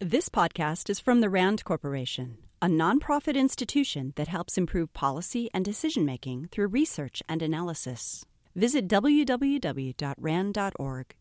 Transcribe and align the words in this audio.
This 0.00 0.28
podcast 0.28 0.90
is 0.90 1.00
from 1.00 1.22
the 1.22 1.30
RAND 1.30 1.64
Corporation, 1.64 2.36
a 2.60 2.66
nonprofit 2.66 3.34
institution 3.34 4.12
that 4.16 4.28
helps 4.28 4.58
improve 4.58 4.92
policy 4.92 5.48
and 5.54 5.64
decision 5.64 6.04
making 6.04 6.48
through 6.52 6.66
research 6.66 7.22
and 7.30 7.40
analysis. 7.40 8.26
Visit 8.54 8.88
www.rand.org 8.88 9.94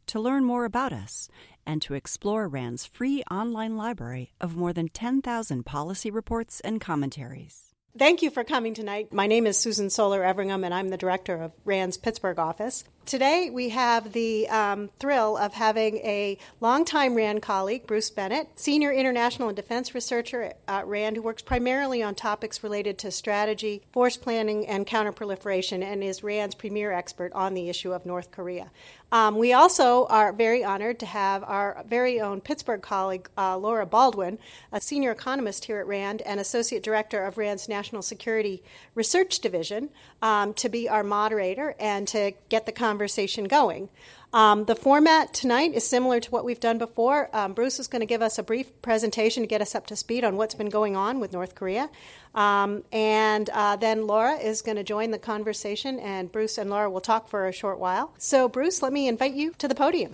to 0.08 0.20
learn 0.20 0.44
more 0.44 0.66
about 0.66 0.92
us 0.92 1.30
and 1.66 1.82
to 1.84 1.94
explore 1.94 2.50
RAND's 2.50 2.86
free 2.86 3.24
online 3.32 3.78
library 3.78 4.34
of 4.42 4.58
more 4.58 4.74
than 4.74 4.90
10,000 4.90 5.66
policy 5.66 6.12
reports 6.12 6.60
and 6.60 6.82
commentaries. 6.82 7.74
Thank 7.98 8.22
you 8.22 8.30
for 8.30 8.44
coming 8.44 8.74
tonight. 8.74 9.14
My 9.14 9.26
name 9.26 9.48
is 9.48 9.58
Susan 9.58 9.90
Solar 9.90 10.22
Everingham, 10.22 10.66
and 10.66 10.74
I'm 10.74 10.90
the 10.90 10.98
director 10.98 11.42
of 11.42 11.54
RAND's 11.64 11.96
Pittsburgh 11.96 12.40
office. 12.40 12.84
Today, 13.06 13.52
we 13.52 13.70
have 13.70 14.14
the 14.14 14.50
um, 14.50 14.90
thrill 14.98 15.38
of 15.38 15.54
having 15.54 15.98
a 15.98 16.40
longtime 16.60 17.14
RAND 17.14 17.40
colleague, 17.40 17.86
Bruce 17.86 18.10
Bennett, 18.10 18.48
senior 18.56 18.92
international 18.92 19.48
and 19.48 19.56
defense 19.56 19.94
researcher 19.94 20.54
at 20.68 20.88
RAND, 20.88 21.16
who 21.16 21.22
works 21.22 21.44
primarily 21.44 22.02
on 22.02 22.16
topics 22.16 22.64
related 22.64 22.98
to 22.98 23.12
strategy, 23.12 23.84
force 23.92 24.18
planning, 24.18 24.66
and 24.66 24.88
counterproliferation, 24.88 25.84
and 25.84 26.04
is 26.04 26.24
RAND's 26.24 26.56
premier 26.56 26.92
expert 26.92 27.32
on 27.34 27.54
the 27.54 27.70
issue 27.70 27.94
of 27.94 28.08
North 28.08 28.32
Korea. 28.32 28.72
Um, 29.12 29.38
we 29.38 29.54
also 29.54 30.08
are 30.08 30.34
very 30.34 30.64
honored 30.64 31.00
to 31.00 31.06
have 31.06 31.44
our 31.44 31.84
very 31.88 32.20
own 32.20 32.42
Pittsburgh 32.42 32.82
colleague, 32.82 33.30
uh, 33.38 33.56
Laura 33.56 33.86
Baldwin, 33.86 34.40
a 34.72 34.82
senior 34.82 35.12
economist 35.12 35.66
here 35.66 35.80
at 35.80 35.88
RAND 35.88 36.24
and 36.24 36.40
associate 36.40 36.82
director 36.82 37.24
of 37.24 37.38
RAND's 37.38 37.70
National 37.70 38.02
Security 38.02 38.64
Research 38.96 39.40
Division, 39.40 39.90
um, 40.26 40.56
to 40.56 40.70
be 40.70 40.90
our 40.90 41.04
moderator 41.04 41.76
and 41.80 42.08
to 42.08 42.34
get 42.50 42.66
the 42.66 42.72
conversation 42.72 43.44
going. 43.44 43.90
Um, 44.34 44.66
the 44.66 44.76
format 44.76 45.36
tonight 45.36 45.76
is 45.76 45.88
similar 45.88 46.20
to 46.20 46.32
what 46.32 46.44
we've 46.44 46.60
done 46.60 46.80
before. 46.80 47.30
Um, 47.32 47.54
Bruce 47.54 47.80
is 47.80 47.88
going 47.88 48.00
to 48.00 48.08
give 48.08 48.24
us 48.24 48.40
a 48.40 48.44
brief 48.44 48.82
presentation 48.82 49.44
to 49.44 49.48
get 49.48 49.62
us 49.62 49.76
up 49.76 49.86
to 49.88 49.96
speed 49.96 50.24
on 50.24 50.36
what's 50.36 50.56
been 50.56 50.70
going 50.70 50.96
on 50.96 51.20
with 51.20 51.32
North 51.32 51.54
Korea. 51.54 51.92
Um, 52.34 52.84
and 52.92 53.48
uh, 53.52 53.76
then 53.76 54.08
Laura 54.08 54.34
is 54.34 54.64
going 54.64 54.78
to 54.78 54.84
join 54.84 55.12
the 55.12 55.20
conversation, 55.20 56.00
and 56.00 56.32
Bruce 56.32 56.58
and 56.58 56.72
Laura 56.72 56.90
will 56.90 57.02
talk 57.02 57.30
for 57.30 57.48
a 57.48 57.54
short 57.54 57.78
while. 57.78 58.12
So, 58.18 58.50
Bruce, 58.50 58.82
let 58.82 58.92
me 58.92 59.08
invite 59.08 59.36
you 59.36 59.54
to 59.60 59.68
the 59.68 59.76
podium. 59.76 60.12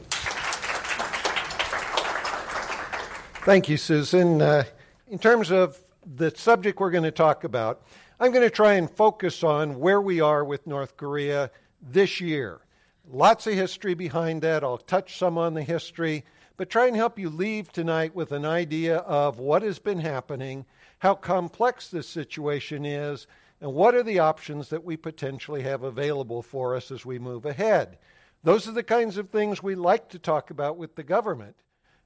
Thank 3.46 3.70
you, 3.70 3.78
Susan. 3.78 4.42
Uh, 4.42 4.66
in 5.10 5.20
terms 5.20 5.52
of 5.52 5.80
the 6.06 6.32
subject 6.36 6.82
we're 6.82 6.92
going 6.92 7.06
to 7.06 7.12
talk 7.12 7.46
about, 7.46 7.82
I'm 8.22 8.32
going 8.32 8.44
to 8.48 8.52
try 8.52 8.74
and 8.74 8.88
focus 8.88 9.44
on 9.44 9.80
where 9.80 10.00
we 10.00 10.22
are 10.22 10.46
with 10.46 10.68
North 10.68 10.96
Korea 10.96 11.50
this 11.82 12.22
year. 12.22 12.62
Lots 13.10 13.48
of 13.48 13.56
history 13.56 13.96
behind 13.96 14.44
that. 14.44 14.64
I'll 14.64 14.78
touch 14.78 15.18
some 15.18 15.40
on 15.40 15.56
the 15.56 15.64
history, 15.64 16.24
but 16.56 16.70
try 16.70 16.86
and 16.86 16.96
help 16.96 17.18
you 17.18 17.32
leave 17.32 17.72
tonight 17.72 18.14
with 18.14 18.32
an 18.32 18.46
idea 18.46 18.98
of 18.98 19.40
what 19.40 19.64
has 19.64 19.80
been 19.80 19.98
happening, 19.98 20.68
how 21.00 21.16
complex 21.16 21.88
this 21.88 22.08
situation 22.08 22.86
is, 22.86 23.26
and 23.60 23.74
what 23.74 23.96
are 23.96 24.04
the 24.04 24.20
options 24.20 24.70
that 24.70 24.84
we 24.84 24.98
potentially 24.98 25.64
have 25.64 25.82
available 25.82 26.44
for 26.44 26.76
us 26.76 26.92
as 26.92 27.04
we 27.04 27.18
move 27.18 27.48
ahead. 27.48 27.98
Those 28.44 28.68
are 28.68 28.74
the 28.74 28.84
kinds 28.84 29.18
of 29.18 29.32
things 29.32 29.64
we 29.64 29.74
like 29.74 30.10
to 30.10 30.20
talk 30.20 30.52
about 30.52 30.78
with 30.78 30.94
the 30.94 31.02
government 31.02 31.56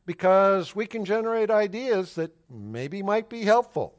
because 0.05 0.73
we 0.73 0.86
can 0.86 1.03
generate 1.03 1.52
ideas 1.52 2.16
that 2.16 2.33
maybe 2.49 3.03
might 3.03 3.27
be 3.27 3.43
helpful. 3.43 3.95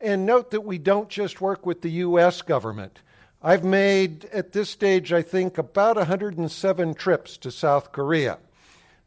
And 0.00 0.26
note 0.26 0.50
that 0.50 0.62
we 0.62 0.78
don't 0.78 1.08
just 1.08 1.40
work 1.40 1.64
with 1.64 1.80
the 1.80 1.90
U.S. 1.90 2.42
government. 2.42 3.00
I've 3.42 3.64
made, 3.64 4.24
at 4.26 4.52
this 4.52 4.70
stage, 4.70 5.12
I 5.12 5.22
think, 5.22 5.58
about 5.58 5.96
107 5.96 6.94
trips 6.94 7.36
to 7.38 7.50
South 7.50 7.92
Korea. 7.92 8.38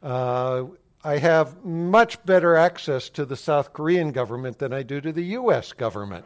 Uh, 0.02 0.66
I 1.04 1.18
have 1.18 1.64
much 1.64 2.24
better 2.26 2.56
access 2.56 3.10
to 3.10 3.26
the 3.26 3.36
South 3.36 3.74
Korean 3.74 4.12
government 4.12 4.60
than 4.60 4.74
I 4.74 4.84
do 4.84 5.00
to 5.02 5.12
the 5.12 5.24
U.S. 5.24 5.74
government 5.74 6.26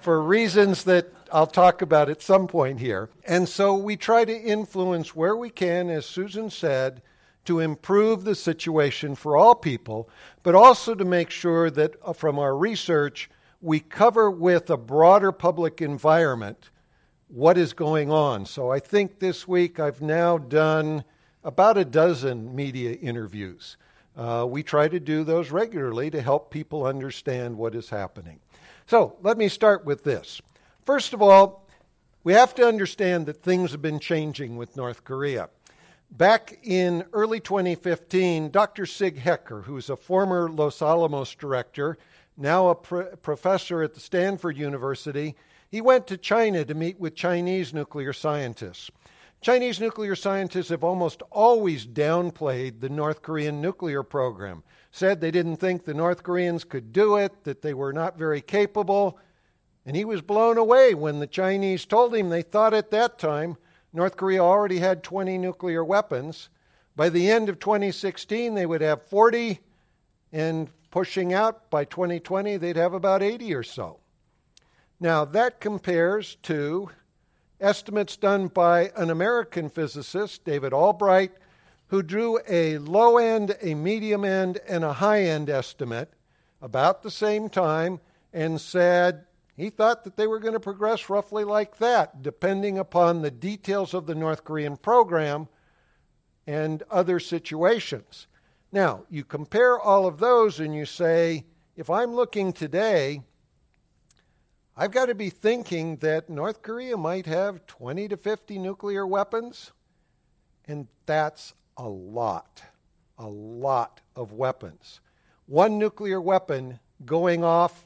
for 0.00 0.22
reasons 0.22 0.84
that 0.84 1.12
I'll 1.32 1.46
talk 1.46 1.82
about 1.82 2.08
at 2.08 2.22
some 2.22 2.48
point 2.48 2.80
here. 2.80 3.10
And 3.26 3.48
so 3.48 3.74
we 3.74 3.96
try 3.96 4.24
to 4.24 4.32
influence 4.32 5.14
where 5.14 5.36
we 5.36 5.50
can, 5.50 5.90
as 5.90 6.06
Susan 6.06 6.50
said, 6.50 7.02
to 7.44 7.60
improve 7.60 8.24
the 8.24 8.34
situation 8.34 9.14
for 9.14 9.36
all 9.36 9.54
people, 9.54 10.08
but 10.42 10.54
also 10.54 10.94
to 10.94 11.04
make 11.04 11.30
sure 11.30 11.70
that 11.70 11.94
uh, 12.04 12.12
from 12.12 12.38
our 12.38 12.56
research, 12.56 13.30
we 13.60 13.80
cover 13.80 14.30
with 14.30 14.70
a 14.70 14.76
broader 14.76 15.32
public 15.32 15.82
environment 15.82 16.70
what 17.28 17.58
is 17.58 17.72
going 17.72 18.10
on. 18.10 18.46
So 18.46 18.70
I 18.70 18.80
think 18.80 19.18
this 19.18 19.46
week 19.46 19.78
I've 19.78 20.00
now 20.00 20.38
done 20.38 21.04
about 21.44 21.78
a 21.78 21.84
dozen 21.84 22.54
media 22.54 22.92
interviews. 22.92 23.76
Uh, 24.16 24.46
we 24.48 24.62
try 24.62 24.88
to 24.88 24.98
do 24.98 25.24
those 25.24 25.50
regularly 25.50 26.10
to 26.10 26.20
help 26.20 26.50
people 26.50 26.84
understand 26.84 27.56
what 27.56 27.74
is 27.74 27.90
happening. 27.90 28.40
So 28.86 29.16
let 29.22 29.38
me 29.38 29.48
start 29.48 29.84
with 29.84 30.02
this. 30.02 30.42
First 30.82 31.12
of 31.12 31.22
all, 31.22 31.68
we 32.24 32.32
have 32.32 32.54
to 32.56 32.66
understand 32.66 33.26
that 33.26 33.40
things 33.40 33.72
have 33.72 33.80
been 33.80 34.00
changing 34.00 34.56
with 34.56 34.76
North 34.76 35.04
Korea. 35.04 35.48
Back 36.10 36.58
in 36.64 37.04
early 37.12 37.38
2015, 37.38 38.50
Dr. 38.50 38.84
Sig 38.84 39.18
Hecker, 39.18 39.62
who's 39.62 39.88
a 39.88 39.96
former 39.96 40.50
Los 40.50 40.82
Alamos 40.82 41.34
director, 41.36 41.96
now 42.36 42.68
a 42.68 42.74
professor 42.74 43.82
at 43.82 43.94
the 43.94 44.00
Stanford 44.00 44.56
University, 44.56 45.36
he 45.68 45.80
went 45.80 46.06
to 46.08 46.16
China 46.16 46.64
to 46.64 46.74
meet 46.74 46.98
with 46.98 47.14
Chinese 47.14 47.72
nuclear 47.72 48.12
scientists. 48.12 48.90
Chinese 49.40 49.80
nuclear 49.80 50.14
scientists 50.14 50.68
have 50.68 50.84
almost 50.84 51.22
always 51.30 51.86
downplayed 51.86 52.80
the 52.80 52.90
North 52.90 53.22
Korean 53.22 53.62
nuclear 53.62 54.02
program, 54.02 54.62
said 54.90 55.20
they 55.20 55.30
didn't 55.30 55.56
think 55.56 55.84
the 55.84 55.94
North 55.94 56.22
Koreans 56.22 56.64
could 56.64 56.92
do 56.92 57.16
it, 57.16 57.44
that 57.44 57.62
they 57.62 57.72
were 57.72 57.92
not 57.92 58.18
very 58.18 58.42
capable. 58.42 59.18
And 59.86 59.96
he 59.96 60.04
was 60.04 60.20
blown 60.20 60.58
away 60.58 60.94
when 60.94 61.20
the 61.20 61.26
Chinese 61.26 61.86
told 61.86 62.14
him 62.14 62.28
they 62.28 62.42
thought 62.42 62.74
at 62.74 62.90
that 62.90 63.18
time 63.18 63.56
North 63.92 64.16
Korea 64.16 64.42
already 64.42 64.78
had 64.78 65.02
20 65.02 65.38
nuclear 65.38 65.82
weapons. 65.82 66.50
By 66.94 67.08
the 67.08 67.30
end 67.30 67.48
of 67.48 67.58
2016, 67.58 68.54
they 68.54 68.66
would 68.66 68.82
have 68.82 69.02
40, 69.04 69.58
and 70.32 70.68
pushing 70.90 71.32
out 71.32 71.70
by 71.70 71.84
2020, 71.84 72.56
they'd 72.56 72.76
have 72.76 72.94
about 72.94 73.22
80 73.22 73.54
or 73.54 73.62
so. 73.62 74.00
Now, 74.98 75.24
that 75.24 75.60
compares 75.60 76.36
to 76.42 76.90
estimates 77.60 78.16
done 78.16 78.48
by 78.48 78.90
an 78.96 79.10
American 79.10 79.68
physicist, 79.68 80.44
David 80.44 80.72
Albright, 80.72 81.32
who 81.88 82.02
drew 82.02 82.38
a 82.48 82.78
low 82.78 83.18
end, 83.18 83.56
a 83.60 83.74
medium 83.74 84.24
end, 84.24 84.58
and 84.68 84.84
a 84.84 84.94
high 84.94 85.22
end 85.24 85.50
estimate 85.50 86.12
about 86.62 87.02
the 87.02 87.10
same 87.10 87.48
time 87.48 88.00
and 88.32 88.60
said 88.60 89.24
he 89.56 89.70
thought 89.70 90.04
that 90.04 90.16
they 90.16 90.26
were 90.26 90.38
going 90.38 90.54
to 90.54 90.60
progress 90.60 91.10
roughly 91.10 91.44
like 91.44 91.78
that, 91.78 92.22
depending 92.22 92.78
upon 92.78 93.22
the 93.22 93.30
details 93.30 93.92
of 93.92 94.06
the 94.06 94.14
North 94.14 94.44
Korean 94.44 94.76
program 94.76 95.48
and 96.46 96.82
other 96.90 97.20
situations. 97.20 98.26
Now, 98.72 99.04
you 99.10 99.24
compare 99.24 99.78
all 99.78 100.06
of 100.06 100.18
those 100.18 100.60
and 100.60 100.74
you 100.74 100.84
say, 100.84 101.44
if 101.76 101.90
I'm 101.90 102.14
looking 102.14 102.52
today 102.52 103.22
I've 104.80 104.92
got 104.92 105.06
to 105.06 105.14
be 105.14 105.28
thinking 105.28 105.96
that 105.96 106.30
North 106.30 106.62
Korea 106.62 106.96
might 106.96 107.26
have 107.26 107.66
20 107.66 108.08
to 108.08 108.16
50 108.16 108.58
nuclear 108.58 109.06
weapons, 109.06 109.72
and 110.66 110.86
that's 111.04 111.52
a 111.76 111.86
lot, 111.86 112.62
a 113.18 113.26
lot 113.26 114.00
of 114.16 114.32
weapons. 114.32 115.00
One 115.44 115.78
nuclear 115.78 116.18
weapon 116.18 116.78
going 117.04 117.44
off 117.44 117.84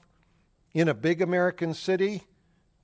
in 0.73 0.89
a 0.89 0.95
big 0.95 1.21
American 1.21 1.75
city 1.75 2.23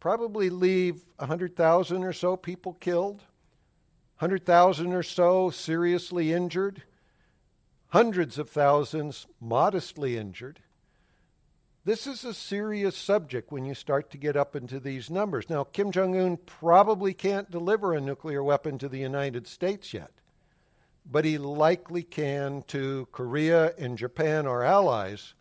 probably 0.01 0.51
leave 0.51 1.05
100,000 1.19 2.03
or 2.03 2.13
so 2.13 2.37
people 2.37 2.73
killed, 2.73 3.23
100,000 4.19 4.93
or 4.93 5.05
so 5.05 5.51
seriously 5.51 6.33
injured, 6.33 6.83
hundreds 7.91 8.39
of 8.39 8.49
thousands 8.49 9.27
modestly 9.41 10.17
injured. 10.17 10.61
This 11.85 12.07
is 12.07 12.25
a 12.25 12.35
serious 12.35 12.97
subject 12.97 13.51
when 13.51 13.65
you 13.65 13.75
start 13.75 14.11
to 14.11 14.19
get 14.19 14.37
up 14.37 14.55
into 14.55 14.79
these 14.79 15.11
numbers. 15.11 15.49
Now, 15.49 15.65
Kim 15.65 15.91
Jong 15.91 16.17
un 16.19 16.37
probably 16.37 17.15
can't 17.15 17.51
deliver 17.51 17.95
a 17.95 18.01
nuclear 18.01 18.45
weapon 18.45 18.79
to 18.79 18.89
the 18.89 18.99
United 18.99 19.47
States 19.47 19.93
yet, 19.93 20.13
but 21.11 21.25
he 21.25 21.39
likely 21.39 22.03
can 22.03 22.63
to 22.69 23.09
Korea 23.13 23.75
and 23.77 23.99
Japan, 23.99 24.47
our 24.47 24.63
allies. 24.63 25.35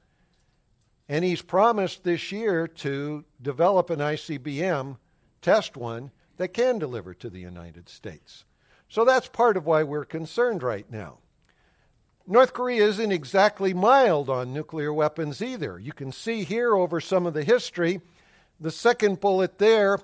And 1.08 1.26
he's 1.26 1.42
promised 1.42 2.04
this 2.04 2.32
year 2.32 2.68
to 2.68 3.26
develop 3.42 3.90
an 3.90 4.00
ICBM, 4.00 4.98
test 5.42 5.76
one, 5.76 6.12
that 6.38 6.54
can 6.54 6.80
deliver 6.80 7.14
to 7.16 7.30
the 7.30 7.42
United 7.42 7.90
States. 7.90 8.46
So 8.88 9.04
that's 9.04 9.28
part 9.28 9.58
of 9.58 9.66
why 9.66 9.84
we're 9.84 10.06
concerned 10.06 10.64
right 10.64 10.90
now. 10.90 11.20
North 12.32 12.54
Korea 12.54 12.86
isn't 12.86 13.12
exactly 13.12 13.74
mild 13.74 14.30
on 14.30 14.54
nuclear 14.54 14.94
weapons 14.94 15.42
either. 15.42 15.80
You 15.80 15.92
can 15.92 16.12
see 16.12 16.44
here 16.44 16.76
over 16.76 17.02
some 17.02 17.26
of 17.26 17.34
the 17.34 17.44
history, 17.44 18.02
the 18.60 18.70
second 18.70 19.20
bullet 19.20 19.58
there. 19.58 19.98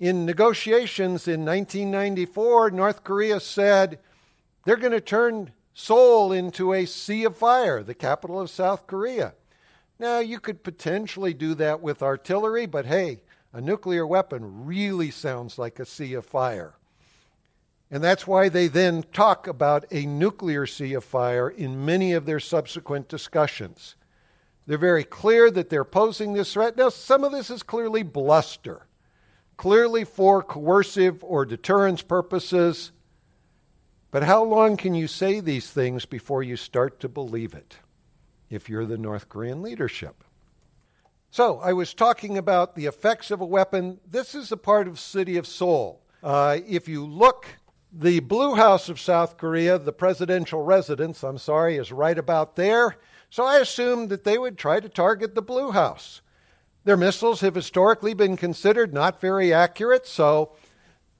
In 0.00 0.24
negotiations 0.24 1.28
in 1.28 1.44
1994, 1.44 2.70
North 2.70 3.04
Korea 3.04 3.40
said 3.40 3.98
they're 4.64 4.76
going 4.76 4.92
to 4.92 5.02
turn 5.02 5.52
Seoul 5.74 6.32
into 6.32 6.72
a 6.72 6.86
sea 6.86 7.24
of 7.24 7.36
fire, 7.36 7.82
the 7.82 7.92
capital 7.92 8.40
of 8.40 8.48
South 8.48 8.86
Korea. 8.86 9.34
Now, 9.98 10.20
you 10.20 10.40
could 10.40 10.62
potentially 10.62 11.34
do 11.34 11.54
that 11.56 11.82
with 11.82 12.02
artillery, 12.02 12.64
but 12.64 12.86
hey, 12.86 13.20
a 13.52 13.60
nuclear 13.60 14.06
weapon 14.06 14.64
really 14.64 15.10
sounds 15.10 15.58
like 15.58 15.78
a 15.78 15.84
sea 15.84 16.14
of 16.14 16.24
fire. 16.24 16.72
And 17.90 18.02
that's 18.02 18.26
why 18.26 18.48
they 18.48 18.66
then 18.66 19.04
talk 19.12 19.46
about 19.46 19.84
a 19.92 20.06
nuclear 20.06 20.66
sea 20.66 20.94
of 20.94 21.04
fire 21.04 21.48
in 21.48 21.84
many 21.84 22.12
of 22.12 22.26
their 22.26 22.40
subsequent 22.40 23.08
discussions. 23.08 23.94
They're 24.66 24.76
very 24.76 25.04
clear 25.04 25.50
that 25.52 25.68
they're 25.68 25.84
posing 25.84 26.32
this 26.32 26.52
threat. 26.52 26.76
Now, 26.76 26.88
some 26.88 27.22
of 27.22 27.30
this 27.30 27.50
is 27.50 27.62
clearly 27.62 28.02
bluster, 28.02 28.88
clearly 29.56 30.02
for 30.04 30.42
coercive 30.42 31.22
or 31.22 31.46
deterrence 31.46 32.02
purposes. 32.02 32.90
But 34.10 34.24
how 34.24 34.42
long 34.42 34.76
can 34.76 34.94
you 34.94 35.06
say 35.06 35.38
these 35.38 35.70
things 35.70 36.04
before 36.04 36.42
you 36.42 36.56
start 36.56 36.98
to 37.00 37.08
believe 37.08 37.54
it 37.54 37.76
if 38.50 38.68
you're 38.68 38.86
the 38.86 38.98
North 38.98 39.28
Korean 39.28 39.62
leadership? 39.62 40.24
So, 41.30 41.60
I 41.60 41.72
was 41.72 41.94
talking 41.94 42.36
about 42.38 42.74
the 42.74 42.86
effects 42.86 43.30
of 43.30 43.40
a 43.40 43.46
weapon. 43.46 44.00
This 44.08 44.34
is 44.34 44.50
a 44.50 44.56
part 44.56 44.88
of 44.88 44.98
city 44.98 45.36
of 45.36 45.46
Seoul. 45.46 46.02
Uh, 46.22 46.58
if 46.66 46.88
you 46.88 47.04
look 47.04 47.46
the 47.98 48.20
Blue 48.20 48.54
House 48.56 48.90
of 48.90 49.00
South 49.00 49.38
Korea, 49.38 49.78
the 49.78 49.92
presidential 49.92 50.62
residence, 50.62 51.24
I'm 51.24 51.38
sorry, 51.38 51.76
is 51.76 51.90
right 51.90 52.18
about 52.18 52.54
there. 52.54 52.96
So 53.30 53.44
I 53.44 53.56
assumed 53.56 54.10
that 54.10 54.22
they 54.22 54.36
would 54.36 54.58
try 54.58 54.80
to 54.80 54.88
target 54.88 55.34
the 55.34 55.40
Blue 55.40 55.70
House. 55.70 56.20
Their 56.84 56.98
missiles 56.98 57.40
have 57.40 57.54
historically 57.54 58.12
been 58.12 58.36
considered 58.36 58.92
not 58.92 59.20
very 59.20 59.52
accurate, 59.52 60.06
so 60.06 60.52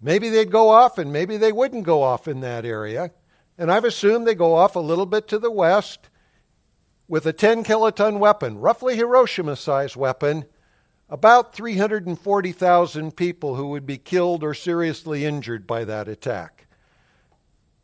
maybe 0.02 0.28
they'd 0.28 0.50
go 0.50 0.68
off 0.68 0.98
and 0.98 1.10
maybe 1.10 1.38
they 1.38 1.50
wouldn't 1.50 1.84
go 1.84 2.02
off 2.02 2.28
in 2.28 2.40
that 2.40 2.66
area. 2.66 3.10
And 3.56 3.72
I've 3.72 3.84
assumed 3.84 4.26
they 4.26 4.34
go 4.34 4.54
off 4.54 4.76
a 4.76 4.80
little 4.80 5.06
bit 5.06 5.28
to 5.28 5.38
the 5.38 5.50
west 5.50 6.10
with 7.08 7.24
a 7.24 7.32
10 7.32 7.64
kiloton 7.64 8.18
weapon, 8.18 8.58
roughly 8.58 8.96
Hiroshima 8.96 9.56
sized 9.56 9.96
weapon, 9.96 10.44
about 11.08 11.54
340,000 11.54 13.16
people 13.16 13.54
who 13.54 13.68
would 13.68 13.86
be 13.86 13.96
killed 13.96 14.44
or 14.44 14.52
seriously 14.52 15.24
injured 15.24 15.66
by 15.66 15.82
that 15.84 16.06
attack. 16.06 16.65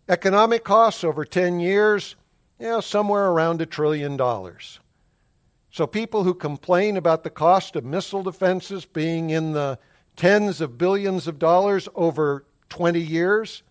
Economic 0.08 0.64
costs 0.64 1.04
over 1.04 1.24
10 1.24 1.60
years, 1.60 2.16
know, 2.58 2.80
somewhere 2.80 3.28
around 3.28 3.60
a 3.60 3.66
trillion 3.66 4.16
dollars. 4.16 4.80
So 5.70 5.86
people 5.86 6.24
who 6.24 6.34
complain 6.34 6.96
about 6.96 7.22
the 7.22 7.30
cost 7.30 7.76
of 7.76 7.84
missile 7.84 8.22
defenses 8.22 8.84
being 8.84 9.30
in 9.30 9.52
the 9.52 9.78
tens 10.16 10.60
of 10.60 10.76
billions 10.76 11.26
of 11.26 11.38
dollars 11.38 11.88
over 11.94 12.44
20 12.68 13.00
years, 13.00 13.62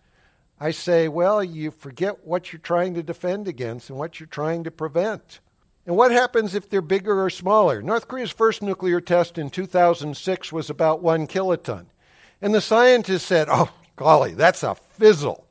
I 0.60 0.72
say, 0.72 1.07
well, 1.07 1.44
you 1.44 1.69
forget 1.69 2.25
what 2.25 2.51
you're 2.51 2.60
trying 2.60 2.94
to 2.95 3.04
defend 3.04 3.48
against 3.48 3.89
and 3.89 4.00
what 4.00 4.19
you're 4.19 4.28
trying 4.28 4.63
to 4.63 4.72
prevent. 4.72 5.39
And 5.86 5.98
what 5.98 6.12
happens 6.12 6.56
if 6.56 6.69
they're 6.69 6.81
bigger 6.81 7.24
or 7.24 7.30
smaller? 7.30 7.81
North 7.81 8.07
Korea's 8.07 8.31
first 8.31 8.62
nuclear 8.62 9.01
test 9.01 9.38
in 9.38 9.50
2006 9.50 10.51
was 10.51 10.69
about 10.69 11.01
one 11.01 11.28
kiloton. 11.28 11.88
And 12.42 12.54
the 12.54 12.62
scientists 12.62 13.25
said, 13.25 13.48
oh, 13.50 13.72
golly, 13.95 14.33
that's 14.33 14.63
a 14.63 14.75
fizzle 14.75 15.45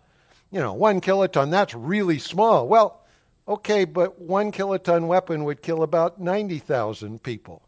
you 0.51 0.61
know, 0.61 0.73
one 0.73 1.01
kiloton, 1.01 1.51
that's 1.51 1.75
really 1.75 2.19
small. 2.19 2.67
Well, 2.67 3.01
okay, 3.47 3.85
but 3.85 4.21
one 4.21 4.53
kiloton 4.53 5.07
weapon 5.07 5.45
would 5.45 5.63
kill 5.63 5.83
about 5.83 6.21
90,000 6.21 7.23
people 7.23 7.63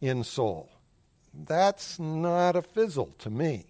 in 0.00 0.24
Seoul. 0.24 0.68
That's 1.32 1.98
not 1.98 2.56
a 2.56 2.62
fizzle 2.62 3.14
to 3.18 3.30
me. 3.30 3.66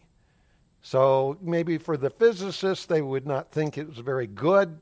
So 0.82 1.37
maybe 1.43 1.79
for 1.79 1.97
the 1.97 2.11
physicists, 2.11 2.87
they 2.87 3.02
would 3.02 3.26
not 3.26 3.50
think 3.50 3.76
it 3.76 3.88
was 3.88 3.99
very 3.99 4.26
good. 4.26 4.79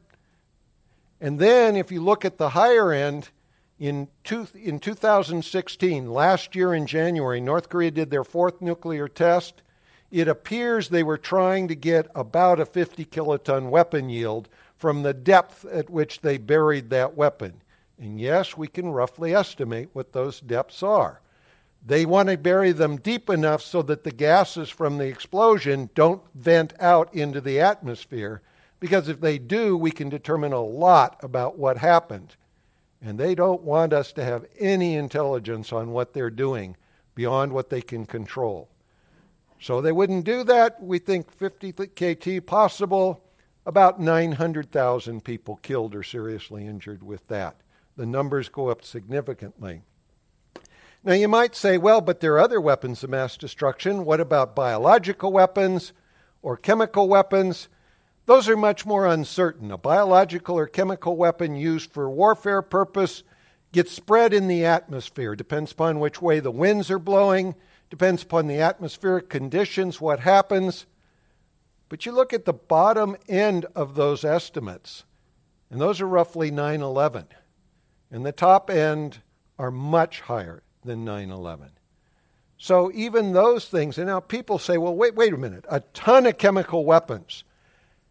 And 1.20 1.38
then 1.38 1.74
if 1.74 1.90
you 1.90 2.00
look 2.00 2.24
at 2.24 2.36
the 2.36 2.50
higher 2.50 2.92
end, 2.92 3.30
in, 3.78 4.08
two, 4.24 4.46
in 4.54 4.80
2016, 4.80 6.10
last 6.10 6.56
year 6.56 6.74
in 6.74 6.86
January, 6.86 7.40
North 7.40 7.68
Korea 7.68 7.90
did 7.90 8.10
their 8.10 8.24
fourth 8.24 8.60
nuclear 8.60 9.08
test 9.08 9.62
it 10.10 10.28
appears 10.28 10.88
they 10.88 11.02
were 11.02 11.18
trying 11.18 11.68
to 11.68 11.74
get 11.74 12.10
about 12.14 12.60
a 12.60 12.66
50 12.66 13.04
kiloton 13.04 13.68
weapon 13.70 14.08
yield 14.08 14.48
from 14.74 15.02
the 15.02 15.14
depth 15.14 15.64
at 15.66 15.90
which 15.90 16.20
they 16.20 16.38
buried 16.38 16.90
that 16.90 17.16
weapon. 17.16 17.60
And 17.98 18.20
yes, 18.20 18.56
we 18.56 18.68
can 18.68 18.90
roughly 18.90 19.34
estimate 19.34 19.90
what 19.92 20.12
those 20.12 20.40
depths 20.40 20.82
are. 20.82 21.20
They 21.84 22.06
want 22.06 22.28
to 22.28 22.38
bury 22.38 22.72
them 22.72 22.96
deep 22.96 23.28
enough 23.28 23.62
so 23.62 23.82
that 23.82 24.04
the 24.04 24.10
gases 24.10 24.68
from 24.68 24.98
the 24.98 25.06
explosion 25.06 25.90
don't 25.94 26.22
vent 26.34 26.74
out 26.80 27.12
into 27.14 27.40
the 27.40 27.60
atmosphere, 27.60 28.42
because 28.80 29.08
if 29.08 29.20
they 29.20 29.38
do, 29.38 29.76
we 29.76 29.90
can 29.90 30.08
determine 30.08 30.52
a 30.52 30.62
lot 30.62 31.18
about 31.22 31.58
what 31.58 31.78
happened. 31.78 32.36
And 33.00 33.18
they 33.18 33.34
don't 33.34 33.62
want 33.62 33.92
us 33.92 34.12
to 34.12 34.24
have 34.24 34.46
any 34.58 34.94
intelligence 34.94 35.72
on 35.72 35.90
what 35.90 36.14
they're 36.14 36.30
doing 36.30 36.76
beyond 37.14 37.52
what 37.52 37.70
they 37.70 37.80
can 37.80 38.06
control. 38.06 38.68
So 39.60 39.80
they 39.80 39.92
wouldn't 39.92 40.24
do 40.24 40.44
that. 40.44 40.82
We 40.82 40.98
think 40.98 41.30
50 41.30 41.72
KT 41.72 42.46
possible. 42.46 43.24
About 43.66 44.00
900,000 44.00 45.22
people 45.24 45.56
killed 45.56 45.94
or 45.94 46.02
seriously 46.02 46.66
injured 46.66 47.02
with 47.02 47.26
that. 47.28 47.56
The 47.96 48.06
numbers 48.06 48.48
go 48.48 48.68
up 48.68 48.84
significantly. 48.84 49.82
Now 51.04 51.12
you 51.12 51.28
might 51.28 51.54
say, 51.54 51.76
well, 51.78 52.00
but 52.00 52.20
there 52.20 52.34
are 52.34 52.40
other 52.40 52.60
weapons 52.60 53.04
of 53.04 53.10
mass 53.10 53.36
destruction. 53.36 54.04
What 54.04 54.20
about 54.20 54.54
biological 54.54 55.32
weapons 55.32 55.92
or 56.40 56.56
chemical 56.56 57.08
weapons? 57.08 57.68
Those 58.26 58.48
are 58.48 58.56
much 58.56 58.86
more 58.86 59.06
uncertain. 59.06 59.70
A 59.70 59.78
biological 59.78 60.58
or 60.58 60.66
chemical 60.66 61.16
weapon 61.16 61.56
used 61.56 61.90
for 61.90 62.10
warfare 62.10 62.62
purpose 62.62 63.22
gets 63.72 63.92
spread 63.92 64.32
in 64.32 64.48
the 64.48 64.64
atmosphere. 64.64 65.34
Depends 65.34 65.72
upon 65.72 66.00
which 66.00 66.22
way 66.22 66.40
the 66.40 66.50
winds 66.50 66.90
are 66.90 66.98
blowing 66.98 67.54
depends 67.90 68.22
upon 68.22 68.46
the 68.46 68.60
atmospheric 68.60 69.28
conditions, 69.28 70.00
what 70.00 70.20
happens. 70.20 70.86
But 71.88 72.04
you 72.04 72.12
look 72.12 72.32
at 72.32 72.44
the 72.44 72.52
bottom 72.52 73.16
end 73.28 73.66
of 73.74 73.94
those 73.94 74.24
estimates, 74.24 75.04
and 75.70 75.80
those 75.80 76.00
are 76.00 76.08
roughly 76.08 76.50
9 76.50 76.82
11. 76.82 77.26
And 78.10 78.24
the 78.24 78.32
top 78.32 78.70
end 78.70 79.20
are 79.58 79.70
much 79.70 80.20
higher 80.22 80.62
than 80.84 81.04
9 81.04 81.30
11. 81.30 81.70
So 82.58 82.90
even 82.92 83.32
those 83.32 83.66
things, 83.68 83.98
and 83.98 84.08
now 84.08 84.20
people 84.20 84.58
say, 84.58 84.78
well, 84.78 84.94
wait, 84.94 85.14
wait 85.14 85.32
a 85.32 85.38
minute, 85.38 85.64
a 85.70 85.80
ton 85.80 86.26
of 86.26 86.38
chemical 86.38 86.84
weapons. 86.84 87.44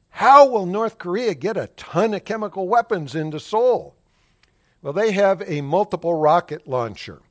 How 0.09 0.47
will 0.47 0.65
North 0.65 0.97
Korea 0.97 1.35
get 1.35 1.57
a 1.57 1.67
ton 1.67 2.13
of 2.13 2.23
chemical 2.23 2.67
weapons 2.67 3.13
into 3.13 3.39
Seoul? 3.39 3.95
Well, 4.81 4.93
they 4.93 5.11
have 5.11 5.43
a 5.45 5.61
multiple 5.61 6.13
rocket 6.13 6.67
launcher. 6.67 7.21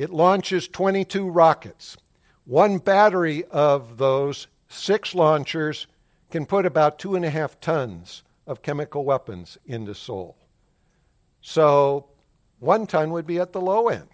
It 0.00 0.08
launches 0.08 0.66
22 0.66 1.28
rockets. 1.28 1.98
One 2.46 2.78
battery 2.78 3.44
of 3.50 3.98
those 3.98 4.46
six 4.66 5.14
launchers 5.14 5.86
can 6.30 6.46
put 6.46 6.64
about 6.64 6.98
two 6.98 7.16
and 7.16 7.22
a 7.22 7.28
half 7.28 7.60
tons 7.60 8.22
of 8.46 8.62
chemical 8.62 9.04
weapons 9.04 9.58
into 9.66 9.94
Seoul. 9.94 10.38
So 11.42 12.08
one 12.60 12.86
ton 12.86 13.10
would 13.10 13.26
be 13.26 13.38
at 13.38 13.52
the 13.52 13.60
low 13.60 13.88
end. 13.88 14.08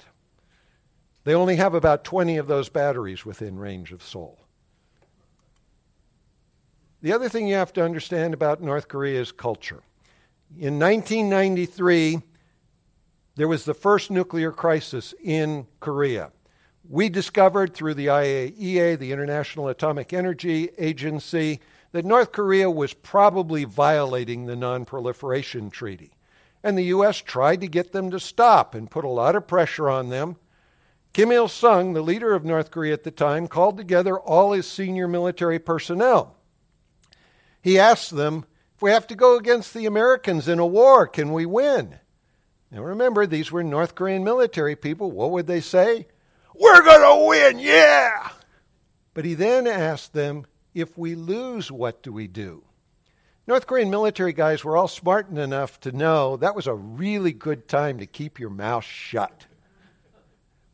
They 1.23 1.37
only 1.37 1.55
have 1.55 1.75
about 1.75 2.02
20 2.02 2.37
of 2.37 2.49
those 2.49 2.69
batteries 2.69 3.25
within 3.25 3.57
range 3.57 3.93
of 3.93 4.02
Seoul. 4.02 4.40
The 7.00 7.12
other 7.12 7.28
thing 7.28 7.47
you 7.47 7.55
have 7.55 7.73
to 7.75 7.85
understand 7.85 8.35
about 8.35 8.61
North 8.61 8.88
Korea 8.88 9.21
is 9.21 9.31
culture. 9.31 9.85
In 10.59 10.81
1993, 10.81 12.23
there 13.37 13.49
was 13.49 13.64
the 13.64 13.75
first 13.75 14.11
nuclear 14.11 14.50
crisis 14.50 15.14
in 15.23 15.66
Korea. 15.78 16.33
We 16.88 17.09
discovered 17.11 17.75
through 17.75 17.95
the 17.95 18.07
IAEA, 18.07 18.99
the 18.99 19.12
International 19.12 19.69
Atomic 19.69 20.12
Energy 20.12 20.71
Agency, 20.78 21.61
that 21.93 22.05
North 22.05 22.33
Korea 22.33 22.71
was 22.71 22.95
probably 22.95 23.64
violating 23.64 24.47
the 24.47 24.55
Nonproliferation 24.55 25.71
Treaty. 25.71 26.12
And 26.62 26.76
the 26.76 26.85
U.S. 26.85 27.19
tried 27.19 27.61
to 27.61 27.69
get 27.69 27.93
them 27.93 28.11
to 28.11 28.19
stop 28.19 28.75
and 28.75 28.90
put 28.90 29.05
a 29.05 29.09
lot 29.09 29.37
of 29.37 29.47
pressure 29.47 29.90
on 29.90 30.09
them. 30.09 30.37
Kim 31.12 31.31
Il 31.31 31.49
sung, 31.49 31.93
the 31.93 32.02
leader 32.02 32.35
of 32.35 32.45
North 32.45 32.71
Korea 32.71 32.95
at 32.95 33.05
the 33.05 33.11
time, 33.11 33.49
called 33.49 33.76
together 33.76 34.19
all 34.19 34.52
his 34.52 34.66
senior 34.66 35.07
military 35.07 35.59
personnel. 35.59 36.37
He 37.61 37.78
asked 37.78 38.16
them, 38.16 38.47
If 38.75 38.83
we 38.83 38.90
have 38.90 39.07
to 39.09 39.14
go 39.14 39.37
against 39.37 39.75
the 39.75 39.87
Americans 39.87 40.49
in 40.49 40.59
a 40.59 40.66
war, 40.66 41.07
can 41.07 41.33
we 41.33 41.47
win? 41.47 41.99
Now 42.76 42.83
remember, 42.83 43.25
these 43.25 43.50
were 43.50 43.64
North 43.64 43.95
Korean 43.95 44.23
military 44.23 44.76
people. 44.76 45.11
What 45.11 45.30
would 45.30 45.47
they 45.47 45.62
say? 45.62 46.09
We're 46.54 46.83
going 46.83 47.00
to 47.00 47.26
win, 47.26 47.59
yeah! 47.59 48.33
But 49.14 49.25
he 49.25 49.33
then 49.33 49.66
asked 49.66 50.12
them, 50.12 50.45
if 50.75 50.99
we 50.99 51.14
lose, 51.14 51.73
what 51.73 52.02
do 52.02 52.12
we 52.12 52.26
do? 52.26 52.64
North 53.47 53.66
Korean 53.66 53.88
military 53.88 54.35
guys 54.35 54.62
were 54.62 54.76
all 54.76 54.88
smart 54.88 55.30
enough 55.30 55.80
to 55.80 55.90
know 55.90 56.37
that 56.37 56.54
was 56.54 56.66
a 56.66 56.75
really 56.75 57.33
good 57.33 57.66
time 57.66 57.97
to 57.99 58.04
keep 58.04 58.38
your 58.38 58.50
mouth 58.50 58.85
shut. 58.85 59.47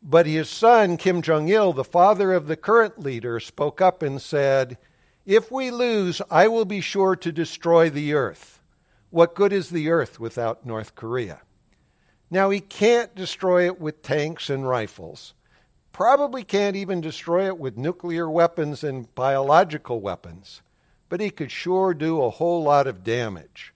But 0.01 0.25
his 0.25 0.49
son, 0.49 0.97
Kim 0.97 1.21
Jong 1.21 1.47
il, 1.47 1.71
the 1.71 1.85
father 1.85 2.33
of 2.33 2.47
the 2.47 2.57
current 2.57 2.99
leader, 2.99 3.39
spoke 3.39 3.79
up 3.79 4.03
and 4.03 4.21
said, 4.21 4.77
If 5.25 5.49
we 5.49 5.71
lose, 5.71 6.21
I 6.29 6.49
will 6.49 6.65
be 6.65 6.81
sure 6.81 7.15
to 7.15 7.31
destroy 7.31 7.89
the 7.89 8.13
earth. 8.13 8.59
What 9.09 9.35
good 9.35 9.53
is 9.53 9.69
the 9.69 9.89
earth 9.89 10.19
without 10.19 10.65
North 10.65 10.95
Korea? 10.95 11.39
Now, 12.33 12.49
he 12.49 12.61
can't 12.61 13.13
destroy 13.13 13.67
it 13.67 13.79
with 13.79 14.01
tanks 14.01 14.49
and 14.49 14.67
rifles. 14.67 15.35
Probably 15.91 16.43
can't 16.43 16.75
even 16.75 16.99
destroy 16.99 17.45
it 17.45 17.59
with 17.59 17.77
nuclear 17.77 18.27
weapons 18.27 18.83
and 18.83 19.13
biological 19.13 20.01
weapons. 20.01 20.63
But 21.09 21.19
he 21.19 21.29
could 21.29 21.51
sure 21.51 21.93
do 21.93 22.23
a 22.23 22.31
whole 22.31 22.63
lot 22.63 22.87
of 22.87 23.03
damage. 23.03 23.71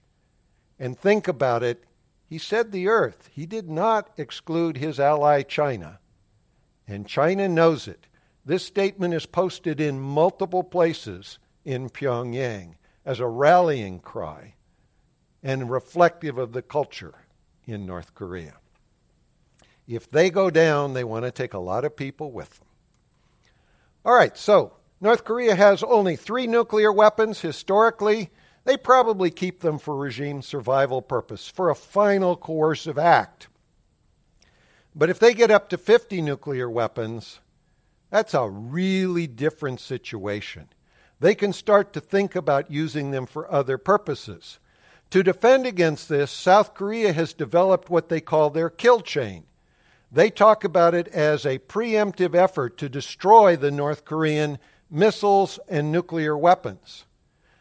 And 0.76 0.98
think 0.98 1.28
about 1.28 1.62
it. 1.62 1.84
He 2.26 2.36
said 2.36 2.72
the 2.72 2.88
earth. 2.88 3.30
He 3.32 3.46
did 3.46 3.70
not 3.70 4.10
exclude 4.16 4.78
his 4.78 4.98
ally 4.98 5.42
China. 5.42 6.00
And 6.84 7.06
China 7.06 7.48
knows 7.48 7.86
it. 7.86 8.08
This 8.44 8.66
statement 8.66 9.14
is 9.14 9.24
posted 9.24 9.80
in 9.80 10.00
multiple 10.00 10.64
places 10.64 11.38
in 11.64 11.90
Pyongyang 11.90 12.74
as 13.04 13.20
a 13.20 13.28
rallying 13.28 14.00
cry 14.00 14.54
and 15.44 15.70
reflective 15.70 16.38
of 16.38 16.50
the 16.50 16.62
culture 16.62 17.14
in 17.68 17.86
North 17.86 18.14
Korea. 18.14 18.54
If 19.86 20.10
they 20.10 20.30
go 20.30 20.50
down, 20.50 20.92
they 20.92 21.04
want 21.04 21.24
to 21.24 21.30
take 21.30 21.54
a 21.54 21.58
lot 21.58 21.84
of 21.84 21.96
people 21.96 22.32
with 22.32 22.58
them. 22.58 22.68
All 24.04 24.14
right, 24.14 24.36
so 24.36 24.74
North 25.00 25.24
Korea 25.24 25.54
has 25.54 25.82
only 25.82 26.16
three 26.16 26.46
nuclear 26.46 26.92
weapons. 26.92 27.40
Historically, 27.40 28.30
they 28.64 28.76
probably 28.76 29.30
keep 29.30 29.60
them 29.60 29.78
for 29.78 29.96
regime 29.96 30.42
survival 30.42 31.00
purpose, 31.02 31.48
for 31.48 31.70
a 31.70 31.74
final 31.74 32.36
coercive 32.36 32.98
act. 32.98 33.48
But 34.94 35.10
if 35.10 35.18
they 35.18 35.32
get 35.34 35.50
up 35.50 35.68
to 35.70 35.78
50 35.78 36.20
nuclear 36.22 36.68
weapons, 36.68 37.40
that's 38.10 38.34
a 38.34 38.48
really 38.48 39.26
different 39.26 39.80
situation. 39.80 40.68
They 41.20 41.34
can 41.34 41.52
start 41.52 41.92
to 41.92 42.00
think 42.00 42.34
about 42.34 42.70
using 42.70 43.10
them 43.10 43.26
for 43.26 43.50
other 43.50 43.78
purposes. 43.78 44.58
To 45.10 45.22
defend 45.22 45.66
against 45.66 46.08
this, 46.08 46.30
South 46.30 46.74
Korea 46.74 47.12
has 47.12 47.32
developed 47.32 47.88
what 47.88 48.08
they 48.08 48.20
call 48.20 48.50
their 48.50 48.68
kill 48.68 49.00
chain. 49.00 49.44
They 50.12 50.30
talk 50.30 50.64
about 50.64 50.94
it 50.94 51.08
as 51.08 51.46
a 51.46 51.58
preemptive 51.58 52.34
effort 52.34 52.76
to 52.78 52.88
destroy 52.88 53.56
the 53.56 53.70
North 53.70 54.04
Korean 54.04 54.58
missiles 54.90 55.58
and 55.68 55.90
nuclear 55.90 56.36
weapons. 56.36 57.04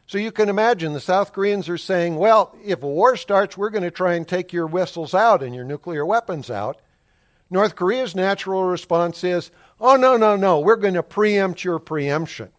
So 0.06 0.18
you 0.18 0.32
can 0.32 0.48
imagine 0.48 0.94
the 0.94 1.02
South 1.02 1.34
Koreans 1.34 1.68
are 1.68 1.78
saying, 1.78 2.16
well, 2.16 2.56
if 2.64 2.82
a 2.84 2.88
war 2.88 3.18
starts, 3.18 3.58
we're 3.58 3.70
going 3.70 3.84
to 3.84 3.92
try 3.92 4.14
and 4.14 4.26
take 4.26 4.54
your 4.54 4.70
missiles 4.70 5.14
out 5.14 5.44
and 5.44 5.54
your 5.54 5.66
nuclear 5.66 6.06
weapons 6.06 6.50
out. 6.50 6.82
North 7.50 7.76
Korea's 7.76 8.16
natural 8.16 8.64
response 8.64 9.24
is, 9.24 9.52
oh, 9.80 9.96
no, 9.96 10.16
no, 10.16 10.36
no, 10.36 10.60
we're 10.60 10.78
going 10.78 10.94
to 10.94 11.04
preempt 11.04 11.64
your 11.64 11.80
preemption. 11.80 12.50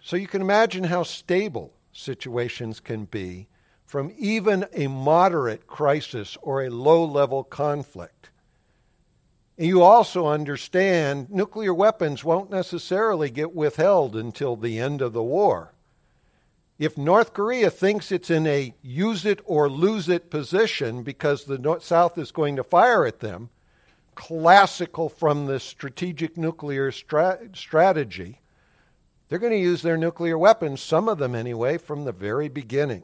So 0.00 0.16
you 0.16 0.28
can 0.28 0.42
imagine 0.42 0.84
how 0.84 1.02
stable 1.02 1.72
situations 1.96 2.80
can 2.80 3.04
be 3.04 3.48
from 3.84 4.12
even 4.18 4.66
a 4.72 4.88
moderate 4.88 5.66
crisis 5.66 6.36
or 6.42 6.62
a 6.62 6.70
low 6.70 7.04
level 7.04 7.44
conflict. 7.44 8.30
And 9.56 9.68
you 9.68 9.82
also 9.82 10.26
understand 10.26 11.30
nuclear 11.30 11.72
weapons 11.72 12.24
won't 12.24 12.50
necessarily 12.50 13.30
get 13.30 13.54
withheld 13.54 14.14
until 14.14 14.56
the 14.56 14.78
end 14.78 15.00
of 15.00 15.12
the 15.12 15.22
war. 15.22 15.72
If 16.78 16.98
North 16.98 17.32
Korea 17.32 17.70
thinks 17.70 18.12
it's 18.12 18.28
in 18.28 18.46
a 18.46 18.74
use 18.82 19.24
it 19.24 19.40
or 19.46 19.70
lose 19.70 20.10
it 20.10 20.30
position 20.30 21.02
because 21.02 21.44
the 21.44 21.56
North, 21.56 21.82
South 21.82 22.18
is 22.18 22.32
going 22.32 22.56
to 22.56 22.62
fire 22.62 23.06
at 23.06 23.20
them, 23.20 23.48
classical 24.14 25.08
from 25.08 25.46
the 25.46 25.58
strategic 25.58 26.36
nuclear 26.36 26.92
stra- 26.92 27.48
strategy, 27.54 28.40
they're 29.28 29.38
going 29.38 29.52
to 29.52 29.58
use 29.58 29.82
their 29.82 29.96
nuclear 29.96 30.38
weapons, 30.38 30.80
some 30.80 31.08
of 31.08 31.18
them 31.18 31.34
anyway, 31.34 31.78
from 31.78 32.04
the 32.04 32.12
very 32.12 32.48
beginning. 32.48 33.02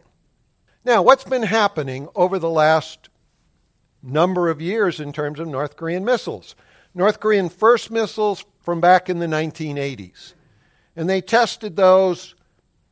Now, 0.85 1.03
what's 1.03 1.25
been 1.25 1.45
happening 1.45 2.09
over 2.15 2.39
the 2.39 2.51
last 2.51 3.09
number 4.03 4.49
of 4.49 4.61
years 4.61 5.01
in 5.01 5.13
terms 5.13 5.39
of 5.39 5.49
North 5.49 5.77
Korean 5.77 6.05
missiles? 6.05 6.55
North 6.95 7.21
Korean 7.21 7.49
first 7.49 7.91
missiles 7.91 8.45
from 8.61 8.81
back 8.81 9.09
in 9.09 9.19
the 9.19 9.27
1980s. 9.27 10.35
And 10.95 11.09
they 11.09 11.21
tested 11.21 11.77
those 11.77 12.35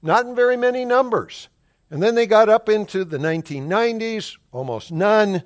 not 0.03 0.27
in 0.27 0.35
very 0.35 0.57
many 0.57 0.85
numbers. 0.85 1.49
And 1.91 2.03
then 2.03 2.15
they 2.15 2.27
got 2.27 2.49
up 2.49 2.69
into 2.69 3.05
the 3.05 3.19
1990s, 3.19 4.37
almost 4.53 4.93
none. 4.93 5.43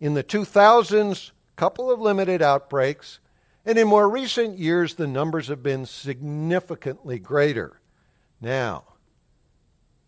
In 0.00 0.14
the 0.14 0.24
2000s, 0.24 1.30
a 1.30 1.56
couple 1.56 1.90
of 1.90 2.00
limited 2.00 2.40
outbreaks. 2.40 3.18
And 3.64 3.78
in 3.78 3.88
more 3.88 4.08
recent 4.08 4.58
years, 4.58 4.94
the 4.94 5.06
numbers 5.06 5.48
have 5.48 5.62
been 5.62 5.84
significantly 5.86 7.18
greater. 7.18 7.80
Now, 8.40 8.84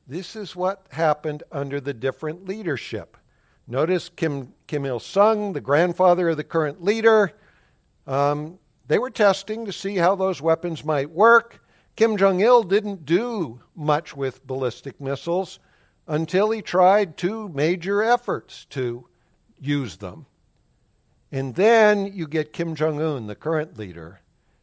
this 0.07 0.35
is 0.35 0.57
what 0.57 0.87
happened 0.91 1.43
under 1.53 1.81
the 1.81 1.95
different 1.95 2.47
leadership. 2.47 3.17
Notice 3.67 4.09
Kim, 4.09 4.55
Kim 4.67 4.87
Il 4.87 5.01
sung, 5.01 5.53
the 5.53 5.61
grandfather 5.61 6.31
of 6.31 6.37
the 6.37 6.45
current 6.45 6.83
leader, 6.83 7.33
um, 8.07 8.59
they 8.89 8.99
were 8.99 9.11
testing 9.11 9.65
to 9.67 9.73
see 9.73 9.97
how 9.97 10.15
those 10.15 10.43
weapons 10.43 10.85
might 10.85 11.11
work. 11.11 11.63
Kim 11.95 12.17
Jong 12.17 12.41
il 12.41 12.63
didn't 12.63 13.05
do 13.05 13.61
much 13.77 14.17
with 14.17 14.47
ballistic 14.47 15.01
missiles 15.01 15.61
until 16.07 16.51
he 16.51 16.63
tried 16.63 17.17
two 17.17 17.49
major 17.51 18.03
efforts 18.03 18.65
to 18.71 19.07
use 19.61 19.97
them. 19.97 20.27
And 21.33 21.55
then 21.55 22.13
you 22.13 22.29
get 22.29 22.53
Kim 22.53 22.75
Jong 22.75 23.01
un, 23.01 23.27
the 23.27 23.35
current 23.35 23.79
leader, 23.79 24.21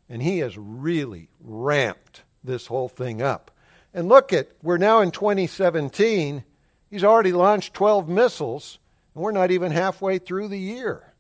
and 0.08 0.22
he 0.22 0.38
has 0.40 0.56
really 0.56 1.30
ramped 1.42 2.22
this 2.44 2.68
whole 2.68 2.88
thing 2.88 3.24
up. 3.24 3.50
And 3.92 4.08
look 4.08 4.32
at, 4.32 4.50
we're 4.62 4.78
now 4.78 5.02
in 5.02 5.10
2017. 5.10 6.44
He's 6.92 7.04
already 7.04 7.34
launched 7.34 7.74
12 7.74 8.08
missiles, 8.08 8.78
and 9.16 9.24
we're 9.24 9.32
not 9.32 9.50
even 9.50 9.72
halfway 9.72 10.20
through 10.20 10.50
the 10.50 10.60
year. 10.60 11.14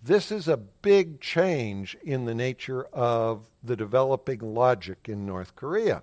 This 0.00 0.30
is 0.30 0.46
a 0.46 0.56
big 0.56 1.20
change 1.20 1.96
in 2.04 2.24
the 2.24 2.34
nature 2.34 2.84
of 2.84 3.48
the 3.64 3.76
developing 3.76 4.54
logic 4.54 5.08
in 5.08 5.26
North 5.26 5.56
Korea. 5.56 6.02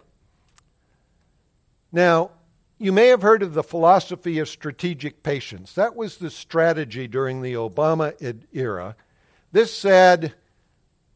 Now, 1.93 2.31
you 2.79 2.93
may 2.93 3.07
have 3.07 3.21
heard 3.21 3.43
of 3.43 3.53
the 3.53 3.63
philosophy 3.63 4.39
of 4.39 4.47
strategic 4.47 5.21
patience. 5.21 5.73
That 5.73 5.97
was 5.97 6.17
the 6.17 6.29
strategy 6.29 7.07
during 7.07 7.41
the 7.41 7.53
Obama 7.53 8.13
era. 8.53 8.95
This 9.51 9.75
said, 9.75 10.33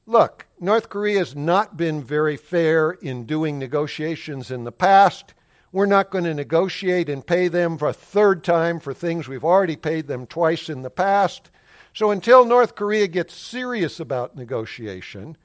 look, 0.06 0.46
North 0.60 0.90
Korea 0.90 1.20
has 1.20 1.36
not 1.36 1.78
been 1.78 2.04
very 2.04 2.36
fair 2.36 2.92
in 2.92 3.26
doing 3.26 3.58
negotiations 3.58 4.52
in 4.52 4.66
the 4.66 4.74
past. 4.74 5.34
We're 5.72 5.86
not 5.86 6.12
going 6.12 6.26
to 6.26 6.34
negotiate 6.34 7.08
and 7.08 7.26
pay 7.26 7.48
them 7.48 7.78
for 7.78 7.88
a 7.88 7.94
third 7.94 8.44
time 8.44 8.82
for 8.82 8.94
things 8.94 9.30
we've 9.30 9.46
already 9.46 9.78
paid 9.78 10.08
them 10.08 10.28
twice 10.28 10.70
in 10.70 10.82
the 10.82 10.90
past. 10.90 11.50
So 11.94 12.12
until 12.12 12.44
North 12.44 12.76
Korea 12.76 13.08
gets 13.08 13.36
serious 13.36 14.02
about 14.02 14.36
negotiation, 14.36 15.38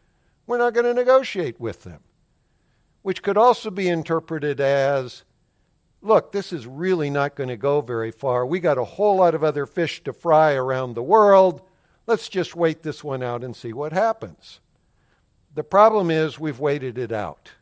we're 0.49 0.59
not 0.59 0.75
going 0.75 0.87
to 0.87 0.95
negotiate 0.95 1.61
with 1.61 1.85
them. 1.85 2.01
Which 3.03 3.23
could 3.23 3.37
also 3.37 3.71
be 3.71 3.89
interpreted 3.89 4.61
as 4.61 5.23
look, 6.02 6.33
this 6.33 6.52
is 6.52 6.67
really 6.67 7.11
not 7.11 7.35
going 7.35 7.49
to 7.49 7.57
go 7.57 7.81
very 7.81 8.11
far. 8.11 8.47
We 8.47 8.61
got 8.61 8.78
a 8.78 8.85
whole 8.85 9.17
lot 9.17 9.35
of 9.35 9.45
other 9.45 9.67
fish 9.67 10.02
to 10.05 10.12
fry 10.12 10.52
around 10.52 10.95
the 10.95 11.02
world. 11.02 11.62
Let's 12.07 12.28
just 12.28 12.57
wait 12.57 12.83
this 12.83 13.02
one 13.02 13.23
out 13.23 13.45
and 13.45 13.55
see 13.55 13.73
what 13.73 13.93
happens. 13.93 14.61
The 15.55 15.64
problem 15.64 16.11
is 16.11 16.38
we've 16.38 16.61
waited 16.61 16.99
it 16.99 17.12
out. 17.12 17.52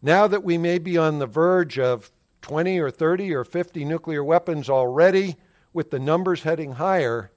Now 0.00 0.26
that 0.26 0.44
we 0.44 0.58
may 0.58 0.78
be 0.78 0.96
on 0.96 1.18
the 1.18 1.26
verge 1.26 1.78
of 1.78 2.10
20 2.42 2.78
or 2.78 2.90
30 2.90 3.34
or 3.34 3.44
50 3.44 3.84
nuclear 3.84 4.22
weapons 4.22 4.68
already, 4.68 5.36
with 5.72 5.90
the 5.90 5.98
numbers 5.98 6.42
heading 6.42 6.72
higher, 6.72 7.32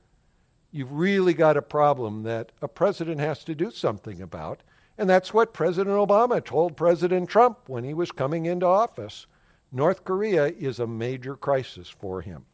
you've 0.71 0.91
really 0.91 1.33
got 1.33 1.57
a 1.57 1.61
problem 1.61 2.23
that 2.23 2.51
a 2.61 2.67
president 2.67 3.19
has 3.19 3.43
to 3.45 3.55
do 3.55 3.71
something 3.71 4.21
about. 4.21 4.61
And 4.97 5.09
that's 5.09 5.33
what 5.33 5.53
President 5.53 5.95
Obama 5.95 6.43
told 6.43 6.75
President 6.75 7.29
Trump 7.29 7.67
when 7.67 7.83
he 7.83 7.93
was 7.93 8.11
coming 8.11 8.45
into 8.45 8.65
office. 8.65 9.27
North 9.71 10.03
Korea 10.03 10.47
is 10.47 10.79
a 10.79 10.87
major 10.87 11.35
crisis 11.35 11.89
for 11.89 12.21
him. 12.21 12.45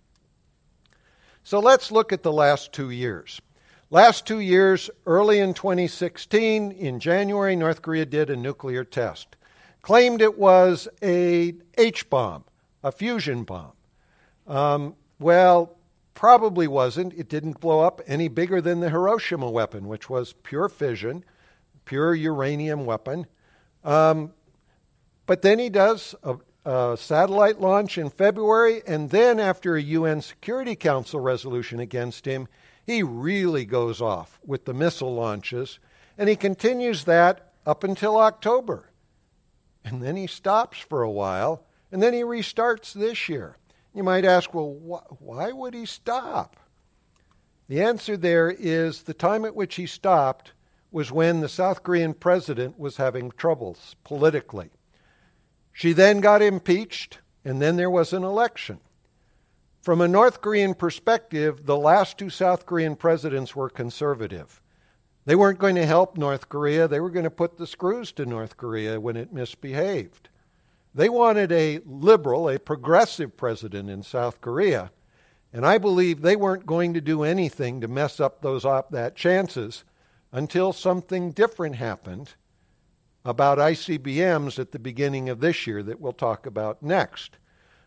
So 1.44 1.60
let's 1.60 1.92
look 1.92 2.12
at 2.12 2.24
the 2.24 2.32
last 2.32 2.72
two 2.72 2.90
years. 2.90 3.42
Last 3.90 4.26
two 4.26 4.40
years, 4.40 4.90
early 5.06 5.40
in 5.40 5.54
2016, 5.54 6.72
in 6.72 7.00
January, 7.00 7.56
North 7.56 7.82
Korea 7.82 8.06
did 8.06 8.30
a 8.30 8.36
nuclear 8.36 8.84
test. 8.84 9.36
Claimed 9.82 10.22
it 10.22 10.40
was 10.40 10.88
a 11.04 11.54
H 11.78 12.10
bomb, 12.10 12.46
a 12.84 12.92
fusion 12.92 13.44
bomb. 13.44 13.74
Um, 14.48 14.96
well, 15.20 15.78
probably 16.14 16.68
wasn't. 16.68 17.14
It 17.14 17.30
didn't 17.30 17.60
blow 17.60 17.82
up 17.82 18.02
any 18.08 18.30
bigger 18.30 18.62
than 18.62 18.80
the 18.80 18.90
Hiroshima 18.90 19.50
weapon, 19.50 19.88
which 19.88 20.10
was 20.10 20.34
pure 20.44 20.70
fission, 20.70 21.24
pure 21.86 22.16
uranium 22.16 22.86
weapon. 22.86 23.28
Um, 23.84 24.34
but 25.26 25.42
then 25.42 25.60
he 25.60 25.70
does 25.70 26.16
a, 26.24 26.38
a 26.66 26.96
satellite 27.00 27.60
launch 27.60 27.98
in 27.98 28.10
February, 28.10 28.82
and 28.88 29.10
then 29.10 29.40
after 29.40 29.76
a 29.76 29.82
UN 29.82 30.22
Security 30.22 30.76
Council 30.76 31.20
resolution 31.20 31.80
against 31.80 32.26
him, 32.26 32.48
he 32.86 33.04
really 33.04 33.66
goes 33.66 34.02
off 34.02 34.40
with 34.46 34.66
the 34.66 34.74
missile 34.74 35.14
launches, 35.14 35.80
and 36.18 36.30
he 36.30 36.36
continues 36.36 37.04
that 37.06 37.54
up 37.66 37.84
until 37.84 38.18
October. 38.18 38.92
And 39.84 40.02
then 40.02 40.16
he 40.16 40.28
stops 40.28 40.80
for 40.80 41.02
a 41.02 41.12
while, 41.12 41.66
and 41.92 42.02
then 42.02 42.14
he 42.14 42.22
restarts 42.22 42.94
this 42.94 43.28
year. 43.28 43.58
You 43.94 44.04
might 44.04 44.26
ask, 44.26 44.54
well, 44.54 44.74
wh- 44.74 45.22
why 45.22 45.52
would 45.52 45.74
he 45.74 45.86
stop? 45.86 46.58
The 47.68 47.82
answer 47.82 48.18
there 48.18 48.50
is 48.50 49.04
the 49.04 49.14
time 49.14 49.46
at 49.46 49.56
which 49.56 49.76
he 49.76 49.86
stopped 49.86 50.54
was 50.92 51.12
when 51.12 51.42
the 51.42 51.50
South 51.50 51.84
Korean 51.84 52.14
president 52.14 52.78
was 52.78 52.98
having 52.98 53.32
troubles 53.32 53.96
politically. 54.04 54.72
She 55.74 55.92
then 55.92 56.22
got 56.22 56.42
impeached, 56.44 57.20
and 57.44 57.62
then 57.62 57.76
there 57.76 57.90
was 57.90 58.14
an 58.14 58.24
election. 58.24 58.80
From 59.82 60.00
a 60.00 60.08
North 60.08 60.40
Korean 60.40 60.76
perspective, 60.76 61.66
the 61.66 61.76
last 61.76 62.18
two 62.18 62.30
South 62.30 62.66
Korean 62.66 62.96
presidents 62.96 63.56
were 63.56 63.70
conservative. 63.70 64.62
They 65.26 65.36
weren't 65.36 65.60
going 65.60 65.76
to 65.76 65.86
help 65.86 66.16
North 66.16 66.48
Korea, 66.48 66.88
they 66.88 67.00
were 67.00 67.10
going 67.10 67.24
to 67.24 67.32
put 67.32 67.58
the 67.58 67.68
screws 67.68 68.12
to 68.14 68.26
North 68.26 68.56
Korea 68.56 69.00
when 69.00 69.18
it 69.18 69.34
misbehaved. 69.34 70.30
They 70.94 71.10
wanted 71.10 71.52
a 71.52 71.80
liberal, 71.86 72.50
a 72.50 72.60
progressive 72.60 73.36
president 73.36 73.90
in 73.90 74.04
South 74.04 74.42
Korea, 74.42 74.92
and 75.52 75.66
I 75.66 75.80
believe 75.80 76.22
they 76.22 76.36
weren't 76.36 76.66
going 76.68 76.94
to 76.94 77.02
do 77.02 77.24
anything 77.24 77.82
to 77.82 77.88
mess 77.88 78.20
up 78.20 78.42
those 78.42 78.64
op- 78.64 78.92
that 78.92 79.16
chances 79.16 79.84
until 80.32 80.72
something 80.72 81.32
different 81.32 81.78
happened 81.78 82.36
about 83.26 83.58
ICBMs 83.58 84.60
at 84.60 84.72
the 84.72 84.80
beginning 84.80 85.30
of 85.30 85.40
this 85.40 85.66
year 85.66 85.82
that 85.84 86.00
we'll 86.00 86.14
talk 86.14 86.46
about 86.46 86.84
next. 86.84 87.38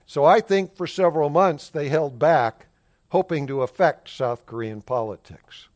So 0.07 0.25
I 0.25 0.41
think 0.41 0.75
for 0.75 0.87
several 0.87 1.29
months 1.29 1.69
they 1.69 1.89
held 1.89 2.19
back, 2.19 2.67
hoping 3.11 3.47
to 3.47 3.63
affect 3.63 4.09
South 4.09 4.47
Korean 4.47 4.83
politics. 4.83 5.69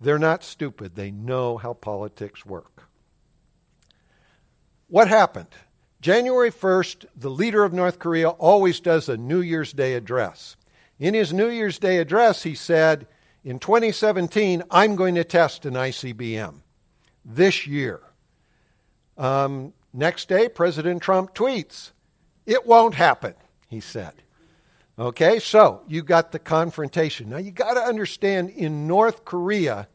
They're 0.00 0.18
not 0.18 0.44
stupid, 0.44 0.96
they 0.96 1.10
know 1.10 1.56
how 1.56 1.72
politics 1.72 2.44
work. 2.44 2.88
What 4.88 5.08
happened? 5.08 5.48
January 6.00 6.50
1st, 6.50 7.06
the 7.16 7.30
leader 7.30 7.64
of 7.64 7.72
North 7.72 7.98
Korea 7.98 8.28
always 8.28 8.80
does 8.80 9.08
a 9.08 9.16
New 9.16 9.40
Year's 9.40 9.72
Day 9.72 9.94
address. 9.94 10.56
In 10.98 11.14
his 11.14 11.32
New 11.32 11.48
Year's 11.48 11.78
Day 11.78 11.98
address, 11.98 12.42
he 12.42 12.54
said, 12.54 13.06
In 13.42 13.58
2017, 13.58 14.62
I'm 14.70 14.96
going 14.96 15.14
to 15.14 15.24
test 15.24 15.64
an 15.64 15.74
ICBM 15.74 16.56
this 17.24 17.66
year. 17.66 18.00
Um, 19.16 19.72
next 19.92 20.28
day, 20.28 20.48
President 20.48 21.02
Trump 21.02 21.34
tweets, 21.34 21.92
It 22.46 22.66
won't 22.66 22.94
happen, 22.94 23.34
he 23.68 23.80
said. 23.80 24.14
Okay, 24.98 25.38
so 25.38 25.82
you 25.88 26.02
got 26.02 26.30
the 26.30 26.38
confrontation. 26.38 27.30
Now 27.30 27.38
you 27.38 27.50
got 27.50 27.74
to 27.74 27.80
understand 27.80 28.50
in 28.50 28.86
North 28.86 29.24
Korea, 29.24 29.88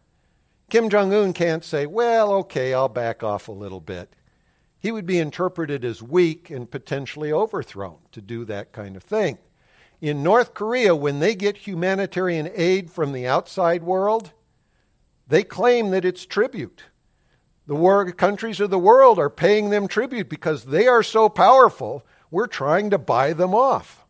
Kim 0.70 0.90
Jong 0.90 1.14
un 1.14 1.34
can't 1.34 1.64
say, 1.64 1.86
Well, 1.86 2.32
okay, 2.34 2.74
I'll 2.74 2.90
back 2.90 3.24
off 3.24 3.48
a 3.48 3.54
little 3.54 3.82
bit 3.82 4.14
he 4.80 4.92
would 4.92 5.06
be 5.06 5.20
interpreted 5.20 5.84
as 5.84 6.02
weak 6.02 6.50
and 6.50 6.72
potentially 6.72 7.32
overthrown 7.32 7.98
to 8.14 8.22
do 8.22 8.46
that 8.46 8.72
kind 8.72 8.96
of 8.96 9.04
thing. 9.04 9.38
In 10.00 10.24
North 10.24 10.54
Korea, 10.54 10.96
when 10.96 11.20
they 11.20 11.36
get 11.36 11.68
humanitarian 11.68 12.50
aid 12.56 12.90
from 12.90 13.12
the 13.12 13.28
outside 13.28 13.84
world, 13.84 14.32
they 15.28 15.44
claim 15.44 15.90
that 15.90 16.06
it's 16.06 16.26
tribute. 16.26 16.86
The 17.70 17.76
war- 17.76 18.12
countries 18.14 18.60
of 18.60 18.72
the 18.72 18.80
world 18.80 19.20
are 19.20 19.30
paying 19.30 19.70
them 19.70 19.88
tribute 19.88 20.28
because 20.28 20.64
they 20.64 20.88
are 20.88 21.04
so 21.04 21.30
powerful, 21.30 22.04
we're 22.32 22.48
trying 22.48 22.90
to 22.90 22.98
buy 22.98 23.34
them 23.34 23.54
off. 23.54 24.08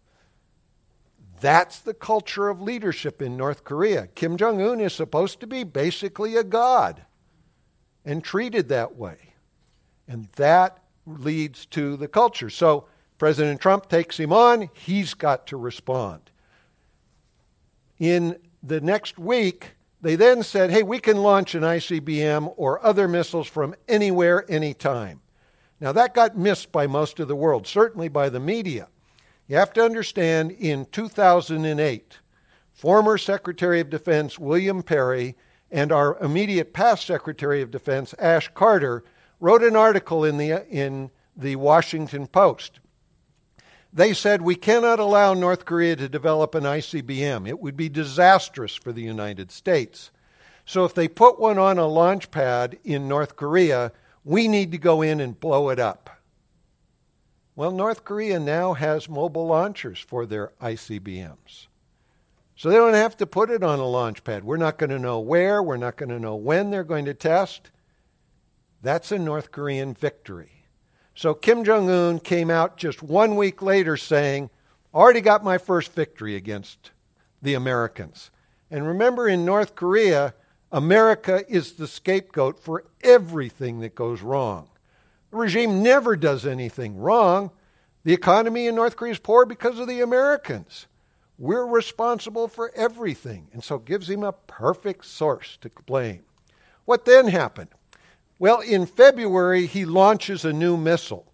That's 1.41 1.77
the 1.77 1.93
culture 1.93 2.47
of 2.47 2.61
leadership 2.61 3.21
in 3.21 3.35
North 3.35 3.65
Korea. 3.65 4.07
Kim 4.15 4.37
Jong 4.37 4.61
un 4.61 4.79
is 4.79 4.93
supposed 4.93 5.41
to 5.41 5.45
be 5.45 5.65
basically 5.65 6.37
a 6.37 6.43
god 6.45 7.01
and 8.05 8.23
treated 8.23 8.69
that 8.69 8.95
way. 8.95 9.33
And 10.07 10.29
that 10.37 10.81
leads 11.05 11.65
to 11.65 11.97
the 11.97 12.07
culture. 12.07 12.49
So 12.49 12.85
President 13.17 13.59
Trump 13.59 13.89
takes 13.89 14.17
him 14.17 14.31
on, 14.31 14.69
he's 14.73 15.13
got 15.13 15.47
to 15.47 15.57
respond. 15.57 16.31
In 17.97 18.37
the 18.63 18.79
next 18.79 19.19
week, 19.19 19.71
they 20.01 20.15
then 20.15 20.43
said, 20.43 20.71
hey, 20.71 20.83
we 20.83 20.99
can 20.99 21.17
launch 21.17 21.55
an 21.55 21.63
ICBM 21.63 22.53
or 22.55 22.83
other 22.85 23.07
missiles 23.07 23.47
from 23.47 23.75
anywhere, 23.87 24.45
anytime. 24.49 25.21
Now, 25.81 25.91
that 25.91 26.13
got 26.13 26.37
missed 26.37 26.71
by 26.71 26.87
most 26.87 27.19
of 27.19 27.27
the 27.27 27.35
world, 27.35 27.67
certainly 27.67 28.07
by 28.07 28.29
the 28.29 28.39
media. 28.39 28.87
You 29.47 29.57
have 29.57 29.73
to 29.73 29.83
understand 29.83 30.51
in 30.51 30.85
2008, 30.85 32.19
former 32.71 33.17
Secretary 33.17 33.79
of 33.79 33.89
Defense 33.89 34.37
William 34.37 34.83
Perry 34.83 35.35
and 35.71 35.91
our 35.91 36.17
immediate 36.19 36.73
past 36.73 37.05
Secretary 37.05 37.61
of 37.61 37.71
Defense 37.71 38.13
Ash 38.19 38.49
Carter 38.53 39.03
wrote 39.39 39.63
an 39.63 39.75
article 39.75 40.23
in 40.23 40.37
the, 40.37 40.65
in 40.69 41.11
the 41.35 41.55
Washington 41.55 42.27
Post. 42.27 42.79
They 43.91 44.13
said 44.13 44.41
we 44.41 44.55
cannot 44.55 44.99
allow 44.99 45.33
North 45.33 45.65
Korea 45.65 45.95
to 45.95 46.07
develop 46.07 46.53
an 46.53 46.63
ICBM. 46.63 47.47
It 47.47 47.59
would 47.59 47.75
be 47.75 47.89
disastrous 47.89 48.75
for 48.75 48.91
the 48.91 49.01
United 49.01 49.51
States. 49.51 50.11
So 50.63 50.85
if 50.85 50.93
they 50.93 51.07
put 51.07 51.39
one 51.39 51.57
on 51.57 51.79
a 51.79 51.87
launch 51.87 52.29
pad 52.29 52.77
in 52.83 53.07
North 53.07 53.35
Korea, 53.35 53.91
we 54.23 54.47
need 54.47 54.71
to 54.71 54.77
go 54.77 55.01
in 55.01 55.19
and 55.19 55.39
blow 55.39 55.69
it 55.69 55.79
up. 55.79 56.09
Well, 57.55 57.71
North 57.71 58.05
Korea 58.05 58.39
now 58.39 58.73
has 58.73 59.09
mobile 59.09 59.47
launchers 59.47 59.99
for 59.99 60.25
their 60.25 60.51
ICBMs. 60.61 61.67
So 62.55 62.69
they 62.69 62.75
don't 62.75 62.93
have 62.93 63.17
to 63.17 63.25
put 63.25 63.49
it 63.49 63.63
on 63.63 63.79
a 63.79 63.85
launch 63.85 64.23
pad. 64.23 64.43
We're 64.43 64.57
not 64.57 64.77
going 64.77 64.91
to 64.91 64.99
know 64.99 65.19
where, 65.19 65.63
we're 65.63 65.77
not 65.77 65.97
going 65.97 66.09
to 66.09 66.19
know 66.19 66.35
when 66.35 66.69
they're 66.69 66.83
going 66.83 67.05
to 67.05 67.13
test. 67.13 67.71
That's 68.81 69.11
a 69.11 69.17
North 69.17 69.51
Korean 69.51 69.93
victory. 69.93 70.58
So 71.19 71.33
Kim 71.33 71.65
Jong 71.65 71.89
un 71.89 72.21
came 72.21 72.49
out 72.49 72.77
just 72.77 73.03
one 73.03 73.35
week 73.35 73.61
later 73.61 73.97
saying, 73.97 74.49
Already 74.93 75.19
got 75.19 75.43
my 75.43 75.57
first 75.57 75.91
victory 75.91 76.37
against 76.37 76.91
the 77.41 77.55
Americans. 77.55 78.31
And 78.71 78.87
remember, 78.87 79.27
in 79.27 79.43
North 79.43 79.75
Korea, 79.75 80.33
America 80.71 81.43
is 81.49 81.73
the 81.73 81.89
scapegoat 81.89 82.63
for 82.63 82.85
everything 83.01 83.81
that 83.81 83.95
goes 83.95 84.21
wrong. 84.21 84.69
The 85.31 85.35
regime 85.35 85.83
never 85.83 86.15
does 86.15 86.45
anything 86.45 86.95
wrong. 86.95 87.51
The 88.05 88.13
economy 88.13 88.67
in 88.67 88.75
North 88.75 88.95
Korea 88.95 89.11
is 89.11 89.19
poor 89.19 89.45
because 89.45 89.77
of 89.77 89.89
the 89.89 89.99
Americans. 89.99 90.87
We're 91.37 91.65
responsible 91.65 92.47
for 92.47 92.71
everything. 92.75 93.49
And 93.51 93.61
so 93.61 93.77
gives 93.77 94.09
him 94.09 94.23
a 94.23 94.31
perfect 94.31 95.03
source 95.03 95.57
to 95.59 95.71
blame. 95.85 96.23
What 96.85 97.03
then 97.03 97.27
happened? 97.27 97.71
Well, 98.39 98.61
in 98.61 98.85
February, 98.85 99.65
he 99.65 99.83
launches 99.83 100.45
a 100.45 100.53
new 100.53 100.77
missile. 100.77 101.29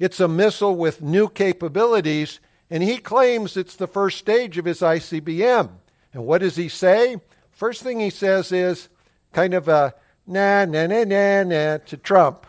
It's 0.00 0.18
a 0.18 0.26
missile 0.26 0.74
with 0.74 1.00
new 1.00 1.28
capabilities, 1.28 2.40
and 2.68 2.82
he 2.82 2.98
claims 2.98 3.56
it's 3.56 3.76
the 3.76 3.86
first 3.86 4.18
stage 4.18 4.58
of 4.58 4.64
his 4.64 4.80
ICBM. 4.80 5.70
And 6.12 6.26
what 6.26 6.40
does 6.40 6.56
he 6.56 6.68
say? 6.68 7.18
First 7.52 7.82
thing 7.82 8.00
he 8.00 8.10
says 8.10 8.50
is 8.50 8.88
kind 9.32 9.54
of 9.54 9.68
a 9.68 9.94
na 10.26 10.64
na 10.64 10.86
na 10.88 11.04
na 11.04 11.44
na 11.44 11.78
to 11.78 11.96
Trump 11.96 12.46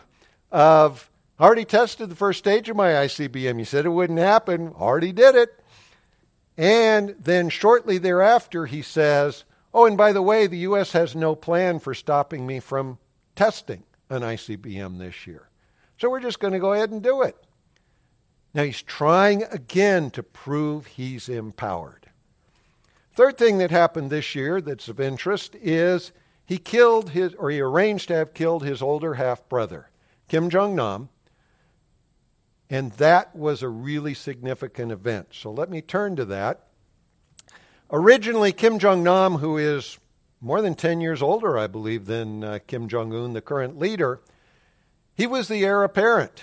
of, 0.50 1.08
already 1.38 1.64
tested 1.64 2.08
the 2.08 2.16
first 2.16 2.40
stage 2.40 2.68
of 2.68 2.76
my 2.76 2.90
ICBM. 2.90 3.60
You 3.60 3.64
said 3.64 3.86
it 3.86 3.90
wouldn't 3.90 4.18
happen. 4.18 4.68
Already 4.70 5.12
did 5.12 5.36
it. 5.36 5.60
And 6.56 7.14
then 7.20 7.48
shortly 7.48 7.98
thereafter, 7.98 8.66
he 8.66 8.82
says, 8.82 9.44
oh, 9.72 9.86
and 9.86 9.96
by 9.96 10.12
the 10.12 10.22
way, 10.22 10.48
the 10.48 10.58
U.S. 10.58 10.92
has 10.92 11.14
no 11.14 11.36
plan 11.36 11.78
for 11.78 11.94
stopping 11.94 12.44
me 12.46 12.58
from 12.58 12.98
testing 13.34 13.84
an 14.10 14.22
ICBM 14.22 14.98
this 14.98 15.26
year. 15.26 15.48
So 15.98 16.10
we're 16.10 16.20
just 16.20 16.40
going 16.40 16.52
to 16.52 16.58
go 16.58 16.72
ahead 16.72 16.90
and 16.90 17.02
do 17.02 17.22
it. 17.22 17.36
Now 18.52 18.62
he's 18.62 18.82
trying 18.82 19.42
again 19.44 20.10
to 20.12 20.22
prove 20.22 20.86
he's 20.86 21.28
empowered. 21.28 22.10
Third 23.12 23.36
thing 23.36 23.58
that 23.58 23.70
happened 23.70 24.10
this 24.10 24.34
year 24.34 24.60
that's 24.60 24.88
of 24.88 25.00
interest 25.00 25.54
is 25.56 26.12
he 26.46 26.58
killed 26.58 27.10
his, 27.10 27.34
or 27.34 27.50
he 27.50 27.60
arranged 27.60 28.08
to 28.08 28.14
have 28.16 28.34
killed 28.34 28.64
his 28.64 28.82
older 28.82 29.14
half 29.14 29.48
brother, 29.48 29.90
Kim 30.28 30.50
Jong 30.50 30.74
nam. 30.74 31.08
And 32.70 32.92
that 32.92 33.36
was 33.36 33.62
a 33.62 33.68
really 33.68 34.14
significant 34.14 34.90
event. 34.90 35.28
So 35.32 35.52
let 35.52 35.70
me 35.70 35.80
turn 35.80 36.16
to 36.16 36.24
that. 36.26 36.66
Originally, 37.90 38.52
Kim 38.52 38.78
Jong 38.78 39.04
nam, 39.04 39.34
who 39.34 39.58
is 39.58 39.98
more 40.44 40.60
than 40.60 40.74
10 40.74 41.00
years 41.00 41.22
older, 41.22 41.56
I 41.56 41.66
believe, 41.66 42.04
than 42.04 42.44
uh, 42.44 42.58
Kim 42.66 42.86
Jong 42.86 43.14
un, 43.14 43.32
the 43.32 43.40
current 43.40 43.78
leader. 43.78 44.20
He 45.14 45.26
was 45.26 45.48
the 45.48 45.64
heir 45.64 45.82
apparent, 45.82 46.42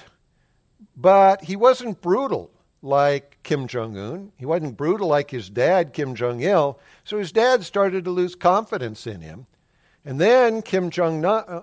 but 0.97 1.43
he 1.43 1.55
wasn't 1.55 2.01
brutal 2.01 2.49
like 2.81 3.37
Kim 3.43 3.67
Jong 3.67 3.95
un. 3.99 4.31
He 4.37 4.45
wasn't 4.45 4.75
brutal 4.75 5.07
like 5.07 5.29
his 5.29 5.51
dad, 5.51 5.93
Kim 5.93 6.15
Jong 6.15 6.41
il. 6.41 6.79
So 7.03 7.19
his 7.19 7.31
dad 7.31 7.63
started 7.63 8.05
to 8.05 8.09
lose 8.09 8.33
confidence 8.33 9.05
in 9.05 9.21
him. 9.21 9.45
And 10.03 10.19
then 10.19 10.63
Kim 10.63 10.89
Jong 10.89 11.21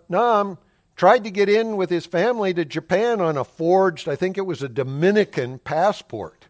nam 0.08 0.58
tried 0.94 1.24
to 1.24 1.32
get 1.32 1.48
in 1.48 1.76
with 1.76 1.90
his 1.90 2.06
family 2.06 2.54
to 2.54 2.64
Japan 2.64 3.20
on 3.20 3.36
a 3.36 3.42
forged, 3.42 4.08
I 4.08 4.14
think 4.14 4.38
it 4.38 4.46
was 4.46 4.62
a 4.62 4.68
Dominican 4.68 5.58
passport, 5.58 6.46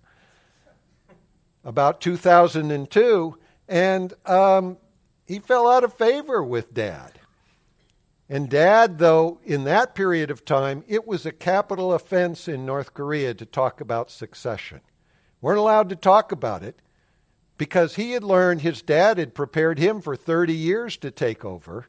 about 1.64 2.03
2002. 2.03 3.38
And 3.70 4.12
um, 4.27 4.77
he 5.29 5.38
fell 5.38 5.69
out 5.69 5.85
of 5.85 5.93
favor 5.93 6.43
with 6.43 6.73
dad. 6.73 7.21
And 8.31 8.49
dad, 8.49 8.99
though, 8.99 9.41
in 9.45 9.64
that 9.64 9.95
period 9.95 10.31
of 10.31 10.45
time, 10.45 10.85
it 10.88 11.07
was 11.07 11.25
a 11.25 11.33
capital 11.33 11.93
offense 11.93 12.49
in 12.49 12.67
North 12.67 12.95
Korea 12.95 13.35
to 13.35 13.47
talk 13.47 13.81
about 13.81 14.11
succession. 14.11 14.81
weren't 15.41 15.59
allowed 15.59 15.91
to 15.91 15.97
talk 15.97 16.33
about 16.33 16.62
it 16.62 16.81
because 17.59 17.97
he 17.97 18.12
had 18.12 18.25
learned 18.25 18.62
his 18.62 18.83
dad 18.83 19.19
had 19.19 19.35
prepared 19.35 19.79
him 19.79 20.01
for 20.01 20.17
30 20.17 20.55
years 20.55 20.97
to 20.97 21.11
take 21.11 21.45
over. 21.45 21.87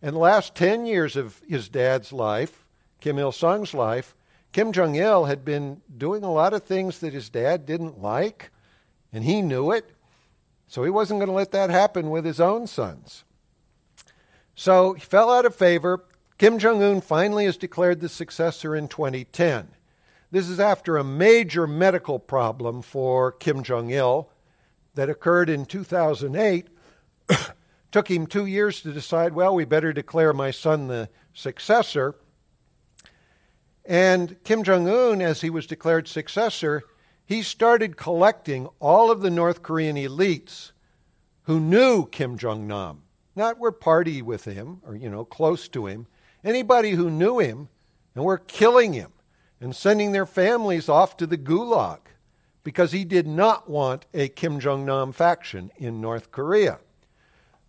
And 0.00 0.16
the 0.16 0.20
last 0.20 0.54
10 0.54 0.86
years 0.86 1.14
of 1.14 1.40
his 1.46 1.68
dad's 1.68 2.12
life, 2.12 2.64
Kim 3.00 3.18
Il 3.18 3.32
sung's 3.32 3.74
life, 3.74 4.16
Kim 4.52 4.72
Jong 4.72 4.94
il 4.94 5.26
had 5.26 5.44
been 5.44 5.82
doing 5.94 6.24
a 6.24 6.32
lot 6.32 6.52
of 6.52 6.64
things 6.64 7.00
that 7.00 7.12
his 7.12 7.30
dad 7.30 7.66
didn't 7.66 8.02
like, 8.02 8.50
and 9.12 9.24
he 9.24 9.42
knew 9.42 9.72
it. 9.72 9.90
So 10.72 10.84
he 10.84 10.90
wasn't 10.90 11.20
going 11.20 11.28
to 11.28 11.34
let 11.34 11.50
that 11.50 11.68
happen 11.68 12.08
with 12.08 12.24
his 12.24 12.40
own 12.40 12.66
sons. 12.66 13.24
So 14.54 14.94
he 14.94 15.02
fell 15.02 15.30
out 15.30 15.44
of 15.44 15.54
favor. 15.54 16.06
Kim 16.38 16.58
Jong 16.58 16.82
un 16.82 17.02
finally 17.02 17.44
is 17.44 17.58
declared 17.58 18.00
the 18.00 18.08
successor 18.08 18.74
in 18.74 18.88
2010. 18.88 19.68
This 20.30 20.48
is 20.48 20.58
after 20.58 20.96
a 20.96 21.04
major 21.04 21.66
medical 21.66 22.18
problem 22.18 22.80
for 22.80 23.32
Kim 23.32 23.62
Jong 23.62 23.90
il 23.90 24.30
that 24.94 25.10
occurred 25.10 25.50
in 25.50 25.66
2008. 25.66 26.68
Took 27.90 28.10
him 28.10 28.26
two 28.26 28.46
years 28.46 28.80
to 28.80 28.94
decide, 28.94 29.34
well, 29.34 29.54
we 29.54 29.66
better 29.66 29.92
declare 29.92 30.32
my 30.32 30.50
son 30.50 30.88
the 30.88 31.10
successor. 31.34 32.14
And 33.84 34.42
Kim 34.42 34.62
Jong 34.62 34.88
un, 34.88 35.20
as 35.20 35.42
he 35.42 35.50
was 35.50 35.66
declared 35.66 36.08
successor, 36.08 36.84
he 37.32 37.42
started 37.42 37.96
collecting 37.96 38.68
all 38.78 39.10
of 39.10 39.22
the 39.22 39.30
North 39.30 39.62
Korean 39.62 39.96
elites 39.96 40.72
who 41.44 41.58
knew 41.58 42.04
Kim 42.06 42.36
Jong 42.36 42.66
nam, 42.66 43.04
not 43.34 43.58
were 43.58 43.72
party 43.72 44.20
with 44.20 44.44
him 44.44 44.82
or, 44.86 44.94
you 44.94 45.08
know, 45.08 45.24
close 45.24 45.66
to 45.68 45.86
him, 45.86 46.06
anybody 46.44 46.90
who 46.90 47.10
knew 47.10 47.38
him 47.38 47.68
and 48.14 48.22
were 48.22 48.36
killing 48.36 48.92
him 48.92 49.12
and 49.62 49.74
sending 49.74 50.12
their 50.12 50.26
families 50.26 50.90
off 50.90 51.16
to 51.16 51.26
the 51.26 51.38
gulag 51.38 52.00
because 52.62 52.92
he 52.92 53.02
did 53.02 53.26
not 53.26 53.68
want 53.68 54.04
a 54.12 54.28
Kim 54.28 54.60
Jong 54.60 54.84
nam 54.84 55.10
faction 55.10 55.70
in 55.78 56.02
North 56.02 56.30
Korea. 56.32 56.80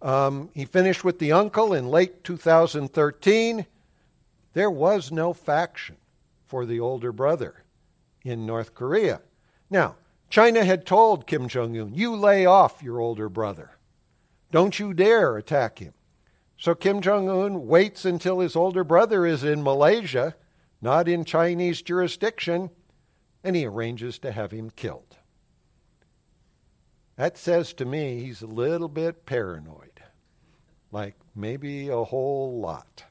Um, 0.02 0.50
he 0.54 0.66
finished 0.66 1.06
with 1.06 1.20
the 1.20 1.32
uncle 1.32 1.74
in 1.74 1.88
late 1.88 2.26
2013. 2.26 3.66
There 4.52 4.70
was 4.70 5.10
no 5.10 5.32
faction 5.32 5.96
for 6.46 6.66
the 6.66 6.82
older 6.82 7.14
brother 7.14 7.64
in 8.26 8.46
North 8.46 8.76
Korea. 8.76 9.22
Now, 9.74 9.96
China 10.30 10.64
had 10.64 10.86
told 10.86 11.26
Kim 11.26 11.48
Jong 11.48 11.76
un, 11.76 11.96
You 11.96 12.16
lay 12.16 12.46
off 12.46 12.84
your 12.84 13.00
older 13.00 13.28
brother. 13.28 13.72
Don't 14.52 14.78
you 14.78 14.94
dare 14.94 15.36
attack 15.36 15.80
him. 15.80 15.94
So 16.58 16.76
Kim 16.76 17.02
Jong 17.02 17.28
un 17.28 17.66
waits 17.66 18.06
until 18.06 18.40
his 18.40 18.56
older 18.56 18.84
brother 18.84 19.26
is 19.26 19.44
in 19.44 19.64
Malaysia 19.64 20.36
not 20.80 21.08
in 21.08 21.24
Chinese 21.24 21.82
jurisdiction, 21.82 22.70
and 23.44 23.56
he 23.56 23.66
arranges 23.66 24.20
to 24.20 24.32
have 24.34 24.52
him 24.52 24.70
killed. 24.70 25.18
That 27.16 27.38
says 27.38 27.74
to 27.76 27.86
me 27.86 28.20
he's 28.20 28.42
a 28.42 28.48
little 28.48 28.90
bit 28.90 29.26
paranoid, 29.26 30.02
like 30.92 31.16
maybe 31.34 31.88
a 31.88 32.04
whole 32.04 32.60
lot. 32.60 33.06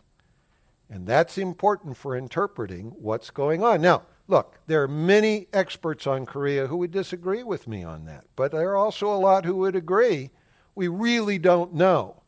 And 0.88 1.07
that's 1.07 1.38
important 1.38 1.96
for 1.96 2.14
interpreting 2.14 2.92
what's 2.98 3.31
going 3.31 3.64
on. 3.64 3.81
Now, 3.81 4.03
look, 4.29 4.59
there 4.67 4.83
are 4.83 4.89
many 4.89 5.49
experts 5.53 6.07
on 6.07 6.27
Korea 6.27 6.67
who 6.67 6.77
would 6.79 6.91
disagree 6.91 7.43
with 7.43 7.67
me 7.67 7.85
on 7.85 8.05
that, 8.07 8.25
but 8.37 8.53
there 8.53 8.71
are 8.71 8.77
also 8.77 9.13
a 9.13 9.17
lot 9.17 9.45
who 9.45 9.57
would 9.57 9.77
agree. 9.77 10.31
We 10.75 10.89
really 10.89 11.39
don't 11.39 11.75
know. 11.75 12.23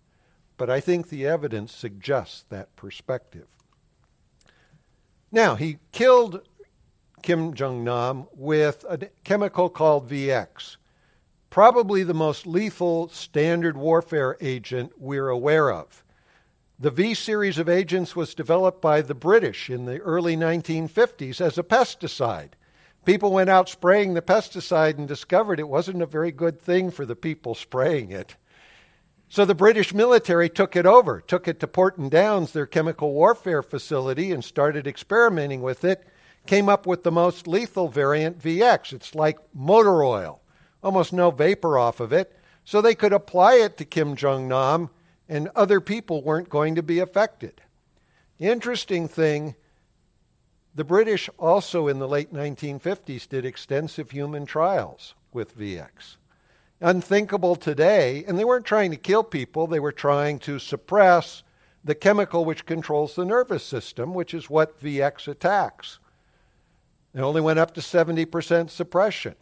But 0.57 0.71
I 0.71 0.81
think 0.81 1.09
the 1.09 1.27
evidence 1.27 1.73
suggests 1.73 2.45
that 2.49 2.77
perspective. 2.77 3.47
Now, 5.33 5.57
he 5.57 5.79
killed 5.91 6.43
Kim 7.23 7.55
Jong 7.55 7.83
nam 7.83 8.29
with 8.33 8.85
a 8.89 8.99
chemical 9.25 9.69
called 9.69 10.09
VX, 10.09 10.77
probably 11.51 12.05
the 12.05 12.15
most 12.15 12.47
lethal 12.47 13.09
standard 13.09 13.77
warfare 13.77 14.37
agent 14.41 14.93
we're 14.97 15.29
aware 15.29 15.73
of. 15.73 16.04
The 16.79 16.91
V 16.91 17.15
series 17.15 17.59
of 17.59 17.69
agents 17.69 18.17
was 18.17 18.35
developed 18.35 18.83
by 18.83 19.01
the 19.01 19.15
British 19.15 19.71
in 19.71 19.85
the 19.85 20.01
early 20.01 20.37
1950s 20.37 21.41
as 21.41 21.57
a 21.57 21.63
pesticide. 21.63 22.51
People 23.05 23.33
went 23.33 23.49
out 23.49 23.69
spraying 23.69 24.15
the 24.15 24.23
pesticide 24.23 24.99
and 24.99 25.07
discovered 25.07 25.61
it 25.61 25.69
wasn't 25.69 26.03
a 26.03 26.07
very 26.07 26.33
good 26.33 26.61
thing 26.61 26.91
for 26.91 27.07
the 27.07 27.15
people 27.15 27.55
spraying 27.55 28.11
it. 28.11 28.35
So 29.29 29.45
the 29.45 29.55
British 29.55 29.95
military 29.95 30.49
took 30.49 30.75
it 30.75 30.85
over, 30.85 31.21
took 31.21 31.47
it 31.47 31.61
to 31.61 31.69
Porton 31.69 32.09
Downs, 32.09 32.53
their 32.53 32.67
chemical 32.67 33.13
warfare 33.13 33.63
facility, 33.63 34.33
and 34.33 34.43
started 34.45 34.87
experimenting 34.87 35.63
with 35.63 35.85
it. 35.85 36.05
Came 36.47 36.69
up 36.69 36.87
with 36.87 37.05
the 37.05 37.13
most 37.13 37.47
lethal 37.47 37.89
variant, 37.89 38.41
VX. 38.43 38.93
It's 38.93 39.15
like 39.15 39.39
motor 39.55 40.03
oil, 40.03 40.41
almost 40.83 41.13
no 41.13 41.31
vapor 41.31 41.79
off 41.79 42.01
of 42.01 42.13
it. 42.13 42.37
So 42.65 42.81
they 42.81 42.95
could 42.97 43.13
apply 43.13 43.55
it 43.55 43.77
to 43.77 43.85
Kim 43.85 44.17
Jong 44.17 44.49
nam, 44.49 44.91
and 45.29 45.49
other 45.55 45.81
people 45.81 46.23
weren't 46.23 46.49
going 46.49 46.75
to 46.75 46.83
be 46.83 46.99
affected. 46.99 47.61
Interesting 48.39 49.09
thing 49.09 49.55
the 50.75 50.85
British 50.85 51.31
also 51.39 51.87
in 51.87 52.01
the 52.01 52.09
late 52.09 52.33
1950s 52.33 53.29
did 53.29 53.45
extensive 53.45 54.11
human 54.11 54.45
trials 54.45 55.15
with 55.33 55.57
VX 55.57 56.17
unthinkable 56.85 57.57
today. 57.57 58.25
And 58.27 58.39
they 58.39 58.45
weren't 58.45 58.67
trying 58.67 58.91
to 58.91 58.97
kill 58.97 59.25
people, 59.25 59.67
they 59.67 59.81
were 59.81 59.93
trying 59.93 60.39
to 60.41 60.59
suppress 60.59 61.43
the 61.83 61.95
chemical 61.95 62.45
which 62.45 62.67
controls 62.67 63.15
the 63.15 63.25
nervous 63.25 63.65
system, 63.65 64.15
which 64.15 64.33
is 64.33 64.49
what 64.49 64.81
VX 64.81 65.29
attacks. 65.29 65.99
It 67.15 67.21
only 67.21 67.41
went 67.41 67.59
up 67.59 67.75
to 67.75 67.81
70% 67.81 68.71
suppression. 68.71 69.35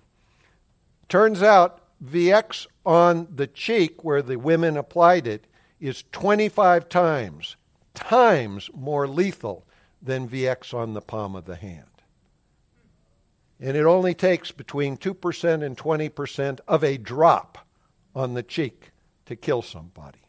Turns 1.08 1.42
out 1.42 1.82
VX 2.04 2.66
on 2.84 3.28
the 3.34 3.46
cheek 3.46 4.02
where 4.02 4.22
the 4.22 4.36
women 4.36 4.76
applied 4.76 5.26
it 5.26 5.46
is 5.82 6.04
25 6.12 6.88
times, 6.88 7.56
times 7.92 8.70
more 8.72 9.08
lethal 9.08 9.66
than 10.00 10.28
VX 10.28 10.72
on 10.72 10.94
the 10.94 11.00
palm 11.00 11.34
of 11.34 11.44
the 11.44 11.56
hand. 11.56 11.86
And 13.58 13.76
it 13.76 13.84
only 13.84 14.14
takes 14.14 14.52
between 14.52 14.96
2% 14.96 15.62
and 15.64 15.76
20% 15.76 16.60
of 16.68 16.84
a 16.84 16.96
drop 16.96 17.66
on 18.14 18.34
the 18.34 18.44
cheek 18.44 18.92
to 19.26 19.34
kill 19.34 19.60
somebody. 19.60 20.20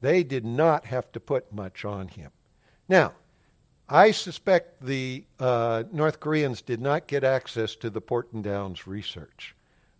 They 0.00 0.24
did 0.24 0.44
not 0.44 0.86
have 0.86 1.10
to 1.12 1.20
put 1.20 1.52
much 1.52 1.84
on 1.84 2.08
him. 2.08 2.30
Now, 2.88 3.12
I 3.88 4.10
suspect 4.10 4.84
the 4.84 5.24
uh, 5.38 5.84
North 5.92 6.18
Koreans 6.18 6.60
did 6.60 6.80
not 6.80 7.06
get 7.06 7.22
access 7.22 7.76
to 7.76 7.90
the 7.90 8.00
Porton 8.00 8.42
Downs 8.42 8.86
research. 8.86 9.54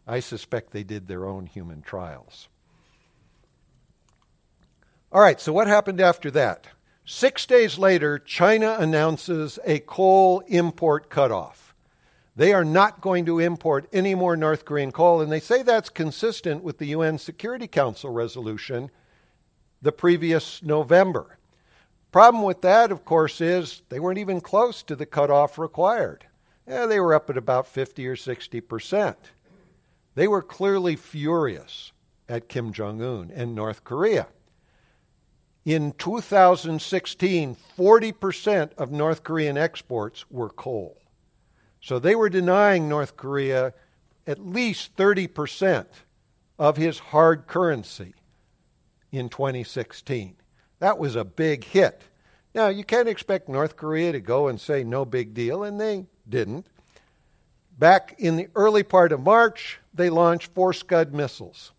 I 0.06 0.20
suspect 0.20 0.72
they 0.72 0.82
did 0.82 1.06
their 1.06 1.24
own 1.24 1.46
human 1.46 1.82
trials. 1.82 2.48
All 5.14 5.20
right, 5.20 5.40
so 5.40 5.52
what 5.52 5.68
happened 5.68 6.00
after 6.00 6.28
that? 6.32 6.66
Six 7.04 7.46
days 7.46 7.78
later, 7.78 8.18
China 8.18 8.76
announces 8.80 9.60
a 9.64 9.78
coal 9.78 10.42
import 10.48 11.08
cutoff. 11.08 11.72
They 12.34 12.52
are 12.52 12.64
not 12.64 13.00
going 13.00 13.24
to 13.26 13.38
import 13.38 13.86
any 13.92 14.16
more 14.16 14.36
North 14.36 14.64
Korean 14.64 14.90
coal, 14.90 15.20
and 15.20 15.30
they 15.30 15.38
say 15.38 15.62
that's 15.62 15.88
consistent 15.88 16.64
with 16.64 16.78
the 16.78 16.86
UN 16.86 17.18
Security 17.18 17.68
Council 17.68 18.10
resolution 18.10 18.90
the 19.80 19.92
previous 19.92 20.64
November. 20.64 21.38
Problem 22.10 22.42
with 22.42 22.62
that, 22.62 22.90
of 22.90 23.04
course, 23.04 23.40
is 23.40 23.82
they 23.90 24.00
weren't 24.00 24.18
even 24.18 24.40
close 24.40 24.82
to 24.82 24.96
the 24.96 25.06
cutoff 25.06 25.60
required. 25.60 26.26
Yeah, 26.66 26.86
they 26.86 26.98
were 26.98 27.14
up 27.14 27.30
at 27.30 27.36
about 27.36 27.68
50 27.68 28.04
or 28.08 28.16
60 28.16 28.60
percent. 28.62 29.18
They 30.16 30.26
were 30.26 30.42
clearly 30.42 30.96
furious 30.96 31.92
at 32.28 32.48
Kim 32.48 32.72
Jong 32.72 33.00
un 33.00 33.30
and 33.32 33.54
North 33.54 33.84
Korea. 33.84 34.26
In 35.64 35.92
2016, 35.92 37.56
40% 37.78 38.74
of 38.74 38.90
North 38.90 39.22
Korean 39.22 39.56
exports 39.56 40.26
were 40.30 40.50
coal. 40.50 40.98
So 41.80 41.98
they 41.98 42.14
were 42.14 42.28
denying 42.28 42.88
North 42.88 43.16
Korea 43.16 43.72
at 44.26 44.46
least 44.46 44.96
30% 44.96 45.86
of 46.58 46.76
his 46.76 46.98
hard 46.98 47.46
currency 47.46 48.14
in 49.10 49.28
2016. 49.28 50.36
That 50.80 50.98
was 50.98 51.16
a 51.16 51.24
big 51.24 51.64
hit. 51.64 52.02
Now, 52.54 52.68
you 52.68 52.84
can't 52.84 53.08
expect 53.08 53.48
North 53.48 53.76
Korea 53.76 54.12
to 54.12 54.20
go 54.20 54.48
and 54.48 54.60
say 54.60 54.84
no 54.84 55.04
big 55.04 55.34
deal, 55.34 55.64
and 55.64 55.80
they 55.80 56.06
didn't. 56.28 56.66
Back 57.78 58.14
in 58.18 58.36
the 58.36 58.48
early 58.54 58.82
part 58.82 59.12
of 59.12 59.20
March, 59.20 59.80
they 59.92 60.10
launched 60.10 60.54
four 60.54 60.72
Scud 60.72 61.12
missiles. 61.12 61.72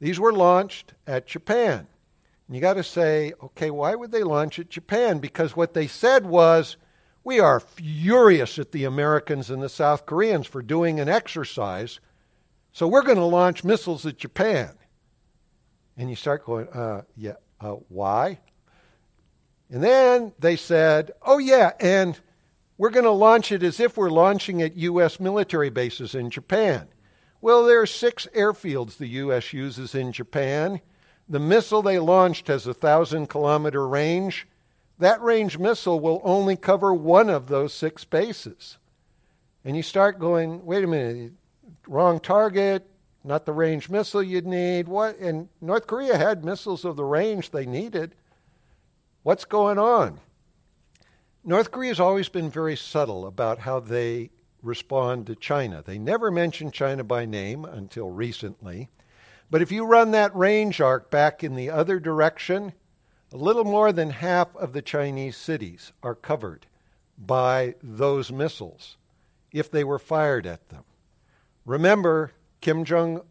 These 0.00 0.20
were 0.20 0.32
launched 0.32 0.94
at 1.06 1.26
Japan. 1.26 1.86
And 2.48 2.56
you 2.56 2.62
got 2.62 2.74
to 2.74 2.82
say, 2.82 3.34
okay, 3.42 3.70
why 3.70 3.94
would 3.94 4.10
they 4.10 4.24
launch 4.24 4.58
at 4.58 4.70
Japan? 4.70 5.18
Because 5.18 5.54
what 5.54 5.74
they 5.74 5.86
said 5.86 6.26
was, 6.26 6.78
we 7.22 7.38
are 7.40 7.60
furious 7.60 8.58
at 8.58 8.72
the 8.72 8.84
Americans 8.84 9.50
and 9.50 9.62
the 9.62 9.68
South 9.68 10.06
Koreans 10.06 10.46
for 10.46 10.62
doing 10.62 10.98
an 10.98 11.10
exercise, 11.10 12.00
so 12.72 12.88
we're 12.88 13.02
going 13.02 13.18
to 13.18 13.24
launch 13.24 13.64
missiles 13.64 14.06
at 14.06 14.16
Japan. 14.16 14.70
And 15.96 16.08
you 16.08 16.16
start 16.16 16.46
going, 16.46 16.68
uh, 16.68 17.02
yeah, 17.16 17.34
uh, 17.60 17.72
why? 17.88 18.38
And 19.68 19.82
then 19.82 20.32
they 20.38 20.56
said, 20.56 21.10
oh, 21.20 21.36
yeah, 21.38 21.72
and 21.80 22.18
we're 22.78 22.90
going 22.90 23.04
to 23.04 23.10
launch 23.10 23.52
it 23.52 23.62
as 23.62 23.78
if 23.80 23.96
we're 23.96 24.08
launching 24.08 24.62
at 24.62 24.76
U.S. 24.76 25.20
military 25.20 25.68
bases 25.68 26.14
in 26.14 26.30
Japan. 26.30 26.88
Well, 27.40 27.64
there 27.64 27.82
are 27.82 27.86
six 27.86 28.26
airfields 28.34 28.96
the 28.96 29.08
U.S. 29.08 29.52
uses 29.52 29.94
in 29.94 30.12
Japan. 30.12 30.80
The 31.28 31.38
missile 31.38 31.82
they 31.82 31.98
launched 31.98 32.48
has 32.48 32.66
a 32.66 32.74
thousand 32.74 33.28
kilometer 33.28 33.86
range. 33.86 34.46
That 34.98 35.20
range 35.20 35.58
missile 35.58 36.00
will 36.00 36.20
only 36.24 36.56
cover 36.56 36.94
one 36.94 37.28
of 37.28 37.48
those 37.48 37.74
six 37.74 38.04
bases. 38.04 38.78
And 39.64 39.76
you 39.76 39.82
start 39.82 40.18
going, 40.18 40.64
wait 40.64 40.84
a 40.84 40.86
minute, 40.86 41.32
wrong 41.86 42.18
target, 42.18 42.86
not 43.24 43.44
the 43.44 43.52
range 43.52 43.90
missile 43.90 44.22
you'd 44.22 44.46
need. 44.46 44.88
What? 44.88 45.18
And 45.18 45.48
North 45.60 45.86
Korea 45.86 46.16
had 46.16 46.44
missiles 46.44 46.84
of 46.84 46.96
the 46.96 47.04
range 47.04 47.50
they 47.50 47.66
needed. 47.66 48.14
What's 49.22 49.44
going 49.44 49.78
on? 49.78 50.20
North 51.44 51.70
Korea 51.70 51.90
has 51.90 52.00
always 52.00 52.28
been 52.28 52.50
very 52.50 52.76
subtle 52.76 53.26
about 53.26 53.60
how 53.60 53.80
they 53.80 54.30
respond 54.62 55.26
to 55.26 55.34
China. 55.34 55.82
They 55.84 55.98
never 55.98 56.30
mention 56.30 56.70
China 56.70 57.04
by 57.04 57.26
name 57.26 57.64
until 57.64 58.10
recently. 58.10 58.88
But 59.50 59.62
if 59.62 59.72
you 59.72 59.86
run 59.86 60.10
that 60.10 60.34
range 60.36 60.80
arc 60.80 61.10
back 61.10 61.42
in 61.42 61.54
the 61.54 61.70
other 61.70 61.98
direction, 61.98 62.74
a 63.32 63.36
little 63.36 63.64
more 63.64 63.92
than 63.92 64.10
half 64.10 64.54
of 64.56 64.72
the 64.72 64.82
Chinese 64.82 65.36
cities 65.36 65.92
are 66.02 66.14
covered 66.14 66.66
by 67.16 67.74
those 67.82 68.30
missiles 68.30 68.96
if 69.52 69.70
they 69.70 69.84
were 69.84 69.98
fired 69.98 70.46
at 70.46 70.68
them. 70.68 70.84
Remember, 71.64 72.32
Kim 72.60 72.84
Jong 72.84 73.22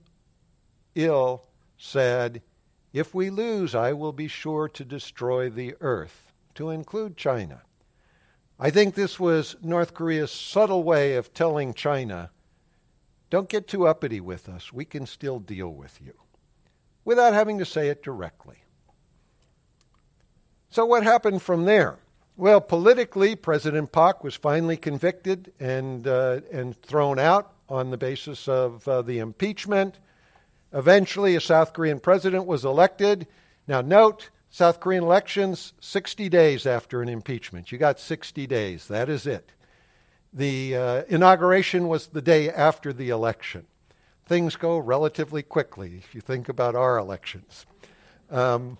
il 0.95 1.43
said, 1.77 2.41
If 2.93 3.13
we 3.13 3.29
lose, 3.29 3.75
I 3.75 3.93
will 3.93 4.13
be 4.13 4.27
sure 4.27 4.67
to 4.69 4.85
destroy 4.85 5.49
the 5.49 5.75
earth, 5.81 6.31
to 6.55 6.69
include 6.69 7.17
China. 7.17 7.61
I 8.59 8.71
think 8.71 8.95
this 8.95 9.19
was 9.19 9.55
North 9.61 9.93
Korea's 9.93 10.31
subtle 10.31 10.83
way 10.83 11.15
of 11.15 11.33
telling 11.33 11.75
China, 11.75 12.31
don't 13.29 13.49
get 13.49 13.67
too 13.67 13.87
uppity 13.87 14.19
with 14.19 14.47
us. 14.47 14.71
We 14.71 14.85
can 14.85 15.05
still 15.05 15.39
deal 15.39 15.69
with 15.69 15.99
you, 16.01 16.13
without 17.03 17.33
having 17.33 17.57
to 17.59 17.65
say 17.65 17.89
it 17.89 18.03
directly. 18.03 18.57
So, 20.69 20.85
what 20.85 21.03
happened 21.03 21.41
from 21.41 21.65
there? 21.65 21.97
Well, 22.35 22.61
politically, 22.61 23.35
President 23.35 23.91
Park 23.91 24.23
was 24.23 24.35
finally 24.35 24.77
convicted 24.77 25.51
and, 25.59 26.07
uh, 26.07 26.41
and 26.51 26.79
thrown 26.79 27.17
out 27.17 27.51
on 27.67 27.89
the 27.89 27.97
basis 27.97 28.47
of 28.47 28.87
uh, 28.87 29.01
the 29.01 29.19
impeachment. 29.19 29.97
Eventually, 30.71 31.35
a 31.35 31.41
South 31.41 31.73
Korean 31.73 31.99
president 31.99 32.45
was 32.45 32.63
elected. 32.63 33.25
Now, 33.67 33.81
note, 33.81 34.29
South 34.49 34.79
Korean 34.79 35.03
elections 35.03 35.73
60 35.79 36.29
days 36.29 36.65
after 36.65 37.01
an 37.01 37.09
impeachment. 37.09 37.71
You 37.71 37.77
got 37.77 37.99
60 37.99 38.45
days. 38.47 38.87
That 38.87 39.09
is 39.09 39.25
it. 39.25 39.51
The 40.33 40.75
uh, 40.75 41.03
inauguration 41.07 41.87
was 41.87 42.07
the 42.07 42.21
day 42.21 42.49
after 42.49 42.93
the 42.93 43.09
election. 43.09 43.65
Things 44.25 44.55
go 44.55 44.77
relatively 44.77 45.41
quickly 45.41 45.95
if 45.97 46.13
you 46.13 46.21
think 46.21 46.49
about 46.49 46.75
our 46.75 46.97
elections. 46.97 47.65
Um, 48.29 48.77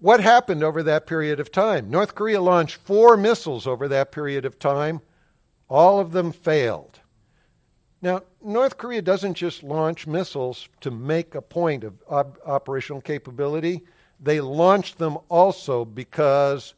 what 0.00 0.20
happened 0.20 0.64
over 0.64 0.82
that 0.82 1.06
period 1.06 1.40
of 1.40 1.52
time? 1.52 1.90
North 1.90 2.14
Korea 2.14 2.40
launched 2.40 2.76
four 2.76 3.18
missiles 3.18 3.66
over 3.66 3.86
that 3.88 4.12
period 4.12 4.46
of 4.46 4.58
time. 4.58 5.02
All 5.68 6.00
of 6.00 6.12
them 6.12 6.32
failed. 6.32 7.00
Now, 8.02 8.22
North 8.42 8.78
Korea 8.78 9.02
doesn't 9.02 9.34
just 9.34 9.62
launch 9.62 10.06
missiles 10.06 10.68
to 10.80 10.90
make 10.90 11.34
a 11.34 11.42
point 11.42 11.84
of 11.84 12.02
op- 12.08 12.38
operational 12.46 13.02
capability. 13.02 13.82
They 14.18 14.40
launched 14.40 14.96
them 14.96 15.18
also 15.28 15.84
because, 15.84 16.74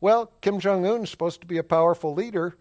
well, 0.00 0.30
Kim 0.40 0.60
Jong 0.60 0.86
un 0.86 1.02
is 1.02 1.10
supposed 1.10 1.40
to 1.40 1.46
be 1.46 1.58
a 1.58 1.64
powerful 1.64 2.14
leader, 2.14 2.56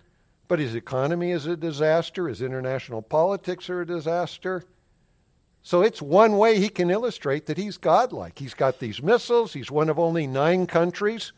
but 0.49 0.59
his 0.59 0.75
economy 0.75 1.31
is 1.31 1.45
a 1.45 1.55
disaster, 1.55 2.27
his 2.27 2.41
international 2.41 3.03
politics 3.03 3.69
are 3.69 3.81
a 3.81 3.88
disaster. 3.88 4.65
So 5.62 5.81
it's 5.83 6.01
one 6.01 6.38
way 6.38 6.59
he 6.59 6.69
can 6.69 6.89
illustrate 6.89 7.45
that 7.45 7.57
he's 7.57 7.77
godlike. 7.77 8.39
He's 8.39 8.55
got 8.55 8.79
these 8.79 9.01
missiles, 9.01 9.53
he's 9.53 9.71
one 9.71 9.89
of 9.89 9.99
only 9.99 10.25
nine 10.25 10.65
countries 10.65 11.31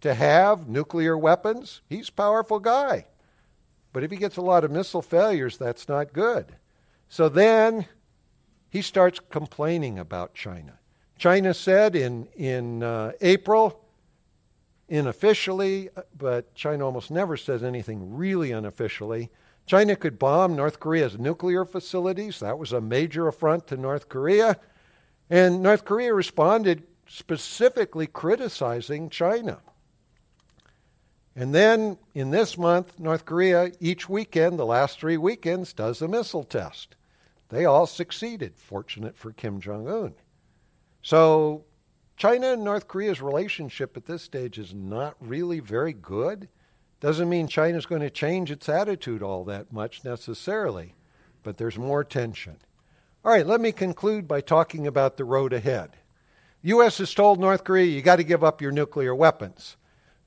to 0.00 0.14
have 0.14 0.68
nuclear 0.68 1.18
weapons. 1.18 1.82
He's 1.88 2.08
a 2.08 2.12
powerful 2.12 2.58
guy. 2.58 3.06
But 3.92 4.04
if 4.04 4.10
he 4.10 4.16
gets 4.16 4.38
a 4.38 4.42
lot 4.42 4.64
of 4.64 4.70
missile 4.70 5.02
failures, 5.02 5.58
that's 5.58 5.88
not 5.88 6.14
good. 6.14 6.56
So 7.08 7.28
then 7.28 7.86
he 8.70 8.80
starts 8.80 9.20
complaining 9.30 9.98
about 9.98 10.34
China. 10.34 10.78
China 11.18 11.52
said 11.52 11.94
in, 11.94 12.28
in 12.36 12.82
uh, 12.82 13.12
April, 13.20 13.85
unofficially, 14.88 15.90
uh, 15.96 16.02
but 16.16 16.54
China 16.54 16.84
almost 16.86 17.10
never 17.10 17.36
says 17.36 17.62
anything 17.62 18.14
really 18.14 18.52
unofficially. 18.52 19.30
China 19.66 19.96
could 19.96 20.18
bomb 20.18 20.54
North 20.54 20.78
Korea's 20.78 21.18
nuclear 21.18 21.64
facilities. 21.64 22.40
That 22.40 22.58
was 22.58 22.72
a 22.72 22.80
major 22.80 23.26
affront 23.26 23.66
to 23.68 23.76
North 23.76 24.08
Korea. 24.08 24.58
And 25.28 25.60
North 25.60 25.84
Korea 25.84 26.14
responded 26.14 26.84
specifically 27.08 28.06
criticizing 28.06 29.10
China. 29.10 29.58
And 31.34 31.54
then 31.54 31.98
in 32.14 32.30
this 32.30 32.56
month, 32.56 32.98
North 32.98 33.24
Korea, 33.24 33.72
each 33.80 34.08
weekend, 34.08 34.58
the 34.58 34.64
last 34.64 34.98
three 34.98 35.16
weekends, 35.16 35.72
does 35.72 36.00
a 36.00 36.08
missile 36.08 36.44
test. 36.44 36.96
They 37.48 37.64
all 37.64 37.86
succeeded, 37.86 38.56
fortunate 38.56 39.16
for 39.16 39.32
Kim 39.32 39.60
Jong 39.60 39.88
un. 39.88 40.14
So 41.02 41.64
China 42.16 42.52
and 42.52 42.64
North 42.64 42.88
Korea's 42.88 43.20
relationship 43.20 43.96
at 43.96 44.06
this 44.06 44.22
stage 44.22 44.58
is 44.58 44.72
not 44.72 45.16
really 45.20 45.60
very 45.60 45.92
good. 45.92 46.48
Doesn't 46.98 47.28
mean 47.28 47.46
China's 47.46 47.84
going 47.84 48.00
to 48.00 48.08
change 48.08 48.50
its 48.50 48.70
attitude 48.70 49.22
all 49.22 49.44
that 49.44 49.70
much 49.70 50.02
necessarily, 50.02 50.94
but 51.42 51.58
there's 51.58 51.76
more 51.76 52.04
tension. 52.04 52.56
All 53.22 53.32
right, 53.32 53.46
let 53.46 53.60
me 53.60 53.70
conclude 53.70 54.26
by 54.26 54.40
talking 54.40 54.86
about 54.86 55.16
the 55.16 55.26
road 55.26 55.52
ahead. 55.52 55.90
U.S. 56.62 56.98
has 56.98 57.12
told 57.12 57.38
North 57.38 57.64
Korea, 57.64 57.84
you 57.84 58.00
got 58.00 58.16
to 58.16 58.24
give 58.24 58.42
up 58.42 58.62
your 58.62 58.72
nuclear 58.72 59.14
weapons. 59.14 59.76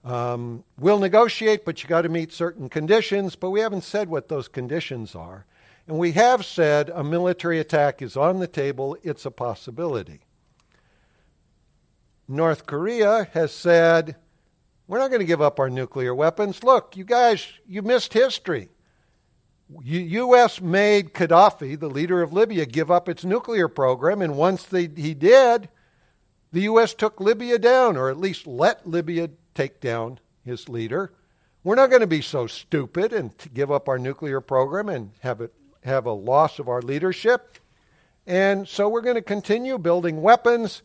Um, 0.05 0.63
we'll 0.77 0.99
negotiate, 0.99 1.65
but 1.65 1.81
you 1.81 1.89
got 1.89 2.03
to 2.03 2.09
meet 2.09 2.31
certain 2.31 2.69
conditions, 2.69 3.35
but 3.35 3.49
we 3.49 3.61
haven't 3.61 3.83
said 3.83 4.09
what 4.09 4.27
those 4.27 4.47
conditions 4.47 5.15
are. 5.15 5.45
And 5.87 5.97
we 5.97 6.11
have 6.11 6.45
said 6.45 6.91
a 6.91 7.03
military 7.03 7.59
attack 7.59 8.01
is 8.01 8.15
on 8.15 8.37
the 8.39 8.47
table, 8.47 8.95
it's 9.01 9.25
a 9.25 9.31
possibility. 9.31 10.21
North 12.29 12.67
Korea 12.67 13.27
has 13.33 13.51
said, 13.51 14.15
we're 14.87 14.99
not 14.99 15.09
going 15.09 15.19
to 15.19 15.25
give 15.25 15.41
up 15.41 15.59
our 15.59 15.69
nuclear 15.69 16.13
weapons. 16.13 16.63
Look, 16.63 16.95
you 16.95 17.03
guys, 17.03 17.45
you 17.67 17.81
missed 17.81 18.13
history. 18.13 18.69
U- 19.83 19.99
U.S. 19.99 20.61
made 20.61 21.13
Gaddafi, 21.13 21.79
the 21.79 21.89
leader 21.89 22.21
of 22.21 22.31
Libya, 22.31 22.65
give 22.65 22.91
up 22.91 23.09
its 23.09 23.25
nuclear 23.25 23.67
program, 23.67 24.21
and 24.21 24.37
once 24.37 24.63
they, 24.63 24.87
he 24.87 25.13
did, 25.13 25.69
the 26.51 26.61
U.S. 26.61 26.93
took 26.93 27.19
Libya 27.19 27.57
down, 27.59 27.97
or 27.97 28.09
at 28.09 28.17
least 28.17 28.47
let 28.47 28.87
Libya 28.87 29.29
take 29.55 29.79
down 29.79 30.19
his 30.45 30.69
leader. 30.69 31.11
We're 31.63 31.75
not 31.75 31.89
going 31.89 32.01
to 32.01 32.07
be 32.07 32.21
so 32.21 32.47
stupid 32.47 33.11
and 33.11 33.31
give 33.53 33.71
up 33.71 33.89
our 33.89 33.99
nuclear 33.99 34.39
program 34.39 34.87
and 34.87 35.11
have 35.19 35.41
it 35.41 35.53
have 35.83 36.05
a 36.05 36.11
loss 36.11 36.59
of 36.59 36.67
our 36.67 36.81
leadership. 36.81 37.57
And 38.27 38.67
so 38.67 38.89
we're 38.89 39.01
going 39.01 39.15
to 39.15 39.21
continue 39.21 39.77
building 39.77 40.21
weapons. 40.21 40.81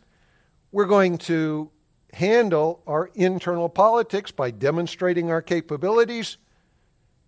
We're 0.75 0.87
going 0.87 1.19
to 1.19 1.71
handle 2.15 2.83
our 2.85 3.09
internal 3.15 3.69
politics 3.69 4.33
by 4.33 4.51
demonstrating 4.51 5.31
our 5.31 5.41
capabilities. 5.41 6.37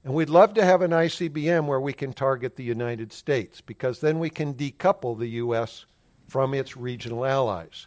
And 0.03 0.15
we'd 0.15 0.29
love 0.29 0.55
to 0.55 0.65
have 0.65 0.83
an 0.83 0.91
ICBM 0.91 1.69
where 1.69 1.81
we 1.81 1.93
can 1.93 2.13
target 2.13 2.57
the 2.57 2.65
United 2.65 3.13
States 3.13 3.61
because 3.61 4.01
then 4.01 4.19
we 4.19 4.31
can 4.31 4.55
decouple 4.55 5.17
the 5.17 5.29
U.S. 5.29 5.87
from 6.27 6.55
its 6.55 6.77
regional 6.77 7.25
allies. 7.25 7.87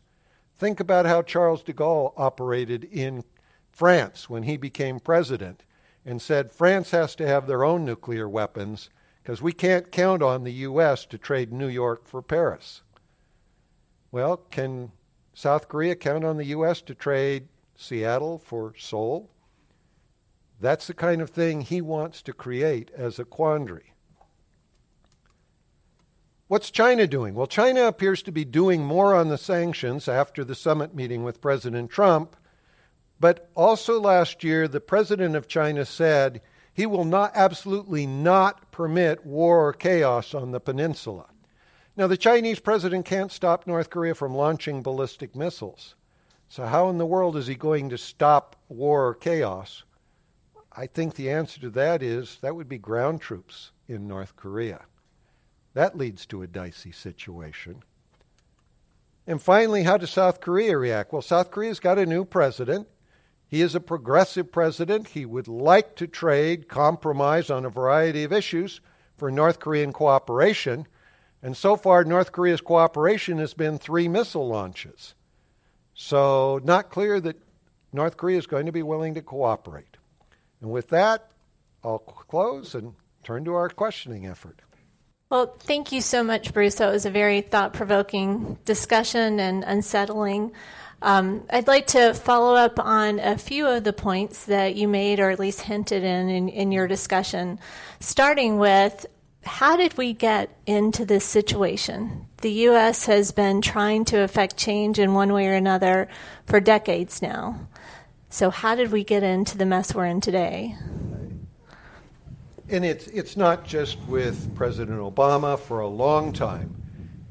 Think 0.58 0.80
about 0.80 1.06
how 1.06 1.24
Charles 1.24 1.62
de 1.62 1.74
Gaulle 1.74 2.14
operated 2.16 2.86
in 2.86 3.26
France 3.70 4.30
when 4.30 4.44
he 4.44 4.56
became 4.56 5.02
president 5.02 5.66
and 6.06 6.22
said 6.22 6.54
France 6.54 6.92
has 6.92 7.16
to 7.16 7.28
have 7.28 7.48
their 7.48 7.66
own 7.66 7.84
nuclear 7.84 8.30
weapons 8.30 8.90
because 9.22 9.42
we 9.42 9.52
can't 9.52 9.92
count 9.92 10.24
on 10.24 10.46
the 10.46 10.54
U.S. 10.54 11.06
to 11.08 11.18
trade 11.18 11.52
New 11.52 11.68
York 11.68 12.08
for 12.08 12.22
Paris. 12.22 12.82
Well, 14.10 14.38
can 14.38 14.94
South 15.40 15.70
Korea 15.70 15.96
count 15.96 16.26
on 16.26 16.38
the 16.38 16.48
U.S. 16.48 16.82
to 16.82 16.94
trade 16.94 17.48
Seattle 17.76 18.40
for 18.40 18.74
Seoul? 18.78 19.30
That's 20.60 20.88
the 20.88 20.94
kind 20.94 21.22
of 21.22 21.30
thing 21.30 21.62
he 21.62 21.80
wants 21.80 22.22
to 22.24 22.34
create 22.34 22.92
as 22.96 23.20
a 23.20 23.26
quandary. 23.26 23.94
What's 26.48 26.72
China 26.72 27.08
doing? 27.08 27.36
Well, 27.36 27.48
China 27.48 27.84
appears 27.84 28.22
to 28.24 28.32
be 28.32 28.44
doing 28.44 28.84
more 28.84 29.16
on 29.16 29.30
the 29.30 29.38
sanctions 29.38 30.08
after 30.10 30.44
the 30.44 30.56
summit 30.56 30.94
meeting 30.94 31.24
with 31.24 31.42
President 31.42 31.90
Trump 31.90 32.36
but 33.20 33.50
also 33.56 34.00
last 34.00 34.44
year, 34.44 34.68
the 34.68 34.80
president 34.80 35.36
of 35.36 35.48
China 35.48 35.86
said 35.86 36.42
he 36.74 36.86
will 36.86 37.04
not 37.04 37.32
absolutely 37.36 38.08
not 38.08 38.72
permit 38.72 39.26
war 39.26 39.68
or 39.68 39.74
chaos 39.74 40.34
on 40.34 40.52
the 40.52 40.62
peninsula. 40.62 41.26
Now, 42.00 42.08
the 42.08 42.16
Chinese 42.16 42.62
president 42.62 43.06
can't 43.06 43.30
stop 43.30 43.68
North 43.68 43.90
Korea 43.90 44.16
from 44.16 44.34
launching 44.34 44.82
ballistic 44.82 45.36
missiles. 45.36 45.96
So, 46.48 46.66
how 46.66 46.88
in 46.88 46.98
the 46.98 47.06
world 47.06 47.36
is 47.36 47.48
he 47.48 47.56
going 47.56 47.90
to 47.90 47.98
stop 47.98 48.56
war 48.70 49.06
or 49.06 49.14
chaos? 49.14 49.84
I 50.72 50.88
think 50.88 51.16
the 51.16 51.30
answer 51.30 51.60
to 51.60 51.70
that 51.72 52.02
is 52.02 52.38
that 52.40 52.56
would 52.56 52.70
be 52.70 52.78
ground 52.78 53.20
troops 53.20 53.74
in 53.86 54.08
North 54.08 54.38
Korea. 54.38 54.86
That 55.74 55.98
leads 55.98 56.26
to 56.28 56.42
a 56.42 56.48
dicey 56.48 56.94
situation. 56.94 57.84
And 59.28 59.42
finally, 59.42 59.84
how 59.84 59.98
does 59.98 60.12
South 60.12 60.40
Korea 60.40 60.78
react? 60.78 61.12
Well, 61.12 61.22
South 61.22 61.52
Korea's 61.52 61.82
got 61.82 62.00
a 62.00 62.06
new 62.06 62.24
president. 62.24 62.88
He 63.46 63.60
is 63.60 63.76
a 63.76 63.82
progressive 63.82 64.54
president. 64.54 65.10
He 65.10 65.26
would 65.26 65.50
like 65.50 65.98
to 65.98 66.08
trade, 66.08 66.70
compromise 66.70 67.50
on 67.50 67.66
a 67.66 67.70
variety 67.70 68.24
of 68.24 68.32
issues 68.32 68.80
for 69.18 69.30
North 69.30 69.60
Korean 69.60 69.92
cooperation. 69.92 70.88
And 71.42 71.56
so 71.56 71.76
far, 71.76 72.04
North 72.04 72.32
Korea's 72.32 72.62
cooperation 72.62 73.38
has 73.38 73.54
been 73.54 73.78
three 73.78 74.08
missile 74.08 74.48
launches. 74.48 75.16
So, 75.94 76.60
not 76.64 76.90
clear 76.90 77.20
that 77.22 77.38
North 77.92 78.18
Korea 78.18 78.38
is 78.38 78.48
going 78.48 78.66
to 78.66 78.72
be 78.72 78.84
willing 78.84 79.16
to 79.16 79.22
cooperate. 79.22 79.98
And 80.62 80.72
with 80.72 80.90
that, 80.90 81.32
I'll 81.84 82.00
close 82.00 82.76
and 82.76 82.94
turn 83.24 83.46
to 83.46 83.54
our 83.54 83.70
questioning 83.70 84.26
effort. 84.26 84.62
Well, 85.30 85.56
thank 85.60 85.92
you 85.92 86.02
so 86.02 86.24
much, 86.24 86.54
Bruce. 86.54 86.76
That 86.76 86.92
was 86.92 87.06
a 87.06 87.12
very 87.12 87.42
thought 87.42 87.74
provoking 87.74 88.58
discussion 88.66 89.40
and 89.40 89.64
unsettling. 89.64 90.54
Um, 91.02 91.46
I'd 91.50 91.68
like 91.68 91.88
to 91.88 92.14
follow 92.14 92.56
up 92.56 92.80
on 92.80 93.20
a 93.20 93.38
few 93.38 93.68
of 93.68 93.84
the 93.84 93.94
points 93.94 94.46
that 94.46 94.76
you 94.76 94.88
made 94.88 95.20
or 95.20 95.30
at 95.30 95.40
least 95.40 95.62
hinted 95.62 96.04
in, 96.04 96.30
in, 96.30 96.50
in 96.50 96.72
your 96.72 96.88
discussion, 96.88 97.60
starting 98.00 98.58
with 98.58 99.06
how 99.44 99.78
did 99.78 99.98
we 99.98 100.14
get 100.14 100.58
into 100.66 101.06
this 101.06 101.26
situation? 101.26 102.26
The 102.42 102.52
U.S. 102.52 103.06
has 103.06 103.32
been 103.32 103.62
trying 103.62 104.06
to 104.06 104.22
affect 104.22 104.58
change 104.58 105.00
in 105.00 105.14
one 105.14 105.34
way 105.34 105.48
or 105.48 105.54
another 105.54 106.08
for 106.46 106.60
decades 106.60 107.22
now. 107.22 107.68
So, 108.30 108.50
how 108.50 108.76
did 108.76 108.92
we 108.92 109.04
get 109.04 109.24
into 109.24 109.58
the 109.58 109.66
mess 109.66 109.96
we're 109.96 110.06
in 110.06 110.22
today? 110.22 110.76
and 112.70 112.86
it's, 112.86 113.08
it's 113.08 113.36
not 113.36 113.66
just 113.66 113.98
with 114.08 114.54
President 114.56 115.00
Obama 115.00 115.60
for 115.60 115.80
a 115.80 115.88
long 115.88 116.32
time. 116.32 116.76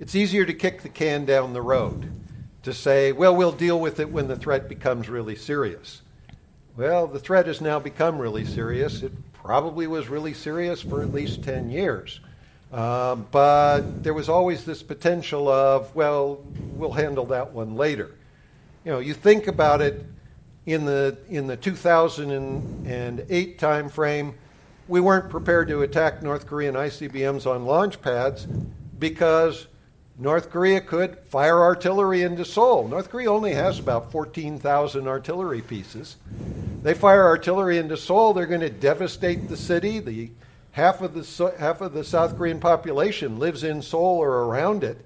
It's 0.01 0.15
easier 0.15 0.45
to 0.45 0.53
kick 0.53 0.83
the 0.83 0.89
can 0.89 1.25
down 1.25 1.53
the 1.53 1.63
road, 1.63 2.13
to 2.63 2.73
say, 2.73 3.13
well, 3.13 3.35
we'll 3.35 3.53
deal 3.53 3.81
with 3.81 4.01
it 4.01 4.11
when 4.11 4.29
the 4.29 4.37
threat 4.37 4.69
becomes 4.69 5.09
really 5.09 5.37
serious. 5.37 6.03
Well, 6.77 7.07
the 7.07 7.19
threat 7.19 7.47
has 7.47 7.61
now 7.61 7.79
become 7.79 8.19
really 8.19 8.45
serious. 8.45 9.03
It 9.03 9.13
probably 9.43 9.87
was 9.87 10.09
really 10.09 10.35
serious 10.35 10.83
for 10.83 11.03
at 11.03 11.13
least 11.13 11.43
10 11.43 11.71
years. 11.71 12.21
Uh, 12.73 13.15
but 13.15 14.03
there 14.03 14.15
was 14.15 14.29
always 14.29 14.65
this 14.65 14.83
potential 14.83 15.49
of, 15.49 15.95
well, 15.95 16.41
we'll 16.75 16.93
handle 16.93 17.27
that 17.27 17.53
one 17.53 17.77
later. 17.77 18.11
You 18.85 18.93
know, 18.93 18.99
you 18.99 19.15
think 19.15 19.47
about 19.47 19.81
it 19.81 20.05
in 20.67 20.85
the, 20.85 21.17
in 21.31 21.47
the 21.47 21.57
2008 21.57 23.59
timeframe, 23.59 24.35
we 24.87 25.01
weren't 25.01 25.31
prepared 25.31 25.69
to 25.69 25.81
attack 25.83 26.23
North 26.23 26.47
Korean 26.47 26.75
ICBMs 26.75 27.47
on 27.47 27.65
launch 27.65 28.03
pads 28.03 28.47
because 28.99 29.67
North 30.21 30.51
Korea 30.51 30.81
could 30.81 31.17
fire 31.27 31.63
artillery 31.63 32.23
into 32.23 32.45
Seoul. 32.45 32.89
North 32.89 33.09
Korea 33.09 33.31
only 33.31 33.55
has 33.55 33.79
about 33.79 34.11
14,000 34.11 35.07
artillery 35.07 35.63
pieces. 35.63 36.17
They 36.83 36.95
fire 36.95 37.25
artillery 37.25 37.79
into 37.79 37.97
Seoul, 37.97 38.35
they're 38.35 38.47
going 38.47 38.61
to 38.63 38.69
devastate 38.69 39.49
the 39.49 39.57
city. 39.57 40.01
The 40.01 40.31
half 40.73 41.03
of 41.03 41.15
the 41.15 41.55
half 41.61 41.81
of 41.81 41.93
the 41.93 42.03
South 42.03 42.37
Korean 42.37 42.59
population 42.59 43.39
lives 43.39 43.63
in 43.63 43.81
Seoul 43.81 44.19
or 44.19 44.47
around 44.47 44.83
it. 44.83 45.05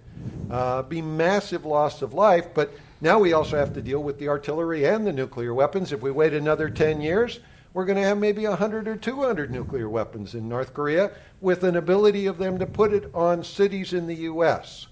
Uh, 0.51 0.81
be 0.83 1.03
massive 1.03 1.67
loss 1.67 2.01
of 2.01 2.15
life, 2.15 2.47
but 2.55 2.73
now 3.03 3.19
we 3.19 3.35
also 3.35 3.59
have 3.59 3.75
to 3.75 3.83
deal 3.83 4.03
with 4.03 4.19
the 4.19 4.29
artillery 4.29 4.87
and 4.87 5.07
the 5.07 5.13
nuclear 5.13 5.53
weapons. 5.53 5.93
If 5.93 6.01
we 6.01 6.11
wait 6.11 6.33
another 6.33 6.71
10 6.71 7.03
years, 7.03 7.41
we're 7.75 7.85
going 7.85 7.97
to 7.97 8.05
have 8.05 8.17
maybe 8.17 8.47
100 8.47 8.89
or 8.89 8.97
200 8.97 9.51
nuclear 9.51 9.91
weapons 9.91 10.35
in 10.35 10.49
North 10.49 10.73
Korea 10.73 11.11
with 11.43 11.65
an 11.65 11.77
ability 11.77 12.25
of 12.25 12.39
them 12.39 12.59
to 12.59 12.67
put 12.67 12.95
it 12.95 13.11
on 13.15 13.45
cities 13.45 13.93
in 13.93 14.07
the 14.07 14.17
U.S. 14.17 14.87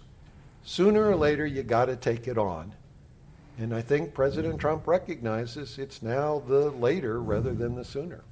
Sooner 0.62 1.08
or 1.08 1.16
later, 1.16 1.46
you 1.46 1.62
got 1.62 1.86
to 1.86 1.96
take 1.96 2.28
it 2.28 2.38
on. 2.38 2.74
And 3.58 3.74
I 3.74 3.82
think 3.82 4.14
President 4.14 4.56
mm. 4.56 4.60
Trump 4.60 4.86
recognizes 4.86 5.78
it's 5.78 6.02
now 6.02 6.42
the 6.46 6.70
later 6.70 7.20
rather 7.20 7.52
than 7.52 7.74
the 7.74 7.84
sooner. 7.84 8.24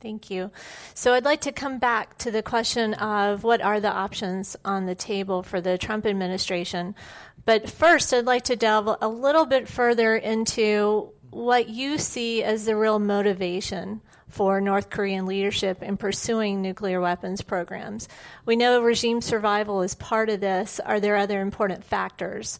Thank 0.00 0.30
you. 0.30 0.50
So 0.94 1.14
I'd 1.14 1.24
like 1.24 1.42
to 1.42 1.52
come 1.52 1.78
back 1.78 2.18
to 2.18 2.30
the 2.30 2.42
question 2.42 2.94
of 2.94 3.44
what 3.44 3.60
are 3.60 3.78
the 3.78 3.92
options 3.92 4.56
on 4.64 4.86
the 4.86 4.96
table 4.96 5.42
for 5.42 5.60
the 5.60 5.78
Trump 5.78 6.06
administration. 6.06 6.96
But 7.44 7.70
first, 7.70 8.12
I'd 8.12 8.24
like 8.24 8.44
to 8.44 8.56
delve 8.56 8.96
a 9.00 9.08
little 9.08 9.46
bit 9.46 9.68
further 9.68 10.16
into 10.16 11.12
what 11.30 11.68
you 11.68 11.98
see 11.98 12.42
as 12.42 12.64
the 12.64 12.76
real 12.76 12.98
motivation 12.98 14.00
for 14.32 14.60
North 14.60 14.88
Korean 14.88 15.26
leadership 15.26 15.82
in 15.82 15.96
pursuing 15.98 16.62
nuclear 16.62 17.00
weapons 17.00 17.42
programs. 17.42 18.08
We 18.46 18.56
know 18.56 18.80
regime 18.82 19.20
survival 19.20 19.82
is 19.82 19.94
part 19.94 20.30
of 20.30 20.40
this. 20.40 20.80
Are 20.80 21.00
there 21.00 21.16
other 21.16 21.40
important 21.40 21.84
factors? 21.84 22.58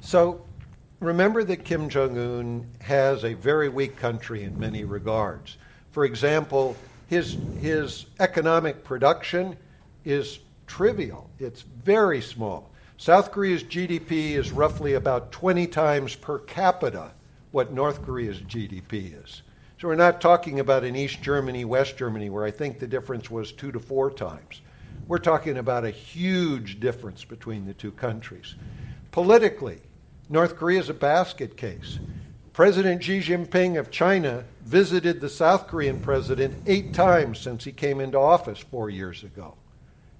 So, 0.00 0.44
remember 1.00 1.42
that 1.44 1.64
Kim 1.64 1.88
Jong 1.88 2.18
un 2.18 2.66
has 2.80 3.24
a 3.24 3.32
very 3.32 3.70
weak 3.70 3.96
country 3.96 4.42
in 4.44 4.58
many 4.58 4.84
regards. 4.84 5.56
For 5.90 6.04
example, 6.04 6.76
his, 7.06 7.38
his 7.60 8.06
economic 8.20 8.84
production 8.84 9.56
is 10.04 10.40
trivial, 10.66 11.30
it's 11.38 11.62
very 11.62 12.20
small. 12.20 12.70
South 12.98 13.32
Korea's 13.32 13.64
GDP 13.64 14.32
is 14.32 14.52
roughly 14.52 14.92
about 14.92 15.32
20 15.32 15.66
times 15.68 16.14
per 16.14 16.38
capita 16.38 17.12
what 17.50 17.72
North 17.72 18.02
Korea's 18.02 18.38
GDP 18.40 19.24
is. 19.24 19.42
So 19.80 19.88
we're 19.88 19.94
not 19.94 20.20
talking 20.20 20.60
about 20.60 20.84
an 20.84 20.94
East 20.94 21.22
Germany, 21.22 21.64
West 21.64 21.96
Germany, 21.96 22.28
where 22.28 22.44
I 22.44 22.50
think 22.50 22.78
the 22.78 22.86
difference 22.86 23.30
was 23.30 23.50
two 23.50 23.72
to 23.72 23.80
four 23.80 24.10
times. 24.10 24.60
We're 25.08 25.16
talking 25.16 25.56
about 25.56 25.86
a 25.86 25.90
huge 25.90 26.80
difference 26.80 27.24
between 27.24 27.64
the 27.64 27.72
two 27.72 27.92
countries. 27.92 28.56
Politically, 29.10 29.78
North 30.28 30.56
Korea 30.56 30.80
is 30.80 30.90
a 30.90 30.94
basket 30.94 31.56
case. 31.56 31.98
President 32.52 33.02
Xi 33.02 33.20
Jinping 33.20 33.78
of 33.78 33.90
China 33.90 34.44
visited 34.62 35.18
the 35.18 35.30
South 35.30 35.66
Korean 35.66 35.98
president 35.98 36.62
eight 36.66 36.92
times 36.92 37.38
since 37.38 37.64
he 37.64 37.72
came 37.72 38.00
into 38.00 38.18
office 38.18 38.58
four 38.58 38.90
years 38.90 39.24
ago. 39.24 39.54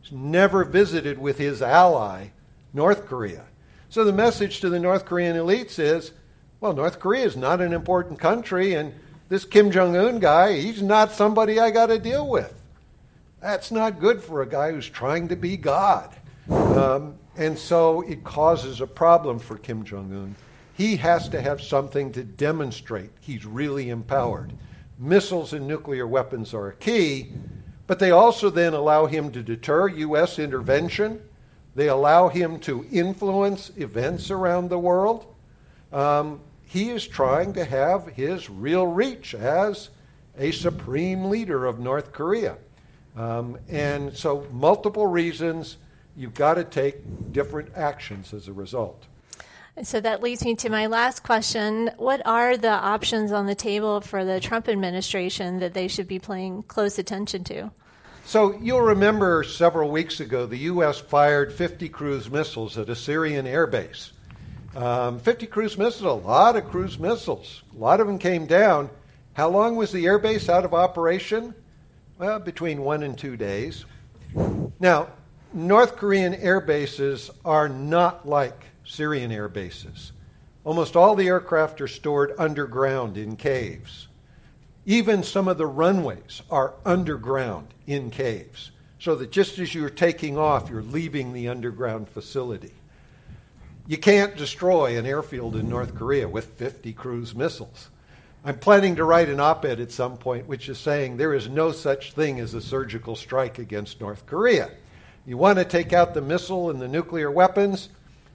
He's 0.01 0.13
never 0.13 0.65
visited 0.65 1.19
with 1.19 1.37
his 1.37 1.61
ally, 1.61 2.29
North 2.73 3.05
Korea. 3.05 3.45
So 3.91 4.05
the 4.05 4.13
message 4.15 4.61
to 4.61 4.71
the 4.71 4.81
North 4.81 5.05
Korean 5.05 5.37
elites 5.37 5.79
is 5.79 6.13
well, 6.61 6.73
North 6.73 6.99
Korea 6.99 7.27
is 7.27 7.37
not 7.37 7.61
an 7.61 7.73
important 7.73 8.19
country, 8.19 8.75
and 8.75 8.95
this 9.31 9.45
Kim 9.45 9.71
Jong 9.71 9.97
un 9.97 10.19
guy, 10.19 10.59
he's 10.59 10.83
not 10.83 11.13
somebody 11.13 11.61
I 11.61 11.71
got 11.71 11.87
to 11.87 11.99
deal 11.99 12.29
with. 12.29 12.53
That's 13.41 13.71
not 13.71 14.01
good 14.01 14.21
for 14.23 14.43
a 14.43 14.47
guy 14.47 14.73
who's 14.73 14.89
trying 14.89 15.29
to 15.29 15.37
be 15.37 15.57
God. 15.57 16.15
Um, 16.51 17.15
and 17.37 17.57
so 17.57 18.03
it 18.03 18.25
causes 18.25 18.81
a 18.81 18.87
problem 18.89 19.39
for 19.39 19.57
Kim 19.57 19.85
Jong 19.85 20.13
un. 20.13 20.37
He 20.75 20.97
has 20.97 21.29
to 21.29 21.41
have 21.41 21.63
something 21.63 22.11
to 22.13 22.25
demonstrate 22.25 23.11
he's 23.21 23.47
really 23.47 23.89
empowered. 23.89 24.53
Missiles 24.99 25.53
and 25.53 25.67
nuclear 25.67 26.09
weapons 26.09 26.53
are 26.53 26.69
a 26.69 26.75
key, 26.75 27.33
but 27.87 28.01
they 28.01 28.11
also 28.11 28.51
then 28.51 28.75
allow 28.75 29.07
him 29.07 29.31
to 29.31 29.43
deter 29.43 29.89
U.S. 29.89 30.41
intervention. 30.41 31.23
They 31.77 31.89
allow 31.89 32.29
him 32.29 32.59
to 32.61 32.85
influence 32.91 33.71
events 33.77 34.31
around 34.31 34.71
the 34.71 34.79
world. 34.79 35.33
Um, 35.93 36.41
he 36.71 36.91
is 36.91 37.05
trying 37.05 37.53
to 37.55 37.65
have 37.65 38.07
his 38.07 38.49
real 38.49 38.87
reach 38.87 39.35
as 39.35 39.91
a 40.39 40.53
supreme 40.53 41.25
leader 41.25 41.67
of 41.67 41.81
North 41.81 42.13
Korea. 42.13 42.59
Um, 43.17 43.59
and 43.69 44.17
so, 44.17 44.47
multiple 44.53 45.09
reasons, 45.09 45.79
you've 46.17 46.37
got 46.37 46.55
to 46.55 46.63
take 46.63 47.33
different 47.33 47.71
actions 47.75 48.33
as 48.33 48.47
a 48.47 48.53
result. 48.53 49.05
So 49.83 49.99
that 49.99 50.23
leads 50.23 50.45
me 50.45 50.55
to 50.57 50.71
my 50.71 50.87
last 50.87 51.25
question. 51.25 51.91
What 51.97 52.25
are 52.25 52.57
the 52.57 52.69
options 52.71 53.33
on 53.33 53.47
the 53.47 53.57
table 53.57 54.01
for 54.01 54.25
the 54.25 54.39
Trump 54.39 54.69
administration 54.69 55.59
that 55.59 55.75
they 55.75 55.89
should 55.89 56.07
be 56.07 56.21
paying 56.21 56.63
close 56.63 57.01
attention 57.01 57.43
to? 57.45 57.73
So 58.27 58.57
you'll 58.61 58.83
remember 58.83 59.43
several 59.43 59.91
weeks 59.91 60.21
ago, 60.21 60.47
the 60.47 60.59
U.S. 60.59 61.01
fired 61.01 61.53
50 61.53 61.89
cruise 61.89 62.31
missiles 62.31 62.79
at 62.79 62.89
a 62.89 62.95
Syrian 62.95 63.47
airbase. 63.47 64.13
Um, 64.75 65.19
50 65.19 65.47
cruise 65.47 65.77
missiles, 65.77 66.25
a 66.25 66.27
lot 66.27 66.57
of 66.57 66.69
cruise 66.71 66.99
missiles. 66.99 67.63
A 67.75 67.79
lot 67.79 68.01
of 68.01 68.07
them 68.07 68.19
came 68.19 68.47
down. 68.47 68.89
How 69.33 69.49
long 69.49 69.75
was 69.75 69.91
the 69.91 70.05
airbase 70.05 70.49
out 70.49 70.65
of 70.65 70.75
operation? 70.75 71.55
Well, 72.19 72.39
between 72.39 72.83
one 72.83 73.03
and 73.03 73.19
two 73.19 73.37
days. 73.37 73.85
Now, 74.79 75.09
North 75.53 75.97
Korean 75.97 76.35
air 76.35 76.61
bases 76.61 77.31
are 77.45 77.69
not 77.69 78.29
like 78.29 78.67
Syrian 78.85 79.33
air 79.33 79.49
bases. 79.49 80.13
Almost 80.63 80.95
all 80.95 81.17
the 81.17 81.27
aircraft 81.27 81.81
are 81.81 81.89
stored 81.89 82.35
underground 82.39 83.17
in 83.17 83.37
caves. 83.37 84.07
Even 84.87 85.23
some 85.23 85.49
of 85.49 85.59
the 85.59 85.67
runways 85.67 86.43
are 86.51 86.75
underground 86.85 87.69
in 87.87 88.11
caves, 88.11 88.71
so 88.99 89.17
that 89.17 89.33
just 89.33 89.59
as 89.59 89.75
you're 89.75 89.91
taking 89.91 90.39
off, 90.39 90.71
you're 90.71 90.83
leaving 90.83 91.33
the 91.33 91.49
underground 91.49 92.09
facility. 92.09 92.75
You 93.91 93.99
can't 93.99 94.37
destroy 94.37 94.97
an 94.97 95.05
airfield 95.05 95.57
in 95.57 95.69
North 95.69 95.97
Korea 95.97 96.29
with 96.29 96.45
50 96.45 96.93
cruise 96.93 97.35
missiles. 97.35 97.91
I'm 98.45 98.57
planning 98.57 98.95
to 98.95 99.05
write 99.05 99.29
an 99.29 99.41
op 99.41 99.65
ed 99.65 99.81
at 99.81 99.91
some 99.91 100.17
point 100.17 100.47
which 100.47 100.69
is 100.69 100.79
saying 100.79 101.17
there 101.17 101.35
is 101.35 101.49
no 101.49 101.73
such 101.73 102.13
thing 102.13 102.39
as 102.39 102.55
a 102.55 102.61
surgical 102.61 103.17
strike 103.17 103.59
against 103.59 104.01
North 104.01 104.27
Korea. 104.27 104.71
You 105.27 105.37
want 105.39 105.59
to 105.59 105.65
take 105.65 105.93
out 105.93 106.15
the 106.15 106.21
missile 106.21 106.71
and 106.71 106.81
the 106.81 106.87
nuclear 106.87 107.33
weapons? 107.33 107.89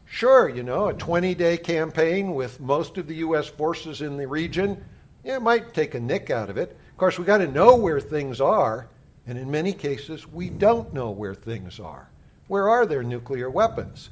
Sure, 0.04 0.50
you 0.50 0.62
know, 0.62 0.90
a 0.90 0.94
20 0.94 1.34
day 1.36 1.56
campaign 1.56 2.36
with 2.36 2.60
most 2.60 2.98
of 2.98 3.08
the 3.08 3.16
U.S. 3.16 3.48
forces 3.48 4.02
in 4.02 4.18
the 4.18 4.28
region, 4.28 4.84
yeah, 5.24 5.38
it 5.38 5.42
might 5.42 5.74
take 5.74 5.96
a 5.96 6.02
nick 6.02 6.30
out 6.30 6.50
of 6.50 6.58
it. 6.58 6.78
Of 6.92 6.98
course, 6.98 7.18
we've 7.18 7.26
got 7.26 7.38
to 7.38 7.48
know 7.48 7.78
where 7.78 8.02
things 8.02 8.42
are, 8.42 8.90
and 9.26 9.38
in 9.38 9.50
many 9.50 9.72
cases, 9.72 10.28
we 10.28 10.50
don't 10.50 10.94
know 10.94 11.12
where 11.12 11.34
things 11.34 11.80
are. 11.80 12.10
Where 12.50 12.68
are 12.68 12.86
their 12.86 13.04
nuclear 13.04 13.50
weapons? 13.50 14.10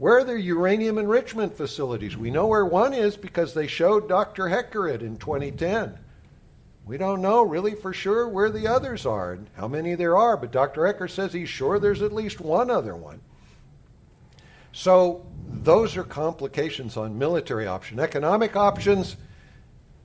Where 0.00 0.16
are 0.16 0.24
their 0.24 0.38
uranium 0.38 0.96
enrichment 0.96 1.54
facilities? 1.54 2.16
We 2.16 2.30
know 2.30 2.46
where 2.46 2.64
one 2.64 2.94
is 2.94 3.18
because 3.18 3.52
they 3.52 3.66
showed 3.66 4.08
Dr. 4.08 4.48
Hecker 4.48 4.88
it 4.88 5.02
in 5.02 5.18
2010. 5.18 5.98
We 6.86 6.96
don't 6.96 7.20
know 7.20 7.42
really 7.42 7.74
for 7.74 7.92
sure 7.92 8.26
where 8.26 8.48
the 8.48 8.66
others 8.66 9.04
are 9.04 9.32
and 9.32 9.50
how 9.58 9.68
many 9.68 9.94
there 9.94 10.16
are, 10.16 10.38
but 10.38 10.52
Dr. 10.52 10.86
Hecker 10.86 11.06
says 11.06 11.34
he's 11.34 11.50
sure 11.50 11.78
there's 11.78 12.00
at 12.00 12.14
least 12.14 12.40
one 12.40 12.70
other 12.70 12.96
one. 12.96 13.20
So 14.72 15.26
those 15.46 15.98
are 15.98 16.02
complications 16.02 16.96
on 16.96 17.18
military 17.18 17.66
option. 17.66 18.00
Economic 18.00 18.56
options, 18.56 19.18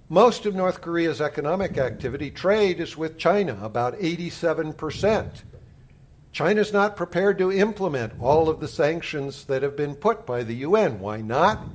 most 0.10 0.46
of 0.46 0.56
North 0.56 0.82
Korea's 0.82 1.22
economic 1.22 1.78
activity, 1.78 2.32
trade 2.32 2.82
is 2.82 2.98
with 2.98 3.18
China, 3.18 3.58
about 3.64 3.98
87%. 4.00 5.30
China's 6.36 6.74
not 6.74 6.98
prepared 6.98 7.38
to 7.38 7.50
implement 7.50 8.12
all 8.20 8.50
of 8.50 8.60
the 8.60 8.68
sanctions 8.68 9.46
that 9.46 9.64
have 9.64 9.78
been 9.78 9.96
put 9.96 10.26
by 10.26 10.44
the 10.44 10.56
UN. 10.56 11.00
Why 11.00 11.22
not? 11.22 11.66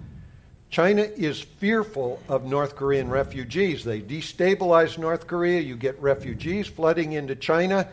China 0.68 1.00
is 1.00 1.40
fearful 1.40 2.22
of 2.28 2.44
North 2.44 2.76
Korean 2.76 3.08
refugees. 3.08 3.84
They 3.84 4.02
destabilize 4.02 4.98
North 4.98 5.26
Korea, 5.26 5.62
you 5.62 5.76
get 5.76 5.98
refugees 5.98 6.66
flooding 6.66 7.12
into 7.12 7.36
China. 7.36 7.88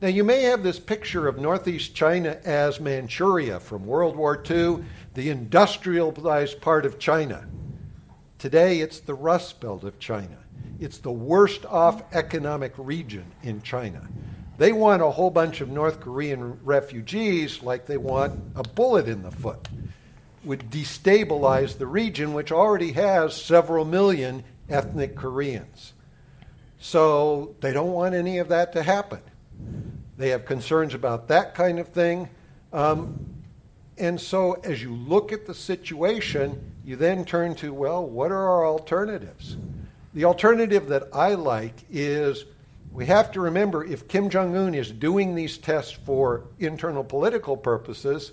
Now, 0.00 0.06
you 0.06 0.22
may 0.22 0.42
have 0.42 0.62
this 0.62 0.78
picture 0.78 1.26
of 1.26 1.38
Northeast 1.38 1.92
China 1.92 2.38
as 2.44 2.78
Manchuria 2.78 3.58
from 3.58 3.84
World 3.84 4.14
War 4.14 4.40
II, 4.48 4.84
the 5.14 5.28
industrialized 5.28 6.60
part 6.60 6.86
of 6.86 7.00
China. 7.00 7.48
Today, 8.38 8.78
it's 8.78 9.00
the 9.00 9.14
Rust 9.14 9.60
Belt 9.60 9.82
of 9.82 9.98
China. 9.98 10.38
It's 10.78 10.98
the 10.98 11.10
worst 11.10 11.66
off 11.66 12.14
economic 12.14 12.74
region 12.76 13.24
in 13.42 13.60
China. 13.62 14.08
They 14.58 14.72
want 14.72 15.02
a 15.02 15.10
whole 15.10 15.30
bunch 15.30 15.60
of 15.60 15.68
North 15.68 16.00
Korean 16.00 16.58
refugees 16.62 17.62
like 17.62 17.86
they 17.86 17.96
want 17.96 18.38
a 18.54 18.62
bullet 18.62 19.08
in 19.08 19.22
the 19.22 19.30
foot. 19.30 19.68
Would 20.44 20.70
destabilize 20.70 21.78
the 21.78 21.86
region, 21.86 22.34
which 22.34 22.52
already 22.52 22.92
has 22.92 23.40
several 23.40 23.84
million 23.84 24.44
ethnic 24.68 25.16
Koreans. 25.16 25.94
So 26.78 27.54
they 27.60 27.72
don't 27.72 27.92
want 27.92 28.14
any 28.14 28.38
of 28.38 28.48
that 28.48 28.72
to 28.72 28.82
happen. 28.82 29.20
They 30.18 30.30
have 30.30 30.44
concerns 30.44 30.94
about 30.94 31.28
that 31.28 31.54
kind 31.54 31.78
of 31.78 31.88
thing. 31.88 32.28
Um, 32.72 33.24
and 33.98 34.20
so 34.20 34.54
as 34.64 34.82
you 34.82 34.94
look 34.94 35.32
at 35.32 35.46
the 35.46 35.54
situation, 35.54 36.72
you 36.84 36.96
then 36.96 37.24
turn 37.24 37.54
to, 37.56 37.72
well, 37.72 38.04
what 38.04 38.32
are 38.32 38.48
our 38.48 38.66
alternatives? 38.66 39.56
The 40.14 40.24
alternative 40.24 40.88
that 40.88 41.04
I 41.12 41.34
like 41.34 41.74
is 41.90 42.44
we 42.92 43.06
have 43.06 43.32
to 43.32 43.40
remember 43.40 43.84
if 43.84 44.06
Kim 44.06 44.28
Jong 44.28 44.54
un 44.54 44.74
is 44.74 44.90
doing 44.90 45.34
these 45.34 45.56
tests 45.56 45.92
for 45.92 46.44
internal 46.58 47.02
political 47.02 47.56
purposes, 47.56 48.32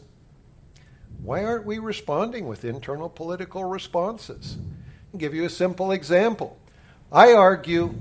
why 1.24 1.44
aren't 1.46 1.66
we 1.66 1.80
responding 1.80 2.48
with 2.48 2.66
internal 2.66 3.10
political 3.10 3.64
responses? 3.64 4.58
I'll 5.14 5.20
give 5.20 5.34
you 5.34 5.46
a 5.46 5.50
simple 5.50 5.92
example. 5.92 6.60
I 7.12 7.34
argue 7.34 7.96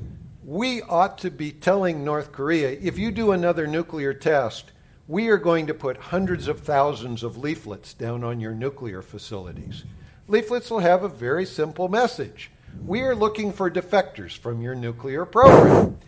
we 0.45 0.83
ought 0.83 1.19
to 1.19 1.31
be 1.31 1.53
telling 1.53 2.05
North 2.05 2.33
Korea 2.33 2.71
if 2.71 2.99
you 2.99 3.13
do 3.13 3.31
another 3.31 3.67
nuclear 3.67 4.13
test, 4.13 4.73
we 5.07 5.29
are 5.29 5.39
going 5.39 5.69
to 5.69 5.75
put 5.75 5.97
hundreds 5.97 6.49
of 6.49 6.61
thousands 6.61 7.23
of 7.23 7.39
leaflets 7.39 7.95
down 7.95 8.25
on 8.25 8.41
your 8.41 8.53
nuclear 8.53 9.01
facilities. 9.01 9.85
Leaflets 10.27 10.71
will 10.71 10.81
have 10.81 11.03
a 11.05 11.09
very 11.09 11.47
simple 11.47 11.89
message. 11.89 12.51
We 12.85 13.01
are 13.03 13.15
looking 13.15 13.53
for 13.53 13.71
defectors 13.71 14.37
from 14.37 14.61
your 14.61 14.75
nuclear 14.75 15.25
program. 15.25 15.99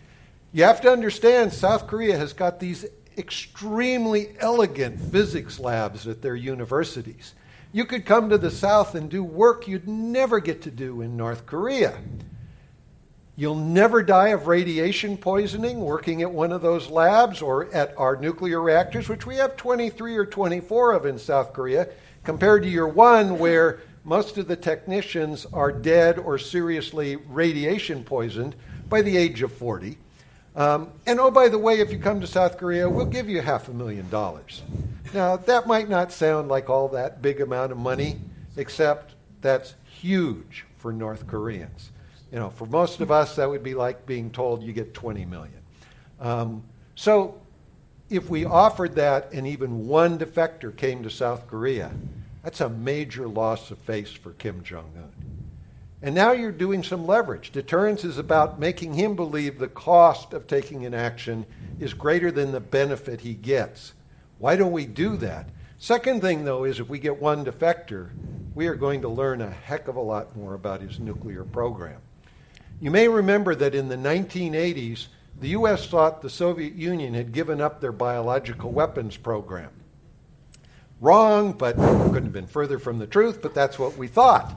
You 0.53 0.65
have 0.65 0.81
to 0.81 0.91
understand, 0.91 1.53
South 1.53 1.87
Korea 1.87 2.17
has 2.17 2.33
got 2.33 2.59
these 2.59 2.85
extremely 3.17 4.35
elegant 4.39 4.99
physics 4.99 5.59
labs 5.59 6.07
at 6.07 6.21
their 6.21 6.35
universities. 6.35 7.35
You 7.71 7.85
could 7.85 8.05
come 8.05 8.29
to 8.29 8.37
the 8.37 8.51
South 8.51 8.93
and 8.95 9.09
do 9.09 9.23
work 9.23 9.65
you'd 9.65 9.87
never 9.87 10.41
get 10.41 10.63
to 10.63 10.71
do 10.71 11.01
in 11.01 11.15
North 11.15 11.45
Korea. 11.45 11.97
You'll 13.37 13.55
never 13.55 14.03
die 14.03 14.29
of 14.29 14.47
radiation 14.47 15.15
poisoning 15.15 15.79
working 15.79 16.21
at 16.21 16.31
one 16.31 16.51
of 16.51 16.61
those 16.61 16.89
labs 16.89 17.41
or 17.41 17.73
at 17.73 17.97
our 17.97 18.17
nuclear 18.17 18.61
reactors, 18.61 19.07
which 19.07 19.25
we 19.25 19.37
have 19.37 19.55
23 19.55 20.17
or 20.17 20.25
24 20.25 20.91
of 20.91 21.05
in 21.05 21.17
South 21.17 21.53
Korea, 21.53 21.87
compared 22.25 22.63
to 22.63 22.69
your 22.69 22.89
one 22.89 23.39
where 23.39 23.79
most 24.03 24.37
of 24.37 24.49
the 24.49 24.57
technicians 24.57 25.45
are 25.53 25.71
dead 25.71 26.19
or 26.19 26.37
seriously 26.37 27.15
radiation 27.15 28.03
poisoned 28.03 28.53
by 28.89 29.01
the 29.01 29.15
age 29.15 29.41
of 29.41 29.53
40. 29.53 29.97
Um, 30.55 30.91
and 31.05 31.19
oh, 31.19 31.31
by 31.31 31.47
the 31.47 31.57
way, 31.57 31.79
if 31.79 31.91
you 31.91 31.99
come 31.99 32.19
to 32.21 32.27
South 32.27 32.57
Korea, 32.57 32.89
we'll 32.89 33.05
give 33.05 33.29
you 33.29 33.41
half 33.41 33.69
a 33.69 33.73
million 33.73 34.09
dollars. 34.09 34.61
Now, 35.13 35.37
that 35.37 35.67
might 35.67 35.89
not 35.89 36.11
sound 36.11 36.49
like 36.49 36.69
all 36.69 36.89
that 36.89 37.21
big 37.21 37.41
amount 37.41 37.71
of 37.71 37.77
money, 37.77 38.17
except 38.57 39.15
that's 39.41 39.75
huge 39.85 40.65
for 40.77 40.91
North 40.91 41.27
Koreans. 41.27 41.91
You 42.31 42.39
know, 42.39 42.49
for 42.49 42.65
most 42.65 43.01
of 43.01 43.11
us, 43.11 43.35
that 43.35 43.49
would 43.49 43.63
be 43.63 43.73
like 43.73 44.05
being 44.05 44.29
told 44.29 44.63
you 44.63 44.73
get 44.73 44.93
20 44.93 45.25
million. 45.25 45.61
Um, 46.19 46.63
so, 46.95 47.39
if 48.09 48.29
we 48.29 48.43
offered 48.43 48.95
that 48.95 49.31
and 49.31 49.47
even 49.47 49.87
one 49.87 50.19
defector 50.19 50.75
came 50.75 51.03
to 51.03 51.09
South 51.09 51.47
Korea, 51.47 51.91
that's 52.43 52.59
a 52.59 52.69
major 52.69 53.27
loss 53.27 53.71
of 53.71 53.77
face 53.79 54.11
for 54.11 54.31
Kim 54.31 54.63
Jong 54.63 54.91
un. 54.97 55.11
And 56.01 56.15
now 56.15 56.31
you're 56.31 56.51
doing 56.51 56.83
some 56.83 57.05
leverage. 57.05 57.51
Deterrence 57.51 58.03
is 58.03 58.17
about 58.17 58.59
making 58.59 58.93
him 58.93 59.15
believe 59.15 59.59
the 59.59 59.67
cost 59.67 60.33
of 60.33 60.47
taking 60.47 60.85
an 60.85 60.95
action 60.95 61.45
is 61.79 61.93
greater 61.93 62.31
than 62.31 62.51
the 62.51 62.59
benefit 62.59 63.21
he 63.21 63.35
gets. 63.35 63.93
Why 64.39 64.55
don't 64.55 64.71
we 64.71 64.87
do 64.87 65.15
that? 65.17 65.49
Second 65.77 66.21
thing, 66.21 66.43
though, 66.43 66.63
is 66.63 66.79
if 66.79 66.89
we 66.89 66.97
get 66.97 67.21
one 67.21 67.45
defector, 67.45 68.09
we 68.55 68.67
are 68.67 68.75
going 68.75 69.01
to 69.01 69.09
learn 69.09 69.41
a 69.41 69.49
heck 69.49 69.87
of 69.87 69.95
a 69.95 70.01
lot 70.01 70.35
more 70.35 70.55
about 70.55 70.81
his 70.81 70.99
nuclear 70.99 71.43
program. 71.43 72.01
You 72.79 72.89
may 72.89 73.07
remember 73.07 73.53
that 73.53 73.75
in 73.75 73.89
the 73.89 73.95
1980s, 73.95 75.07
the 75.39 75.49
U.S. 75.49 75.87
thought 75.87 76.21
the 76.21 76.29
Soviet 76.29 76.73
Union 76.73 77.13
had 77.13 77.31
given 77.31 77.61
up 77.61 77.79
their 77.79 77.91
biological 77.91 78.71
weapons 78.71 79.17
program. 79.17 79.69
Wrong, 80.99 81.53
but 81.53 81.75
couldn't 81.75 82.25
have 82.25 82.33
been 82.33 82.47
further 82.47 82.79
from 82.79 82.99
the 82.99 83.07
truth, 83.07 83.41
but 83.41 83.53
that's 83.53 83.77
what 83.79 83.97
we 83.97 84.07
thought. 84.07 84.55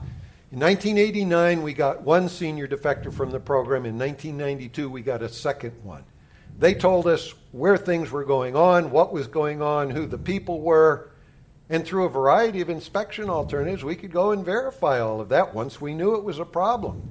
In 0.51 0.59
1989, 0.59 1.63
we 1.63 1.73
got 1.73 2.03
one 2.03 2.29
senior 2.29 2.67
defector 2.67 3.11
from 3.11 3.31
the 3.31 3.39
program. 3.39 3.85
In 3.85 3.97
1992, 3.97 4.89
we 4.89 5.01
got 5.01 5.23
a 5.23 5.29
second 5.29 5.73
one. 5.83 6.03
They 6.57 6.75
told 6.75 7.07
us 7.07 7.33
where 7.51 7.77
things 7.77 8.11
were 8.11 8.23
going 8.23 8.55
on, 8.55 8.91
what 8.91 9.11
was 9.11 9.27
going 9.27 9.61
on, 9.61 9.89
who 9.89 10.05
the 10.05 10.19
people 10.19 10.61
were, 10.61 11.09
and 11.67 11.83
through 11.83 12.05
a 12.05 12.09
variety 12.09 12.61
of 12.61 12.69
inspection 12.69 13.29
alternatives, 13.29 13.83
we 13.83 13.95
could 13.95 14.11
go 14.11 14.31
and 14.31 14.45
verify 14.45 14.99
all 14.99 15.19
of 15.19 15.29
that 15.29 15.53
once 15.53 15.81
we 15.81 15.95
knew 15.95 16.15
it 16.15 16.23
was 16.23 16.37
a 16.37 16.45
problem. 16.45 17.01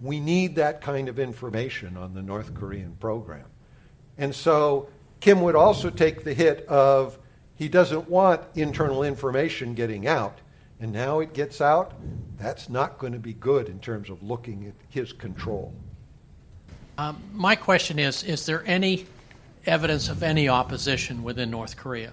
We 0.00 0.20
need 0.20 0.54
that 0.54 0.80
kind 0.80 1.08
of 1.08 1.18
information 1.18 1.96
on 1.96 2.14
the 2.14 2.22
North 2.22 2.54
Korean 2.54 2.96
program. 3.00 3.46
And 4.16 4.34
so 4.34 4.88
Kim 5.18 5.42
would 5.42 5.56
also 5.56 5.90
take 5.90 6.22
the 6.22 6.32
hit 6.32 6.66
of 6.68 7.18
he 7.56 7.68
doesn't 7.68 8.08
want 8.08 8.40
internal 8.54 9.02
information 9.02 9.74
getting 9.74 10.06
out 10.06 10.38
and 10.80 10.92
now 10.92 11.20
it 11.20 11.34
gets 11.34 11.60
out, 11.60 11.92
that's 12.38 12.70
not 12.70 12.98
going 12.98 13.12
to 13.12 13.18
be 13.18 13.34
good 13.34 13.68
in 13.68 13.78
terms 13.80 14.08
of 14.08 14.22
looking 14.22 14.66
at 14.66 14.74
his 14.88 15.12
control. 15.12 15.74
Um, 16.96 17.22
my 17.32 17.54
question 17.54 17.98
is 17.98 18.24
Is 18.24 18.46
there 18.46 18.64
any 18.66 19.06
evidence 19.66 20.08
of 20.08 20.22
any 20.22 20.48
opposition 20.48 21.22
within 21.22 21.50
North 21.50 21.76
Korea? 21.76 22.12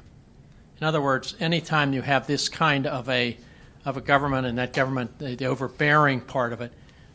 In 0.80 0.86
other 0.86 1.02
words, 1.02 1.36
anytime 1.40 1.94
you 1.94 2.02
have 2.02 2.28
this 2.28 2.50
kind 2.50 2.86
of 2.86 3.10
a, 3.10 3.38
of 3.86 3.98
a 3.98 4.02
government 4.02 4.46
and 4.46 4.58
that 4.58 4.74
government, 4.74 5.18
the, 5.18 5.36
the 5.36 5.46
overbearing 5.46 6.22
part 6.22 6.54
of 6.54 6.62
it, 6.62 6.72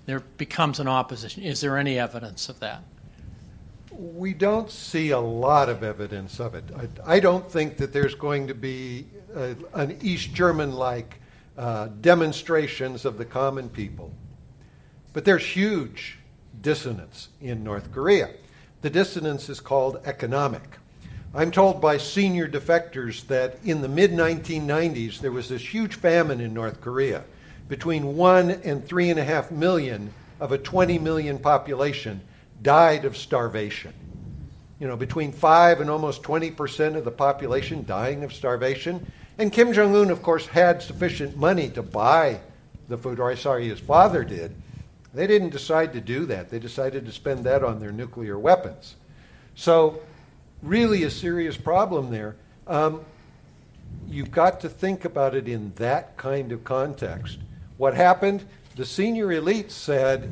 there 0.07 0.21
becomes 0.21 0.81
an 0.81 0.89
opposition. 0.89 1.43
Is 1.43 1.61
there 1.61 1.79
any 1.79 1.99
evidence 1.99 2.49
of 2.49 2.59
that? 2.61 2.83
We 3.93 4.33
don't 4.33 4.71
see 4.71 5.11
a 5.11 5.21
lot 5.21 5.69
of 5.69 5.85
evidence 5.85 6.41
of 6.41 6.55
it. 6.55 6.65
I, 6.77 7.17
I 7.17 7.21
don't 7.21 7.49
think 7.49 7.77
that 7.77 7.93
there's 7.93 8.15
going 8.15 8.49
to 8.49 8.55
be 8.55 9.07
a, 9.37 9.55
an 9.75 9.99
East 10.03 10.33
German 10.35 10.73
like 10.73 11.21
uh, 11.57 11.89
demonstrations 12.01 13.05
of 13.05 13.19
the 13.19 13.25
common 13.25 13.69
people. 13.69 14.13
But 15.13 15.25
there's 15.25 15.45
huge 15.45 16.19
dissonance 16.61 17.29
in 17.41 17.63
North 17.63 17.93
Korea. 17.93 18.31
The 18.81 18.91
dissonance 18.91 19.49
is 19.49 19.61
called 19.61 20.01
economic. 20.05 20.63
I'm 21.35 21.51
told 21.51 21.81
by 21.81 21.97
senior 21.97 22.47
defectors 22.47 23.27
that 23.29 23.59
in 23.65 23.81
the 23.81 23.89
mid 23.89 24.13
1990s 24.13 25.21
there 25.21 25.33
was 25.33 25.49
this 25.49 25.63
huge 25.63 25.95
famine 25.95 26.41
in 26.41 26.53
North 26.53 26.81
Korea. 26.81 27.25
Between 27.69 28.17
one 28.17 28.51
and 28.51 28.87
three 28.87 29.09
and 29.09 29.19
a 29.19 29.25
half 29.25 29.51
million 29.51 30.13
of 30.41 30.53
a 30.53 30.59
20 30.59 30.99
million 30.99 31.39
population 31.39 32.21
died 32.61 33.05
of 33.05 33.17
starvation. 33.17 33.95
You 34.79 34.89
know, 34.89 34.97
between 34.97 35.33
5 35.33 35.81
and 35.81 35.89
almost 35.89 36.23
20% 36.23 36.97
of 36.97 37.05
the 37.05 37.11
population 37.11 37.85
dying 37.87 38.25
of 38.25 38.33
starvation. 38.33 39.11
And 39.39 39.53
Kim 39.53 39.73
Jong 39.73 39.97
un, 39.97 40.11
of 40.11 40.23
course, 40.23 40.47
had 40.47 40.83
sufficient 40.83 41.37
money 41.37 41.69
to 41.71 41.83
buy 41.83 42.41
the 42.89 42.99
food, 42.99 43.19
or 43.19 43.35
sorry, 43.37 43.69
his 43.69 43.81
father 43.81 44.25
did. 44.25 44.55
They 45.15 45.27
didn't 45.27 45.51
decide 45.51 45.93
to 45.95 46.01
do 46.01 46.27
that. 46.27 46.51
They 46.51 46.59
decided 46.59 47.07
to 47.07 47.13
spend 47.13 47.45
that 47.45 47.63
on 47.63 47.81
their 47.81 47.93
nuclear 47.93 48.39
weapons. 48.39 48.97
So, 49.55 50.03
really, 50.63 51.05
a 51.05 51.11
serious 51.11 51.57
problem 51.57 52.11
there. 52.11 52.37
Um, 52.67 53.05
you've 54.09 54.31
got 54.31 54.61
to 54.61 54.69
think 54.69 55.05
about 55.05 55.35
it 55.35 55.49
in 55.49 55.73
that 55.75 56.17
kind 56.17 56.53
of 56.53 56.65
context. 56.65 57.39
What 57.77 57.95
happened? 57.95 58.45
The 58.77 58.87
senior 58.87 59.29
elites 59.29 59.73
said, 59.73 60.31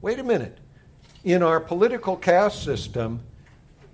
wait 0.00 0.18
a 0.18 0.24
minute. 0.24 0.58
In 1.24 1.42
our 1.42 1.60
political 1.60 2.16
caste 2.16 2.62
system, 2.62 3.20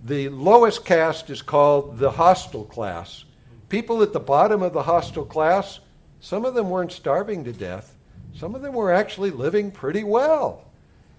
the 0.05 0.29
lowest 0.29 0.85
caste 0.85 1.31
is 1.31 1.43
called 1.43 1.99
the 1.99 2.11
hostile 2.11 2.65
class. 2.65 3.25
People 3.71 4.03
at 4.03 4.13
the 4.13 4.21
bottom 4.21 4.63
of 4.63 4.75
the 4.75 4.83
hostile 4.83 5.25
class, 5.25 5.81
some 6.21 6.45
of 6.45 6.55
them 6.55 6.69
weren't 6.69 6.93
starving 6.93 7.45
to 7.45 7.53
death. 7.53 7.95
Some 8.35 8.55
of 8.55 8.63
them 8.63 8.75
were 8.75 8.93
actually 8.93 9.31
living 9.31 9.71
pretty 9.71 10.05
well. 10.05 10.65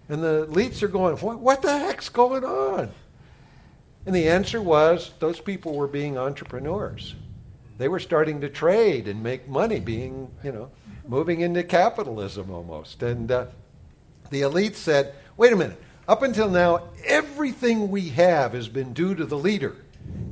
And 0.10 0.22
the 0.22 0.45
elites 0.47 0.84
are 0.84 0.89
going, 0.89 1.16
what, 1.18 1.39
what 1.39 1.62
the 1.62 1.80
heck's 1.80 2.10
going 2.10 2.43
on? 2.43 2.91
And 4.06 4.14
the 4.14 4.28
answer 4.28 4.62
was 4.62 5.12
those 5.20 5.39
people 5.39 5.76
were 5.76 5.88
being 5.88 6.18
entrepreneurs. 6.18 7.16
They 7.78 7.88
were 7.88 7.99
starting 7.99 8.41
to 8.41 8.49
trade 8.49 9.08
and 9.08 9.24
make 9.24 9.47
money, 9.47 9.80
being, 9.80 10.30
you 10.43 10.52
know, 10.52 10.72
moving 11.08 11.41
into 11.41 11.64
capitalism 11.64 12.52
almost. 12.52 13.02
And 13.02 13.32
uh, 13.32 13.45
the 14.30 14.41
elite 14.41 14.76
said, 14.76 15.16
wait 15.38 15.54
a 15.54 15.56
minute, 15.56 15.82
up 16.08 16.22
until 16.22 16.49
now, 16.49 16.89
everything 17.06 17.89
we 17.89 18.10
have 18.10 18.54
has 18.54 18.68
been 18.68 18.91
due 18.91 19.16
to 19.16 19.26
the 19.26 19.38
leader. 19.38 19.78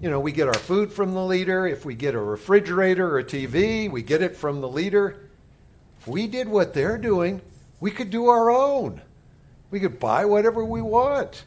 You 0.01 0.09
know, 0.09 0.19
we 0.19 0.31
get 0.31 0.47
our 0.47 0.53
food 0.53 0.91
from 0.91 1.13
the 1.13 1.23
leader. 1.23 1.67
If 1.67 1.83
we 1.83 1.93
get 1.93 2.15
a 2.15 2.19
refrigerator 2.19 3.05
or 3.05 3.19
a 3.19 3.23
TV, 3.23 3.91
we 3.91 4.01
get 4.01 4.21
it 4.21 4.35
from 4.35 4.61
the 4.61 4.67
leader. 4.67 5.29
If 5.99 6.07
we 6.07 6.27
did 6.27 6.47
what 6.47 6.73
they're 6.73 6.97
doing, 6.97 7.41
we 7.79 7.91
could 7.91 8.09
do 8.09 8.27
our 8.27 8.49
own. 8.49 9.01
We 9.71 9.79
could 9.79 9.99
buy 9.99 10.25
whatever 10.25 10.63
we 10.63 10.81
want. 10.81 11.43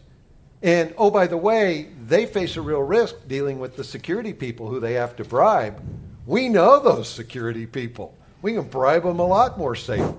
And 0.62 0.94
oh, 0.96 1.10
by 1.10 1.26
the 1.26 1.36
way, 1.36 1.88
they 2.06 2.26
face 2.26 2.56
a 2.56 2.62
real 2.62 2.82
risk 2.82 3.16
dealing 3.26 3.58
with 3.58 3.76
the 3.76 3.84
security 3.84 4.32
people 4.32 4.68
who 4.68 4.80
they 4.80 4.94
have 4.94 5.16
to 5.16 5.24
bribe. 5.24 5.82
We 6.26 6.48
know 6.48 6.78
those 6.78 7.08
security 7.08 7.66
people. 7.66 8.14
We 8.42 8.52
can 8.52 8.68
bribe 8.68 9.02
them 9.02 9.18
a 9.18 9.26
lot 9.26 9.58
more 9.58 9.74
safe. 9.74 10.14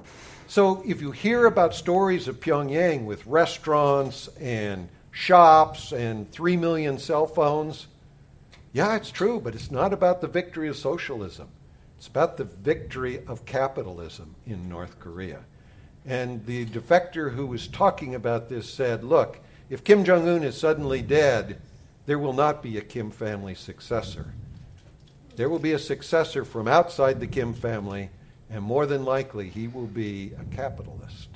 So 0.47 0.83
if 0.85 1.01
you 1.01 1.11
hear 1.11 1.45
about 1.45 1.73
stories 1.73 2.27
of 2.27 2.39
Pyongyang 2.39 3.05
with 3.05 3.25
restaurants 3.25 4.27
and 4.39 4.89
shops 5.11 5.93
and 5.93 6.29
3 6.29 6.57
million 6.57 6.97
cell 6.97 7.25
phones, 7.25 7.87
yeah, 8.73 8.95
it's 8.95 9.11
true, 9.11 9.39
but 9.39 9.55
it's 9.55 9.71
not 9.71 9.93
about 9.93 10.19
the 10.19 10.27
victory 10.27 10.67
of 10.67 10.75
socialism. 10.75 11.47
It's 11.97 12.07
about 12.07 12.37
the 12.37 12.43
victory 12.43 13.25
of 13.27 13.45
capitalism 13.45 14.35
in 14.45 14.67
North 14.67 14.99
Korea. 14.99 15.39
And 16.05 16.45
the 16.45 16.65
defector 16.65 17.33
who 17.33 17.45
was 17.45 17.67
talking 17.67 18.15
about 18.15 18.49
this 18.49 18.69
said, 18.69 19.03
look, 19.03 19.39
if 19.69 19.83
Kim 19.83 20.03
Jong 20.03 20.27
un 20.27 20.43
is 20.43 20.57
suddenly 20.57 21.01
dead, 21.01 21.61
there 22.05 22.19
will 22.19 22.33
not 22.33 22.61
be 22.61 22.77
a 22.77 22.81
Kim 22.81 23.09
family 23.09 23.55
successor. 23.55 24.33
There 25.35 25.49
will 25.49 25.59
be 25.59 25.71
a 25.71 25.79
successor 25.79 26.43
from 26.43 26.67
outside 26.67 27.19
the 27.19 27.27
Kim 27.27 27.53
family, 27.53 28.09
and 28.49 28.63
more 28.63 28.85
than 28.85 29.05
likely, 29.05 29.49
he 29.49 29.67
will 29.67 29.87
be 29.87 30.33
a 30.39 30.55
capitalist. 30.55 31.29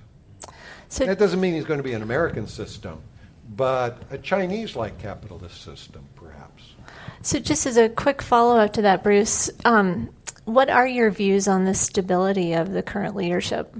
So 0.89 1.05
that 1.05 1.19
doesn't 1.19 1.39
mean 1.39 1.53
he's 1.53 1.65
going 1.65 1.79
to 1.79 1.83
be 1.83 1.93
an 1.93 2.03
American 2.03 2.47
system, 2.47 3.01
but 3.49 4.01
a 4.09 4.17
Chinese 4.17 4.75
like 4.75 4.99
capitalist 4.99 5.61
system, 5.63 6.03
perhaps. 6.15 6.75
So, 7.21 7.39
just 7.39 7.65
as 7.65 7.77
a 7.77 7.89
quick 7.89 8.21
follow 8.21 8.57
up 8.57 8.73
to 8.73 8.81
that, 8.83 9.03
Bruce, 9.03 9.49
um, 9.65 10.09
what 10.45 10.69
are 10.69 10.87
your 10.87 11.09
views 11.09 11.47
on 11.47 11.65
the 11.65 11.73
stability 11.73 12.53
of 12.53 12.71
the 12.71 12.83
current 12.83 13.15
leadership? 13.15 13.75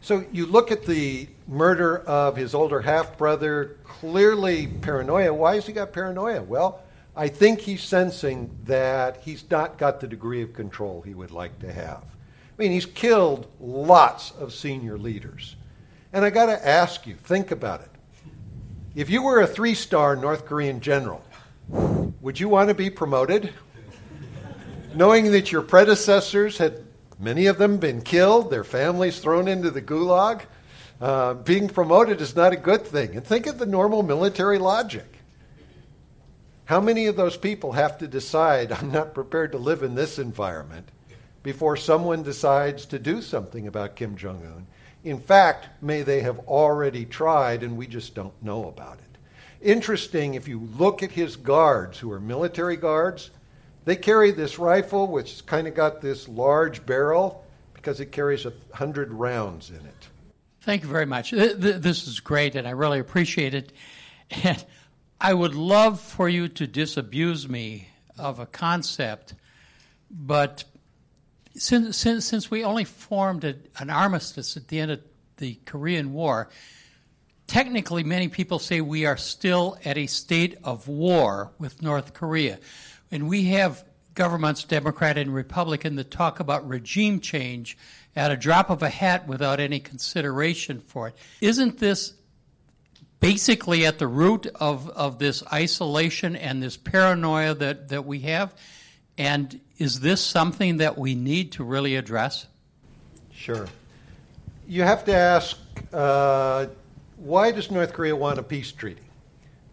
So, 0.00 0.24
you 0.32 0.46
look 0.46 0.70
at 0.70 0.86
the 0.86 1.28
murder 1.48 1.98
of 1.98 2.36
his 2.36 2.54
older 2.54 2.80
half 2.80 3.18
brother, 3.18 3.76
clearly 3.84 4.66
paranoia. 4.66 5.32
Why 5.32 5.56
has 5.56 5.66
he 5.66 5.72
got 5.72 5.92
paranoia? 5.92 6.42
Well, 6.42 6.82
I 7.14 7.28
think 7.28 7.60
he's 7.60 7.82
sensing 7.82 8.50
that 8.64 9.22
he's 9.22 9.50
not 9.50 9.78
got 9.78 10.00
the 10.00 10.06
degree 10.06 10.42
of 10.42 10.52
control 10.52 11.00
he 11.00 11.14
would 11.14 11.30
like 11.30 11.58
to 11.60 11.72
have. 11.72 12.04
I 12.04 12.62
mean, 12.62 12.72
he's 12.72 12.86
killed 12.86 13.50
lots 13.60 14.32
of 14.32 14.52
senior 14.52 14.98
leaders. 14.98 15.56
And 16.12 16.24
I 16.24 16.30
got 16.30 16.46
to 16.46 16.66
ask 16.66 17.06
you, 17.06 17.14
think 17.14 17.50
about 17.50 17.80
it. 17.82 17.90
If 18.96 19.10
you 19.10 19.20
were 19.20 19.42
a 19.42 19.46
three 19.46 19.74
star 19.74 20.16
North 20.16 20.46
Korean 20.46 20.80
general, 20.80 21.22
would 21.68 22.40
you 22.40 22.48
want 22.48 22.70
to 22.70 22.74
be 22.74 22.88
promoted? 22.88 23.52
Knowing 24.94 25.32
that 25.32 25.52
your 25.52 25.60
predecessors 25.60 26.56
had, 26.56 26.82
many 27.18 27.44
of 27.44 27.58
them, 27.58 27.76
been 27.76 28.00
killed, 28.00 28.50
their 28.50 28.64
families 28.64 29.18
thrown 29.18 29.48
into 29.48 29.70
the 29.70 29.82
gulag? 29.82 30.46
Uh, 30.98 31.34
being 31.34 31.68
promoted 31.68 32.22
is 32.22 32.34
not 32.34 32.54
a 32.54 32.56
good 32.56 32.86
thing. 32.86 33.14
And 33.14 33.22
think 33.22 33.46
of 33.46 33.58
the 33.58 33.66
normal 33.66 34.02
military 34.02 34.56
logic. 34.56 35.18
How 36.64 36.80
many 36.80 37.06
of 37.06 37.16
those 37.16 37.36
people 37.36 37.72
have 37.72 37.98
to 37.98 38.08
decide, 38.08 38.72
I'm 38.72 38.90
not 38.90 39.12
prepared 39.12 39.52
to 39.52 39.58
live 39.58 39.82
in 39.82 39.94
this 39.94 40.18
environment, 40.18 40.88
before 41.42 41.76
someone 41.76 42.22
decides 42.22 42.86
to 42.86 42.98
do 42.98 43.20
something 43.20 43.66
about 43.66 43.94
Kim 43.94 44.16
Jong 44.16 44.42
un? 44.42 44.66
In 45.06 45.20
fact, 45.20 45.68
may 45.80 46.02
they 46.02 46.22
have 46.22 46.40
already 46.48 47.04
tried 47.04 47.62
and 47.62 47.76
we 47.76 47.86
just 47.86 48.16
don't 48.16 48.34
know 48.42 48.66
about 48.66 48.98
it. 48.98 49.18
Interesting, 49.64 50.34
if 50.34 50.48
you 50.48 50.58
look 50.76 51.00
at 51.00 51.12
his 51.12 51.36
guards, 51.36 51.96
who 51.96 52.10
are 52.10 52.18
military 52.18 52.76
guards, 52.76 53.30
they 53.84 53.94
carry 53.94 54.32
this 54.32 54.58
rifle, 54.58 55.06
which 55.06 55.46
kind 55.46 55.68
of 55.68 55.74
got 55.76 56.00
this 56.00 56.28
large 56.28 56.84
barrel 56.84 57.44
because 57.72 58.00
it 58.00 58.10
carries 58.10 58.46
a 58.46 58.52
hundred 58.74 59.12
rounds 59.12 59.70
in 59.70 59.76
it. 59.76 60.08
Thank 60.62 60.82
you 60.82 60.88
very 60.88 61.06
much. 61.06 61.30
This 61.30 62.08
is 62.08 62.18
great, 62.18 62.56
and 62.56 62.66
I 62.66 62.72
really 62.72 62.98
appreciate 62.98 63.54
it. 63.54 63.72
And 64.42 64.64
I 65.20 65.32
would 65.32 65.54
love 65.54 66.00
for 66.00 66.28
you 66.28 66.48
to 66.48 66.66
disabuse 66.66 67.48
me 67.48 67.90
of 68.18 68.40
a 68.40 68.46
concept, 68.46 69.34
but 70.10 70.64
since, 71.56 71.96
since, 71.96 72.24
since 72.24 72.50
we 72.50 72.64
only 72.64 72.84
formed 72.84 73.44
a, 73.44 73.56
an 73.78 73.90
armistice 73.90 74.56
at 74.56 74.68
the 74.68 74.80
end 74.80 74.90
of 74.90 75.00
the 75.38 75.58
Korean 75.66 76.12
War, 76.12 76.48
technically 77.46 78.04
many 78.04 78.28
people 78.28 78.58
say 78.58 78.80
we 78.80 79.06
are 79.06 79.16
still 79.16 79.78
at 79.84 79.96
a 79.96 80.06
state 80.06 80.58
of 80.64 80.88
war 80.88 81.52
with 81.58 81.82
North 81.82 82.14
Korea. 82.14 82.58
And 83.10 83.28
we 83.28 83.44
have 83.44 83.84
governments, 84.14 84.64
Democrat 84.64 85.18
and 85.18 85.32
Republican, 85.32 85.96
that 85.96 86.10
talk 86.10 86.40
about 86.40 86.68
regime 86.68 87.20
change 87.20 87.76
at 88.16 88.30
a 88.30 88.36
drop 88.36 88.70
of 88.70 88.82
a 88.82 88.88
hat 88.88 89.28
without 89.28 89.60
any 89.60 89.78
consideration 89.78 90.80
for 90.80 91.08
it. 91.08 91.14
Isn't 91.40 91.78
this 91.78 92.14
basically 93.20 93.86
at 93.86 93.98
the 93.98 94.06
root 94.06 94.46
of, 94.56 94.88
of 94.90 95.18
this 95.18 95.42
isolation 95.52 96.34
and 96.34 96.62
this 96.62 96.76
paranoia 96.76 97.54
that, 97.54 97.90
that 97.90 98.06
we 98.06 98.20
have? 98.20 98.54
And 99.18 99.60
is 99.78 100.00
this 100.00 100.20
something 100.20 100.78
that 100.78 100.98
we 100.98 101.14
need 101.14 101.52
to 101.52 101.64
really 101.64 101.96
address? 101.96 102.46
Sure. 103.32 103.66
You 104.66 104.82
have 104.82 105.04
to 105.04 105.14
ask 105.14 105.58
uh, 105.92 106.66
why 107.16 107.50
does 107.50 107.70
North 107.70 107.92
Korea 107.92 108.14
want 108.14 108.38
a 108.38 108.42
peace 108.42 108.72
treaty? 108.72 109.02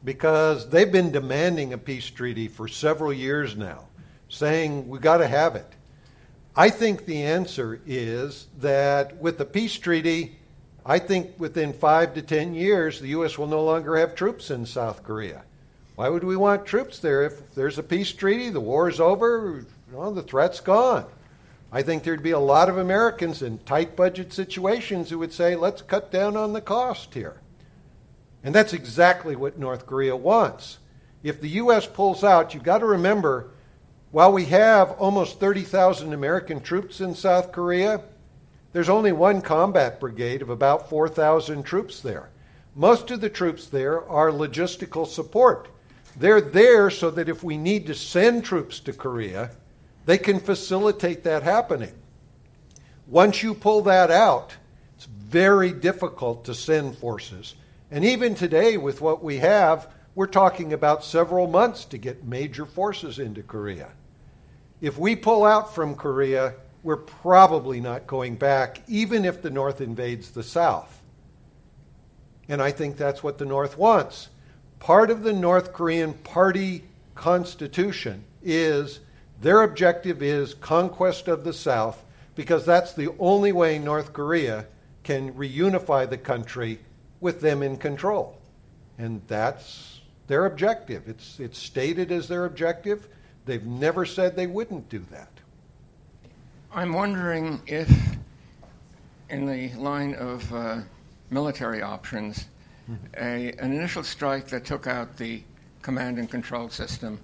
Because 0.03 0.69
they've 0.69 0.91
been 0.91 1.11
demanding 1.11 1.73
a 1.73 1.77
peace 1.77 2.09
treaty 2.09 2.47
for 2.47 2.67
several 2.67 3.13
years 3.13 3.55
now, 3.55 3.87
saying 4.29 4.87
we've 4.87 5.01
got 5.01 5.17
to 5.17 5.27
have 5.27 5.55
it. 5.55 5.67
I 6.55 6.69
think 6.69 7.05
the 7.05 7.23
answer 7.23 7.81
is 7.85 8.47
that 8.59 9.17
with 9.17 9.37
the 9.37 9.45
peace 9.45 9.77
treaty, 9.77 10.35
I 10.85 10.99
think 10.99 11.31
within 11.37 11.73
five 11.73 12.13
to 12.15 12.21
ten 12.21 12.53
years, 12.53 12.99
the 12.99 13.09
U.S. 13.09 13.37
will 13.37 13.47
no 13.47 13.63
longer 13.63 13.97
have 13.97 14.15
troops 14.15 14.51
in 14.51 14.65
South 14.65 15.03
Korea. 15.03 15.43
Why 15.95 16.09
would 16.09 16.23
we 16.23 16.35
want 16.35 16.65
troops 16.65 16.99
there 16.99 17.23
if 17.23 17.53
there's 17.53 17.77
a 17.77 17.83
peace 17.83 18.11
treaty, 18.11 18.49
the 18.49 18.59
war 18.59 18.89
is 18.89 18.99
over, 18.99 19.65
the 19.91 20.23
threat's 20.23 20.59
gone? 20.59 21.05
I 21.71 21.81
think 21.81 22.03
there'd 22.03 22.23
be 22.23 22.31
a 22.31 22.39
lot 22.39 22.69
of 22.69 22.77
Americans 22.77 23.41
in 23.41 23.59
tight 23.59 23.95
budget 23.95 24.33
situations 24.33 25.09
who 25.09 25.19
would 25.19 25.33
say, 25.33 25.55
let's 25.55 25.81
cut 25.81 26.11
down 26.11 26.37
on 26.37 26.53
the 26.53 26.61
cost 26.61 27.13
here. 27.13 27.41
And 28.43 28.53
that's 28.53 28.73
exactly 28.73 29.35
what 29.35 29.57
North 29.57 29.85
Korea 29.85 30.15
wants. 30.15 30.79
If 31.23 31.41
the 31.41 31.49
U.S. 31.49 31.87
pulls 31.87 32.23
out, 32.23 32.53
you've 32.53 32.63
got 32.63 32.79
to 32.79 32.85
remember 32.85 33.51
while 34.11 34.31
we 34.31 34.45
have 34.45 34.91
almost 34.91 35.39
30,000 35.39 36.13
American 36.13 36.61
troops 36.61 37.01
in 37.01 37.15
South 37.15 37.51
Korea, 37.51 38.01
there's 38.71 38.89
only 38.89 39.11
one 39.11 39.41
combat 39.41 39.99
brigade 39.99 40.43
of 40.43 40.49
about 40.49 40.87
4,000 40.89 41.63
troops 41.63 42.01
there. 42.01 42.29
Most 42.75 43.09
of 43.09 43.21
the 43.21 43.29
troops 43.29 43.67
there 43.67 44.07
are 44.07 44.29
logistical 44.29 45.07
support. 45.07 45.69
They're 46.15 46.41
there 46.41 46.89
so 46.89 47.09
that 47.11 47.29
if 47.29 47.43
we 47.43 47.57
need 47.57 47.87
to 47.87 47.95
send 47.95 48.45
troops 48.45 48.79
to 48.81 48.93
Korea, 48.93 49.51
they 50.05 50.17
can 50.17 50.39
facilitate 50.39 51.23
that 51.23 51.43
happening. 51.43 51.93
Once 53.07 53.41
you 53.43 53.53
pull 53.53 53.81
that 53.83 54.11
out, 54.11 54.55
it's 54.95 55.05
very 55.05 55.71
difficult 55.71 56.45
to 56.45 56.53
send 56.53 56.97
forces. 56.97 57.55
And 57.91 58.05
even 58.05 58.35
today, 58.35 58.77
with 58.77 59.01
what 59.01 59.23
we 59.23 59.37
have, 59.37 59.87
we're 60.15 60.27
talking 60.27 60.73
about 60.73 61.03
several 61.03 61.47
months 61.47 61.85
to 61.85 61.97
get 61.97 62.23
major 62.23 62.65
forces 62.65 63.19
into 63.19 63.41
Korea. 63.41 63.89
If 64.81 64.97
we 64.97 65.15
pull 65.15 65.43
out 65.43 65.73
from 65.73 65.95
Korea, 65.95 66.55
we're 66.83 66.97
probably 66.97 67.79
not 67.79 68.05
going 68.07 68.35
back, 68.35 68.81
even 68.87 69.25
if 69.25 69.41
the 69.41 69.49
North 69.49 69.81
invades 69.81 70.31
the 70.31 70.43
South. 70.43 71.01
And 72.49 72.61
I 72.61 72.71
think 72.71 72.97
that's 72.97 73.23
what 73.23 73.37
the 73.37 73.45
North 73.45 73.77
wants. 73.77 74.29
Part 74.83 75.09
of 75.09 75.23
the 75.23 75.31
North 75.31 75.71
Korean 75.71 76.11
party 76.11 76.83
constitution 77.15 78.25
is 78.43 78.99
their 79.39 79.61
objective 79.61 80.21
is 80.21 80.55
conquest 80.55 81.29
of 81.29 81.45
the 81.45 81.53
South 81.53 82.03
because 82.35 82.65
that's 82.65 82.91
the 82.91 83.07
only 83.17 83.53
way 83.53 83.79
North 83.79 84.11
Korea 84.11 84.65
can 85.03 85.31
reunify 85.35 86.09
the 86.09 86.17
country 86.17 86.79
with 87.21 87.39
them 87.39 87.63
in 87.63 87.77
control. 87.77 88.37
And 88.97 89.21
that's 89.29 90.01
their 90.27 90.45
objective. 90.45 91.07
It's, 91.07 91.39
it's 91.39 91.57
stated 91.57 92.11
as 92.11 92.27
their 92.27 92.43
objective. 92.43 93.07
They've 93.45 93.65
never 93.65 94.05
said 94.05 94.35
they 94.35 94.47
wouldn't 94.47 94.89
do 94.89 95.05
that. 95.11 95.31
I'm 96.73 96.91
wondering 96.91 97.61
if, 97.67 97.89
in 99.29 99.45
the 99.45 99.71
line 99.81 100.15
of 100.15 100.53
uh, 100.53 100.81
military 101.29 101.81
options, 101.81 102.47
a, 103.15 103.53
an 103.53 103.71
initial 103.73 104.03
strike 104.03 104.47
that 104.47 104.65
took 104.65 104.87
out 104.87 105.17
the 105.17 105.43
command 105.81 106.17
and 106.17 106.29
control 106.29 106.69
system 106.69 107.19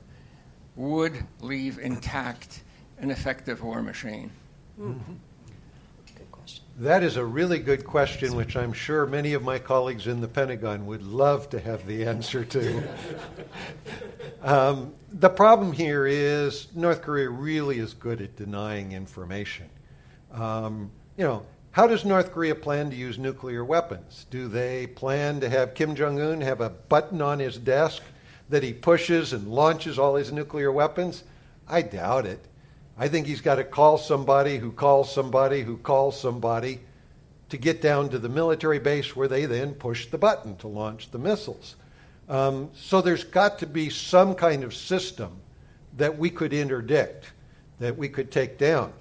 would 0.76 1.24
leave 1.42 1.80
intact 1.80 2.62
an 3.00 3.12
effective 3.12 3.64
war 3.64 3.82
machine? 3.82 4.32
Mm-hmm. 4.80 5.14
That 6.80 7.04
is 7.04 7.18
a 7.18 7.26
really 7.26 7.60
good 7.60 7.84
question, 7.84 8.38
which 8.38 8.56
I'm 8.56 8.72
sure 8.72 9.06
many 9.06 9.34
of 9.34 9.44
my 9.44 9.60
colleagues 9.60 10.08
in 10.08 10.22
the 10.22 10.30
Pentagon 10.30 10.86
would 10.86 11.04
love 11.04 11.50
to 11.50 11.60
have 11.60 11.86
the 11.86 12.06
answer 12.06 12.46
to. 12.46 12.84
um, 14.42 14.94
the 15.12 15.30
problem 15.30 15.74
here 15.74 16.08
is 16.08 16.68
North 16.74 17.02
Korea 17.02 17.30
really 17.30 17.80
is 17.80 17.94
good 17.94 18.22
at 18.22 18.38
denying 18.38 18.94
information. 18.94 19.70
Um, 20.32 20.90
you 21.18 21.26
know, 21.26 21.46
how 21.72 21.86
does 21.88 22.04
North 22.04 22.32
Korea 22.32 22.56
plan 22.56 22.90
to 22.90 22.96
use 22.96 23.20
nuclear 23.20 23.64
weapons? 23.64 24.26
Do 24.32 24.48
they 24.48 24.88
plan 24.88 25.40
to 25.42 25.50
have 25.50 25.76
Kim 25.76 25.96
Jong 25.96 26.20
un 26.20 26.42
have 26.42 26.62
a 26.62 26.70
button 26.70 27.22
on 27.22 27.40
his 27.40 27.58
desk 27.58 28.02
that 28.50 28.64
he 28.64 28.74
pushes 28.74 29.34
and 29.34 29.48
launches 29.48 30.00
all 30.00 30.16
his 30.16 30.32
nuclear 30.32 30.72
weapons? 30.72 31.24
I 31.68 31.84
doubt 31.84 32.26
it. 32.26 32.44
I 32.98 33.08
think 33.08 33.28
he's 33.28 33.42
got 33.42 33.56
to 33.56 33.64
call 33.64 33.98
somebody 33.98 34.58
who 34.58 34.72
calls 34.72 35.14
somebody 35.14 35.62
who 35.62 35.78
calls 35.78 36.20
somebody 36.20 36.80
to 37.50 37.58
get 37.58 37.82
down 37.82 38.10
to 38.10 38.20
the 38.20 38.30
military 38.30 38.80
base 38.80 39.16
where 39.16 39.28
they 39.28 39.46
then 39.46 39.74
push 39.74 40.08
the 40.08 40.18
button 40.18 40.56
to 40.58 40.68
launch 40.68 41.12
the 41.12 41.20
missiles. 41.20 41.76
Um, 42.28 42.70
so 42.74 43.02
there's 43.02 43.24
got 43.24 43.60
to 43.60 43.68
be 43.68 43.90
some 43.90 44.36
kind 44.36 44.64
of 44.64 44.76
system 44.76 45.40
that 45.98 46.18
we 46.18 46.30
could 46.30 46.54
interdict, 46.54 47.32
that 47.80 47.98
we 47.98 48.10
could 48.10 48.32
take 48.32 48.58
down. 48.58 48.94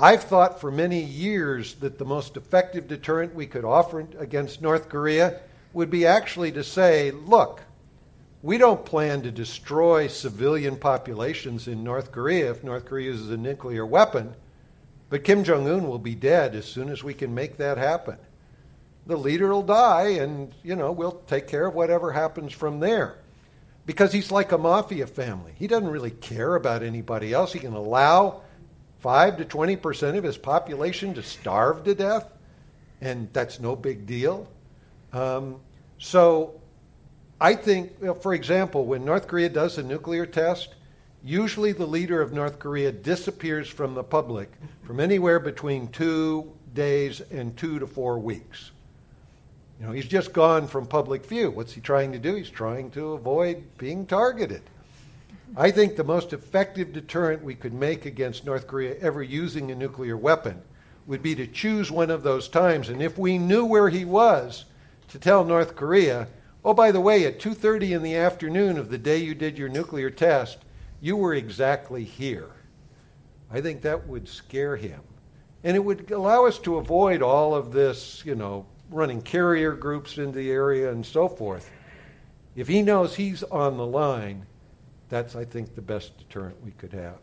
I've 0.00 0.22
thought 0.22 0.60
for 0.60 0.70
many 0.70 1.02
years 1.02 1.74
that 1.76 1.98
the 1.98 2.04
most 2.04 2.36
effective 2.36 2.86
deterrent 2.86 3.34
we 3.34 3.48
could 3.48 3.64
offer 3.64 4.06
against 4.18 4.62
North 4.62 4.88
Korea 4.88 5.40
would 5.72 5.90
be 5.90 6.06
actually 6.06 6.52
to 6.52 6.62
say, 6.62 7.10
look, 7.10 7.62
we 8.40 8.58
don't 8.58 8.84
plan 8.84 9.22
to 9.22 9.32
destroy 9.32 10.06
civilian 10.06 10.76
populations 10.76 11.66
in 11.66 11.82
North 11.82 12.12
Korea 12.12 12.52
if 12.52 12.62
North 12.62 12.84
Korea 12.84 13.06
uses 13.06 13.30
a 13.30 13.36
nuclear 13.36 13.84
weapon, 13.84 14.34
but 15.10 15.24
Kim 15.24 15.42
Jong 15.42 15.68
un 15.68 15.88
will 15.88 15.98
be 15.98 16.14
dead 16.14 16.54
as 16.54 16.64
soon 16.64 16.90
as 16.90 17.02
we 17.02 17.12
can 17.12 17.34
make 17.34 17.56
that 17.56 17.76
happen. 17.76 18.18
The 19.06 19.16
leader 19.16 19.48
will 19.48 19.64
die, 19.64 20.10
and, 20.20 20.54
you 20.62 20.76
know, 20.76 20.92
we'll 20.92 21.22
take 21.26 21.48
care 21.48 21.66
of 21.66 21.74
whatever 21.74 22.12
happens 22.12 22.52
from 22.52 22.78
there. 22.78 23.16
Because 23.84 24.12
he's 24.12 24.30
like 24.30 24.52
a 24.52 24.58
mafia 24.58 25.08
family. 25.08 25.54
He 25.56 25.66
doesn't 25.66 25.88
really 25.88 26.10
care 26.12 26.54
about 26.54 26.84
anybody 26.84 27.32
else. 27.32 27.52
He 27.52 27.58
can 27.58 27.72
allow 27.72 28.42
5 28.98 29.38
to 29.38 29.44
20% 29.44 30.16
of 30.16 30.24
his 30.24 30.36
population 30.36 31.14
to 31.14 31.22
starve 31.22 31.84
to 31.84 31.94
death, 31.94 32.26
and 33.00 33.32
that's 33.32 33.60
no 33.60 33.76
big 33.76 34.06
deal. 34.06 34.48
Um, 35.12 35.60
so 35.98 36.60
I 37.40 37.54
think, 37.54 37.92
you 38.00 38.06
know, 38.06 38.14
for 38.14 38.34
example, 38.34 38.84
when 38.84 39.04
North 39.04 39.28
Korea 39.28 39.48
does 39.48 39.78
a 39.78 39.82
nuclear 39.82 40.26
test, 40.26 40.74
usually 41.22 41.72
the 41.72 41.86
leader 41.86 42.20
of 42.20 42.32
North 42.32 42.58
Korea 42.58 42.90
disappears 42.90 43.68
from 43.68 43.94
the 43.94 44.02
public 44.02 44.50
from 44.82 44.98
anywhere 44.98 45.38
between 45.38 45.88
two 45.88 46.52
days 46.74 47.20
and 47.30 47.56
two 47.56 47.78
to 47.78 47.86
four 47.86 48.18
weeks. 48.18 48.72
You 49.80 49.86
know, 49.86 49.92
he's 49.92 50.06
just 50.06 50.32
gone 50.32 50.66
from 50.66 50.86
public 50.86 51.24
view. 51.24 51.50
What's 51.50 51.72
he 51.72 51.80
trying 51.80 52.12
to 52.12 52.18
do? 52.18 52.34
He's 52.34 52.50
trying 52.50 52.90
to 52.92 53.12
avoid 53.12 53.62
being 53.78 54.06
targeted. 54.06 54.62
I 55.56 55.70
think 55.70 55.96
the 55.96 56.04
most 56.04 56.32
effective 56.32 56.92
deterrent 56.92 57.42
we 57.42 57.54
could 57.54 57.74
make 57.74 58.06
against 58.06 58.44
North 58.44 58.66
Korea 58.66 58.96
ever 59.00 59.22
using 59.22 59.70
a 59.70 59.74
nuclear 59.74 60.16
weapon 60.16 60.62
would 61.06 61.22
be 61.22 61.34
to 61.34 61.46
choose 61.46 61.90
one 61.90 62.10
of 62.10 62.22
those 62.22 62.48
times. 62.48 62.88
And 62.88 63.02
if 63.02 63.18
we 63.18 63.38
knew 63.38 63.64
where 63.64 63.88
he 63.88 64.04
was, 64.04 64.66
to 65.08 65.18
tell 65.18 65.44
North 65.44 65.74
Korea, 65.74 66.28
Oh, 66.64 66.74
by 66.74 66.90
the 66.90 67.00
way, 67.00 67.24
at 67.24 67.38
2:30 67.38 67.92
in 67.92 68.02
the 68.02 68.16
afternoon 68.16 68.78
of 68.78 68.90
the 68.90 68.98
day 68.98 69.16
you 69.18 69.34
did 69.34 69.56
your 69.56 69.68
nuclear 69.68 70.10
test, 70.10 70.58
you 71.00 71.16
were 71.16 71.34
exactly 71.34 72.04
here. 72.04 72.50
I 73.50 73.60
think 73.60 73.80
that 73.82 74.06
would 74.06 74.28
scare 74.28 74.76
him. 74.76 75.00
And 75.64 75.76
it 75.76 75.84
would 75.84 76.10
allow 76.10 76.46
us 76.46 76.58
to 76.60 76.76
avoid 76.76 77.22
all 77.22 77.54
of 77.54 77.72
this, 77.72 78.22
you 78.24 78.34
know, 78.34 78.66
running 78.90 79.22
carrier 79.22 79.72
groups 79.72 80.18
into 80.18 80.38
the 80.38 80.50
area 80.50 80.90
and 80.90 81.06
so 81.06 81.28
forth. 81.28 81.70
If 82.56 82.68
he 82.68 82.82
knows 82.82 83.16
he's 83.16 83.42
on 83.44 83.76
the 83.76 83.86
line, 83.86 84.46
that's, 85.08 85.36
I 85.36 85.44
think, 85.44 85.74
the 85.74 85.82
best 85.82 86.16
deterrent 86.18 86.62
we 86.64 86.72
could 86.72 86.92
have. 86.92 87.18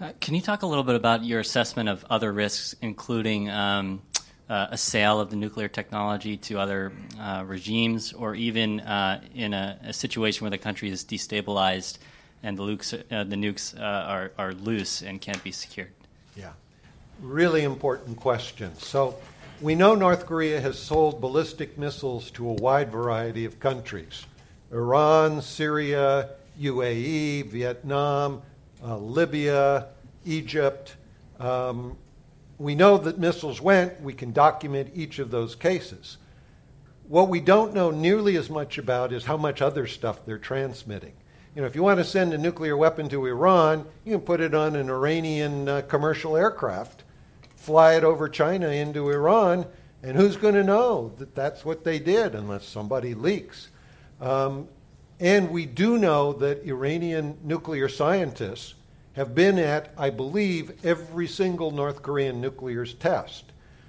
Uh, 0.00 0.12
can 0.20 0.34
you 0.34 0.40
talk 0.40 0.62
a 0.62 0.66
little 0.66 0.84
bit 0.84 0.96
about 0.96 1.24
your 1.24 1.40
assessment 1.40 1.88
of 1.88 2.04
other 2.10 2.32
risks, 2.32 2.74
including 2.82 3.48
um, 3.48 4.02
uh, 4.48 4.68
a 4.70 4.76
sale 4.76 5.20
of 5.20 5.30
the 5.30 5.36
nuclear 5.36 5.68
technology 5.68 6.36
to 6.36 6.58
other 6.58 6.92
uh, 7.20 7.44
regimes, 7.46 8.12
or 8.12 8.34
even 8.34 8.80
uh, 8.80 9.20
in 9.34 9.54
a, 9.54 9.78
a, 9.84 9.92
situation 9.92 10.44
where 10.44 10.50
the 10.50 10.58
country 10.58 10.90
is 10.90 11.04
destabilized 11.04 11.98
and 12.42 12.58
the, 12.58 12.62
nukes, 12.62 12.92
uh, 12.92 13.24
the 13.24 13.36
nukes 13.36 13.78
uh, 13.78 13.82
are, 13.82 14.32
are 14.36 14.52
loose 14.52 15.00
and 15.00 15.20
can't 15.20 15.42
be 15.42 15.52
secured? 15.52 15.92
Yeah, 16.36 16.52
really 17.22 17.62
important 17.62 18.16
question. 18.18 18.76
So, 18.76 19.16
we 19.60 19.76
know 19.76 19.94
North 19.94 20.26
Korea 20.26 20.60
has 20.60 20.78
sold 20.78 21.20
ballistic 21.20 21.78
missiles 21.78 22.30
to 22.32 22.48
a 22.48 22.52
wide 22.52 22.90
variety 22.90 23.44
of 23.44 23.60
countries 23.60 24.26
Iran, 24.72 25.40
Syria, 25.40 26.30
UAE, 26.60 27.46
Vietnam, 27.46 28.42
uh, 28.82 28.96
Libya, 28.96 29.88
Egypt. 30.24 30.96
Um, 31.38 31.96
we 32.58 32.74
know 32.74 32.98
that 32.98 33.18
missiles 33.18 33.60
went. 33.60 34.00
We 34.00 34.12
can 34.12 34.32
document 34.32 34.92
each 34.94 35.18
of 35.18 35.30
those 35.30 35.54
cases. 35.54 36.18
What 37.08 37.28
we 37.28 37.40
don't 37.40 37.74
know 37.74 37.90
nearly 37.90 38.36
as 38.36 38.48
much 38.48 38.78
about 38.78 39.12
is 39.12 39.24
how 39.24 39.36
much 39.36 39.60
other 39.60 39.86
stuff 39.86 40.24
they're 40.24 40.38
transmitting. 40.38 41.12
You 41.54 41.60
know, 41.60 41.66
if 41.66 41.76
you 41.76 41.82
want 41.82 41.98
to 41.98 42.04
send 42.04 42.32
a 42.32 42.38
nuclear 42.38 42.76
weapon 42.76 43.08
to 43.10 43.26
Iran, 43.26 43.86
you 44.04 44.12
can 44.12 44.22
put 44.22 44.40
it 44.40 44.54
on 44.54 44.74
an 44.74 44.90
Iranian 44.90 45.68
uh, 45.68 45.82
commercial 45.82 46.36
aircraft, 46.36 47.04
fly 47.54 47.94
it 47.94 48.04
over 48.04 48.28
China 48.28 48.68
into 48.68 49.10
Iran, 49.10 49.66
and 50.02 50.16
who's 50.16 50.36
going 50.36 50.54
to 50.54 50.64
know 50.64 51.12
that 51.18 51.34
that's 51.34 51.64
what 51.64 51.84
they 51.84 51.98
did 51.98 52.34
unless 52.34 52.66
somebody 52.66 53.14
leaks? 53.14 53.70
Um, 54.20 54.68
and 55.20 55.50
we 55.50 55.66
do 55.66 55.98
know 55.98 56.32
that 56.34 56.64
Iranian 56.64 57.38
nuclear 57.42 57.88
scientists 57.88 58.74
have 59.14 59.34
been 59.34 59.58
at, 59.58 59.92
I 59.96 60.10
believe, 60.10 60.84
every 60.84 61.28
single 61.28 61.70
North 61.70 62.02
Korean 62.02 62.40
nuclear 62.40 62.84
test. 62.84 63.44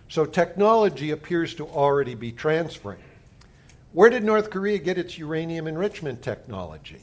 So 0.07 0.25
technology 0.25 1.11
appears 1.11 1.55
to 1.55 1.65
already 1.65 2.13
be 2.13 2.31
transferring. 2.31 2.99
Where 3.91 4.09
did 4.09 4.23
North 4.23 4.49
Korea 4.49 4.77
get 4.77 4.97
its 4.97 5.17
uranium 5.17 5.67
enrichment 5.67 6.21
technology? 6.21 7.01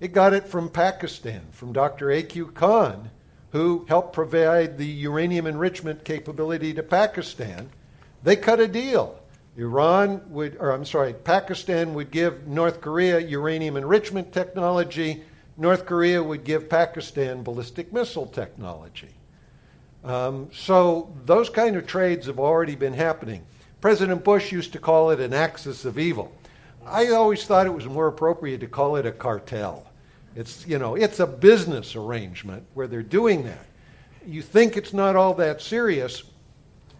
It 0.00 0.12
got 0.12 0.32
it 0.32 0.46
from 0.46 0.70
Pakistan, 0.70 1.42
from 1.50 1.72
Dr. 1.72 2.10
A.Q. 2.10 2.52
Khan, 2.52 3.10
who 3.50 3.84
helped 3.88 4.12
provide 4.12 4.78
the 4.78 4.86
uranium 4.86 5.46
enrichment 5.46 6.04
capability 6.04 6.72
to 6.74 6.82
Pakistan. 6.82 7.70
They 8.22 8.36
cut 8.36 8.60
a 8.60 8.68
deal. 8.68 9.17
Iran 9.58 10.22
would, 10.30 10.56
or 10.60 10.70
I'm 10.70 10.84
sorry, 10.84 11.12
Pakistan 11.12 11.92
would 11.94 12.12
give 12.12 12.46
North 12.46 12.80
Korea 12.80 13.18
uranium 13.18 13.76
enrichment 13.76 14.32
technology. 14.32 15.24
North 15.56 15.84
Korea 15.84 16.22
would 16.22 16.44
give 16.44 16.70
Pakistan 16.70 17.42
ballistic 17.42 17.92
missile 17.92 18.26
technology. 18.26 19.10
Um, 20.04 20.48
so 20.52 21.12
those 21.24 21.50
kind 21.50 21.74
of 21.74 21.88
trades 21.88 22.26
have 22.26 22.38
already 22.38 22.76
been 22.76 22.94
happening. 22.94 23.44
President 23.80 24.22
Bush 24.22 24.52
used 24.52 24.72
to 24.74 24.78
call 24.78 25.10
it 25.10 25.18
an 25.18 25.34
axis 25.34 25.84
of 25.84 25.98
evil. 25.98 26.32
I 26.86 27.08
always 27.08 27.44
thought 27.44 27.66
it 27.66 27.74
was 27.74 27.86
more 27.86 28.06
appropriate 28.06 28.60
to 28.60 28.68
call 28.68 28.94
it 28.94 29.06
a 29.06 29.12
cartel. 29.12 29.90
It's, 30.36 30.64
you 30.68 30.78
know, 30.78 30.94
it's 30.94 31.18
a 31.18 31.26
business 31.26 31.96
arrangement 31.96 32.64
where 32.74 32.86
they're 32.86 33.02
doing 33.02 33.42
that. 33.44 33.66
You 34.24 34.40
think 34.40 34.76
it's 34.76 34.92
not 34.92 35.16
all 35.16 35.34
that 35.34 35.60
serious, 35.60 36.22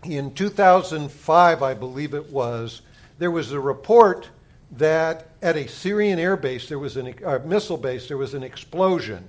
in 0.04 0.32
2005, 0.34 1.62
I 1.62 1.74
believe 1.74 2.14
it 2.14 2.30
was, 2.30 2.82
there 3.18 3.30
was 3.30 3.52
a 3.52 3.60
report 3.60 4.28
that 4.72 5.28
at 5.42 5.56
a 5.56 5.66
Syrian 5.66 6.18
air 6.18 6.36
base, 6.36 6.68
there 6.68 6.78
was 6.78 6.96
a 6.96 7.26
uh, 7.26 7.38
missile 7.44 7.76
base, 7.76 8.08
there 8.08 8.16
was 8.16 8.34
an 8.34 8.42
explosion 8.42 9.26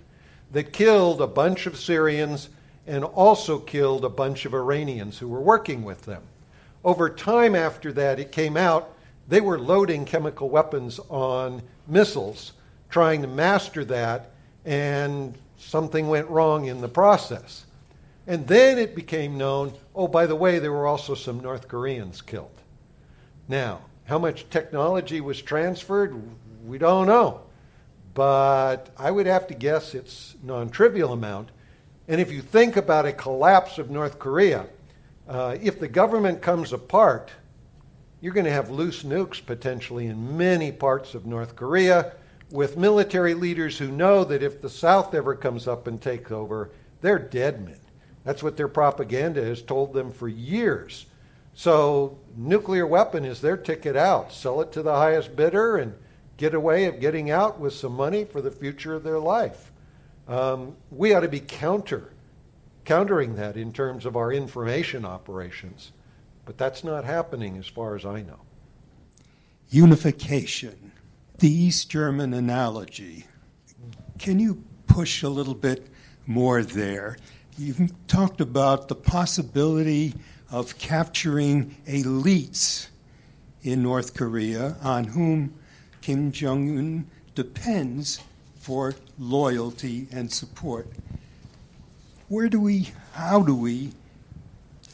that 0.51 0.73
killed 0.73 1.21
a 1.21 1.27
bunch 1.27 1.65
of 1.65 1.77
Syrians 1.77 2.49
and 2.87 3.03
also 3.03 3.59
killed 3.59 4.03
a 4.03 4.09
bunch 4.09 4.45
of 4.45 4.53
Iranians 4.53 5.17
who 5.17 5.27
were 5.27 5.41
working 5.41 5.83
with 5.83 6.05
them. 6.05 6.23
Over 6.83 7.09
time 7.09 7.55
after 7.55 7.91
that, 7.93 8.19
it 8.19 8.31
came 8.31 8.57
out 8.57 8.95
they 9.29 9.41
were 9.41 9.59
loading 9.59 10.05
chemical 10.05 10.49
weapons 10.49 10.99
on 11.07 11.61
missiles, 11.87 12.53
trying 12.89 13.21
to 13.21 13.27
master 13.27 13.85
that, 13.85 14.31
and 14.65 15.35
something 15.59 16.09
went 16.09 16.27
wrong 16.29 16.65
in 16.65 16.81
the 16.81 16.87
process. 16.87 17.65
And 18.29 18.45
then 18.45 18.77
it 18.77 18.93
became 18.93 19.39
known 19.39 19.73
oh, 19.95 20.07
by 20.07 20.27
the 20.27 20.35
way, 20.35 20.59
there 20.59 20.71
were 20.71 20.85
also 20.85 21.15
some 21.15 21.41
North 21.41 21.67
Koreans 21.67 22.21
killed. 22.21 22.61
Now, 23.49 23.81
how 24.05 24.19
much 24.19 24.49
technology 24.49 25.19
was 25.19 25.41
transferred? 25.41 26.15
We 26.63 26.77
don't 26.77 27.07
know. 27.07 27.41
But 28.13 28.91
I 28.97 29.09
would 29.09 29.25
have 29.25 29.47
to 29.47 29.55
guess 29.55 29.95
it's 29.95 30.35
non 30.43 30.69
trivial 30.69 31.11
amount. 31.11 31.49
And 32.07 32.21
if 32.21 32.31
you 32.31 32.41
think 32.41 32.77
about 32.77 33.07
a 33.07 33.11
collapse 33.11 33.79
of 33.79 33.89
North 33.89 34.19
Korea, 34.19 34.67
uh, 35.27 35.57
if 35.59 35.79
the 35.79 35.87
government 35.87 36.39
comes 36.39 36.71
apart, 36.71 37.31
you're 38.21 38.33
going 38.33 38.45
to 38.45 38.51
have 38.51 38.69
loose 38.69 39.01
nukes 39.01 39.43
potentially 39.43 40.05
in 40.05 40.37
many 40.37 40.71
parts 40.71 41.15
of 41.15 41.25
North 41.25 41.55
Korea 41.55 42.13
with 42.51 42.77
military 42.77 43.33
leaders 43.33 43.79
who 43.79 43.87
know 43.87 44.23
that 44.23 44.43
if 44.43 44.61
the 44.61 44.69
South 44.69 45.15
ever 45.15 45.35
comes 45.35 45.67
up 45.67 45.87
and 45.87 45.99
takes 45.99 46.31
over, 46.31 46.69
they're 47.01 47.19
dead 47.19 47.65
men. 47.65 47.79
That's 48.29 48.43
what 48.43 48.57
their 48.57 48.67
propaganda 48.67 49.43
has 49.43 49.59
told 49.63 49.91
them 49.91 50.11
for 50.11 50.27
years. 50.27 51.07
So, 51.55 52.19
nuclear 52.37 52.85
weapon 52.85 53.25
is 53.25 53.41
their 53.41 53.57
ticket 53.57 53.95
out. 53.95 54.31
Sell 54.31 54.61
it 54.61 54.71
to 54.73 54.83
the 54.83 54.93
highest 54.93 55.35
bidder 55.35 55.77
and 55.77 55.95
get 56.37 56.53
a 56.53 56.59
way 56.59 56.85
of 56.85 56.99
getting 56.99 57.31
out 57.31 57.59
with 57.59 57.73
some 57.73 57.93
money 57.93 58.25
for 58.25 58.39
the 58.39 58.51
future 58.51 58.93
of 58.93 59.01
their 59.01 59.17
life. 59.17 59.71
Um, 60.27 60.75
we 60.91 61.11
ought 61.11 61.21
to 61.21 61.27
be 61.27 61.39
counter, 61.39 62.13
countering 62.85 63.35
that 63.37 63.57
in 63.57 63.73
terms 63.73 64.05
of 64.05 64.15
our 64.15 64.31
information 64.31 65.05
operations. 65.05 65.91
But 66.45 66.55
that's 66.55 66.83
not 66.83 67.05
happening 67.05 67.57
as 67.57 67.65
far 67.65 67.95
as 67.95 68.05
I 68.05 68.21
know. 68.21 68.41
Unification, 69.71 70.91
the 71.39 71.51
East 71.51 71.89
German 71.89 72.35
analogy. 72.35 73.25
Can 74.19 74.39
you 74.39 74.63
push 74.85 75.23
a 75.23 75.29
little 75.29 75.55
bit 75.55 75.87
more 76.27 76.61
there? 76.61 77.17
You've 77.59 77.91
talked 78.07 78.39
about 78.39 78.87
the 78.87 78.95
possibility 78.95 80.13
of 80.49 80.77
capturing 80.77 81.75
elites 81.85 82.87
in 83.61 83.83
North 83.83 84.15
Korea 84.15 84.77
on 84.81 85.03
whom 85.03 85.55
Kim 85.99 86.31
Jong 86.31 86.69
un 86.77 87.07
depends 87.35 88.21
for 88.57 88.95
loyalty 89.17 90.07
and 90.09 90.31
support. 90.31 90.87
Where 92.29 92.47
do 92.47 92.61
we, 92.61 92.91
how 93.11 93.43
do 93.43 93.53
we 93.53 93.91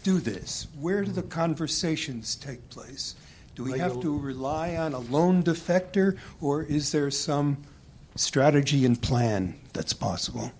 do 0.01 0.19
this? 0.19 0.65
Where 0.79 1.03
do 1.03 1.11
the 1.11 1.21
conversations 1.21 2.35
take 2.35 2.67
place? 2.71 3.13
Do 3.53 3.65
we 3.65 3.77
have 3.77 4.01
to 4.01 4.17
rely 4.17 4.75
on 4.75 4.93
a 4.93 4.99
lone 4.99 5.43
defector, 5.43 6.17
or 6.41 6.63
is 6.63 6.91
there 6.91 7.11
some 7.11 7.57
strategy 8.15 8.87
and 8.87 8.99
plan 8.99 9.59
that's 9.71 9.93
possible? 9.93 10.51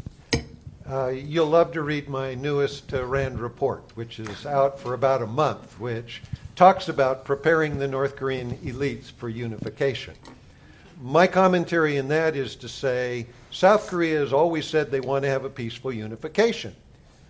Uh, 0.87 1.07
you'll 1.07 1.47
love 1.47 1.71
to 1.71 1.81
read 1.81 2.07
my 2.07 2.35
newest 2.35 2.93
uh, 2.93 3.03
RAND 3.03 3.39
report, 3.39 3.83
which 3.95 4.19
is 4.19 4.45
out 4.45 4.79
for 4.79 4.93
about 4.93 5.23
a 5.23 5.27
month, 5.27 5.79
which 5.79 6.21
talks 6.55 6.89
about 6.89 7.25
preparing 7.25 7.79
the 7.79 7.87
North 7.87 8.15
Korean 8.15 8.55
elites 8.57 9.11
for 9.11 9.27
unification. 9.27 10.13
My 11.01 11.25
commentary 11.25 11.97
in 11.97 12.07
that 12.09 12.35
is 12.35 12.55
to 12.57 12.69
say 12.69 13.25
South 13.49 13.87
Korea 13.87 14.19
has 14.19 14.31
always 14.31 14.67
said 14.67 14.91
they 14.91 14.99
want 14.99 15.23
to 15.23 15.29
have 15.29 15.43
a 15.43 15.49
peaceful 15.49 15.91
unification. 15.91 16.75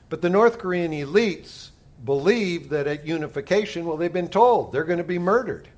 But 0.09 0.21
the 0.21 0.29
North 0.29 0.57
Korean 0.57 0.91
elites 0.91 1.69
believe 2.03 2.67
that 2.69 2.87
at 2.87 3.07
unification, 3.07 3.85
well, 3.85 3.95
they've 3.95 4.11
been 4.11 4.27
told 4.27 4.73
they're 4.73 4.83
going 4.83 4.97
to 4.97 5.05
be 5.05 5.17
murdered. 5.17 5.69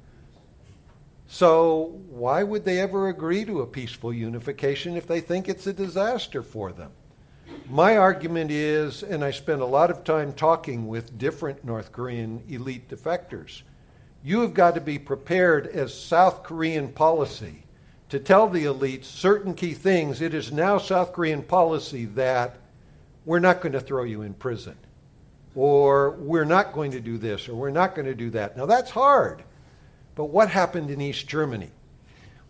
So 1.28 2.01
why 2.09 2.41
would 2.41 2.65
they 2.65 2.80
ever 2.80 3.07
agree 3.07 3.45
to 3.45 3.61
a 3.61 3.67
peaceful 3.67 4.11
unification 4.11 4.97
if 4.97 5.05
they 5.05 5.21
think 5.21 5.47
it's 5.47 5.67
a 5.67 5.73
disaster 5.73 6.41
for 6.41 6.71
them? 6.71 6.91
My 7.69 7.97
argument 7.97 8.51
is, 8.51 9.03
and 9.03 9.23
I 9.23 9.31
spent 9.31 9.61
a 9.61 9.65
lot 9.65 9.91
of 9.91 10.03
time 10.03 10.33
talking 10.33 10.87
with 10.87 11.17
different 11.17 11.63
North 11.63 11.91
Korean 11.91 12.43
elite 12.49 12.89
defectors, 12.89 13.61
you 14.23 14.41
have 14.41 14.53
got 14.53 14.75
to 14.75 14.81
be 14.81 14.99
prepared 14.99 15.67
as 15.67 15.93
South 15.93 16.43
Korean 16.43 16.89
policy 16.89 17.63
to 18.09 18.19
tell 18.19 18.47
the 18.47 18.65
elites 18.65 19.05
certain 19.05 19.53
key 19.53 19.73
things. 19.73 20.21
It 20.21 20.33
is 20.33 20.51
now 20.51 20.77
South 20.77 21.13
Korean 21.13 21.43
policy 21.43 22.05
that 22.05 22.57
we're 23.25 23.39
not 23.39 23.61
going 23.61 23.73
to 23.73 23.81
throw 23.81 24.03
you 24.03 24.21
in 24.21 24.33
prison 24.33 24.77
or 25.57 26.11
we're 26.11 26.45
not 26.45 26.71
going 26.71 26.91
to 26.91 26.99
do 26.99 27.17
this, 27.17 27.49
or 27.49 27.55
we're 27.55 27.71
not 27.71 27.95
going 27.95 28.05
to 28.05 28.13
do 28.13 28.29
that. 28.29 28.55
Now, 28.55 28.67
that's 28.67 28.91
hard. 28.91 29.41
But 30.13 30.25
what 30.25 30.51
happened 30.51 30.91
in 30.91 31.01
East 31.01 31.27
Germany? 31.27 31.71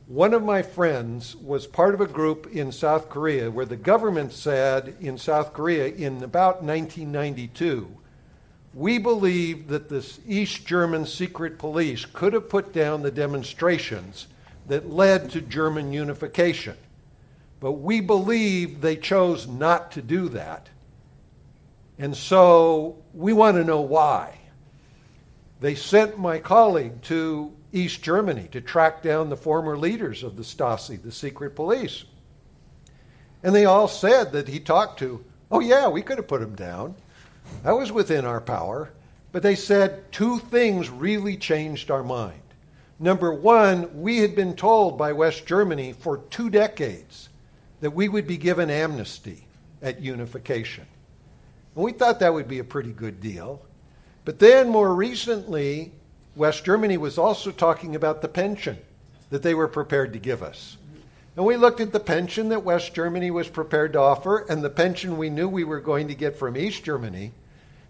One 0.08 0.34
of 0.34 0.41
my 0.41 0.62
friends 0.62 1.36
was 1.36 1.68
part 1.68 1.93
of 1.93 1.99
a 1.99 2.08
group 2.08 2.47
in 2.53 2.72
South 2.72 3.10
Korea 3.10 3.51
where 3.51 3.66
the 3.66 3.76
government 3.76 4.32
said 4.32 4.95
in 5.01 5.18
South 5.18 5.51
Korea 5.51 5.88
in 5.88 6.24
about 6.24 6.64
1992, 6.64 7.89
we 8.74 8.99
believe 8.99 9.68
that 9.68 9.89
this 9.89 10.22
East 10.26 10.66
German 10.66 11.05
secret 11.05 11.60
police 11.60 12.05
could 12.05 12.32
have 12.32 12.47
put 12.47 12.72
down 12.72 13.01
the 13.01 13.12
demonstrations 13.12 14.28
that 14.68 14.89
led 14.89 15.30
to 15.32 15.41
German 15.41 15.91
unification. 15.91 16.78
But 17.60 17.74
we 17.74 17.99
believe 17.99 18.80
they 18.80 18.95
chose 18.95 19.45
not 19.45 19.91
to 19.91 20.01
do 20.01 20.30
that. 20.30 20.70
And 21.99 22.16
so 22.16 23.03
we 23.14 23.34
want 23.34 23.58
to 23.58 23.66
know 23.66 23.82
why. 23.82 24.38
They 25.60 25.76
sent 25.76 26.18
my 26.18 26.39
colleague 26.39 27.01
to 27.03 27.57
East 27.74 28.01
Germany 28.01 28.47
to 28.51 28.61
track 28.61 29.03
down 29.03 29.30
the 29.30 29.38
former 29.38 29.78
leaders 29.78 30.24
of 30.24 30.36
the 30.36 30.43
Stasi, 30.43 31.01
the 31.01 31.11
secret 31.11 31.55
police. 31.55 32.05
And 33.43 33.53
they 33.53 33.65
all 33.65 33.88
said 33.88 34.32
that 34.32 34.47
he 34.47 34.59
talked 34.59 34.99
to, 34.99 35.24
oh, 35.51 35.59
yeah, 35.59 35.88
we 35.88 36.01
could 36.01 36.18
have 36.18 36.28
put 36.28 36.41
him 36.41 36.55
down. 36.55 36.95
That 37.63 37.78
was 37.78 37.91
within 37.91 38.26
our 38.26 38.41
power. 38.41 38.91
But 39.32 39.43
they 39.43 39.55
said 39.55 40.11
two 40.11 40.39
things 40.39 40.89
really 40.89 41.38
changed 41.38 41.91
our 41.91 42.03
mind. 42.03 42.41
Number 42.99 43.32
one, 43.32 44.01
we 44.01 44.20
had 44.20 44.36
been 44.36 44.55
told 44.55 44.97
by 44.97 45.13
West 45.13 45.45
Germany 45.45 45.93
for 45.93 46.18
two 46.30 46.49
decades 46.49 47.30
that 47.82 47.91
we 47.91 48.09
would 48.09 48.26
be 48.26 48.38
given 48.38 48.70
amnesty 48.70 49.45
at 49.82 50.01
unification. 50.01 50.86
And 51.76 51.84
we 51.84 51.91
thought 51.91 52.20
that 52.22 52.34
would 52.34 52.47
be 52.47 52.59
a 52.59 52.63
pretty 52.63 52.91
good 52.91 53.22
deal. 53.22 53.61
But 54.26 54.39
then 54.39 54.70
more 54.70 54.95
recently, 54.95 55.91
West 56.38 56.63
Germany 56.63 56.97
was 56.97 57.17
also 57.17 57.51
talking 57.51 57.95
about 57.95 58.21
the 58.21 58.27
pension 58.27 58.77
that 59.29 59.43
they 59.43 59.53
were 59.53 59.67
prepared 59.67 60.13
to 60.13 60.19
give 60.19 60.43
us. 60.43 60.77
And 61.35 61.45
we 61.45 61.57
looked 61.57 61.81
at 61.81 61.91
the 61.91 61.99
pension 61.99 62.49
that 62.49 62.63
West 62.63 62.93
Germany 62.93 63.31
was 63.31 63.47
prepared 63.47 63.93
to 63.93 63.99
offer 63.99 64.45
and 64.49 64.63
the 64.63 64.69
pension 64.69 65.17
we 65.17 65.29
knew 65.29 65.49
we 65.49 65.63
were 65.63 65.81
going 65.81 66.07
to 66.07 66.15
get 66.15 66.38
from 66.38 66.55
East 66.55 66.83
Germany. 66.83 67.31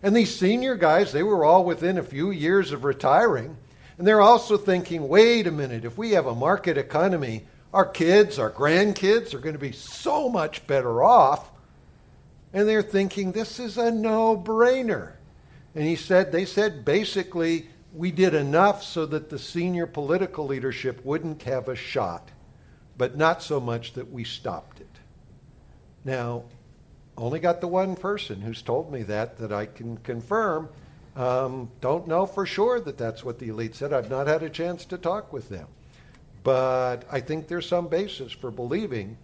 And 0.01 0.15
these 0.15 0.35
senior 0.35 0.75
guys, 0.75 1.11
they 1.11 1.23
were 1.23 1.45
all 1.45 1.63
within 1.63 1.97
a 1.97 2.03
few 2.03 2.31
years 2.31 2.71
of 2.71 2.83
retiring. 2.83 3.57
And 3.97 4.07
they're 4.07 4.21
also 4.21 4.57
thinking, 4.57 5.07
wait 5.07 5.47
a 5.47 5.51
minute, 5.51 5.85
if 5.85 5.97
we 5.97 6.11
have 6.11 6.25
a 6.25 6.35
market 6.35 6.77
economy, 6.77 7.45
our 7.73 7.85
kids, 7.85 8.39
our 8.39 8.51
grandkids 8.51 9.33
are 9.33 9.39
going 9.39 9.55
to 9.55 9.59
be 9.59 9.71
so 9.71 10.29
much 10.29 10.65
better 10.67 11.03
off 11.03 11.49
and 12.53 12.67
they're 12.67 12.81
thinking 12.81 13.31
this 13.31 13.59
is 13.59 13.77
a 13.77 13.91
no-brainer. 13.91 15.11
And 15.75 15.83
he 15.83 15.95
said, 15.95 16.31
they 16.31 16.45
said 16.45 16.85
basically, 16.85 17.67
we 17.93 18.11
did 18.11 18.33
enough 18.33 18.83
so 18.83 19.05
that 19.05 19.29
the 19.29 19.39
senior 19.39 19.87
political 19.87 20.45
leadership 20.45 21.03
wouldn't 21.05 21.43
have 21.43 21.67
a 21.67 21.75
shot, 21.75 22.29
but 22.97 23.17
not 23.17 23.41
so 23.41 23.59
much 23.59 23.93
that 23.93 24.11
we 24.11 24.23
stopped 24.23 24.79
it. 24.79 24.87
Now, 26.03 26.43
only 27.17 27.39
got 27.39 27.61
the 27.61 27.67
one 27.67 27.95
person 27.95 28.41
who's 28.41 28.61
told 28.61 28.91
me 28.91 29.03
that 29.03 29.37
that 29.37 29.51
I 29.51 29.65
can 29.65 29.97
confirm. 29.97 30.69
Um, 31.15 31.71
don't 31.81 32.07
know 32.07 32.27
for 32.27 32.45
sure 32.45 32.79
that 32.79 32.97
that's 32.97 33.23
what 33.23 33.39
the 33.39 33.49
elite 33.49 33.73
said. 33.73 33.91
I've 33.91 34.09
not 34.09 34.27
had 34.27 34.43
a 34.43 34.49
chance 34.49 34.85
to 34.85 34.97
talk 34.97 35.33
with 35.33 35.49
them. 35.49 35.67
But 36.43 36.99
I 37.11 37.19
think 37.19 37.47
there's 37.47 37.67
some 37.67 37.87
basis 37.87 38.31
for 38.31 38.51
believing 38.51 39.17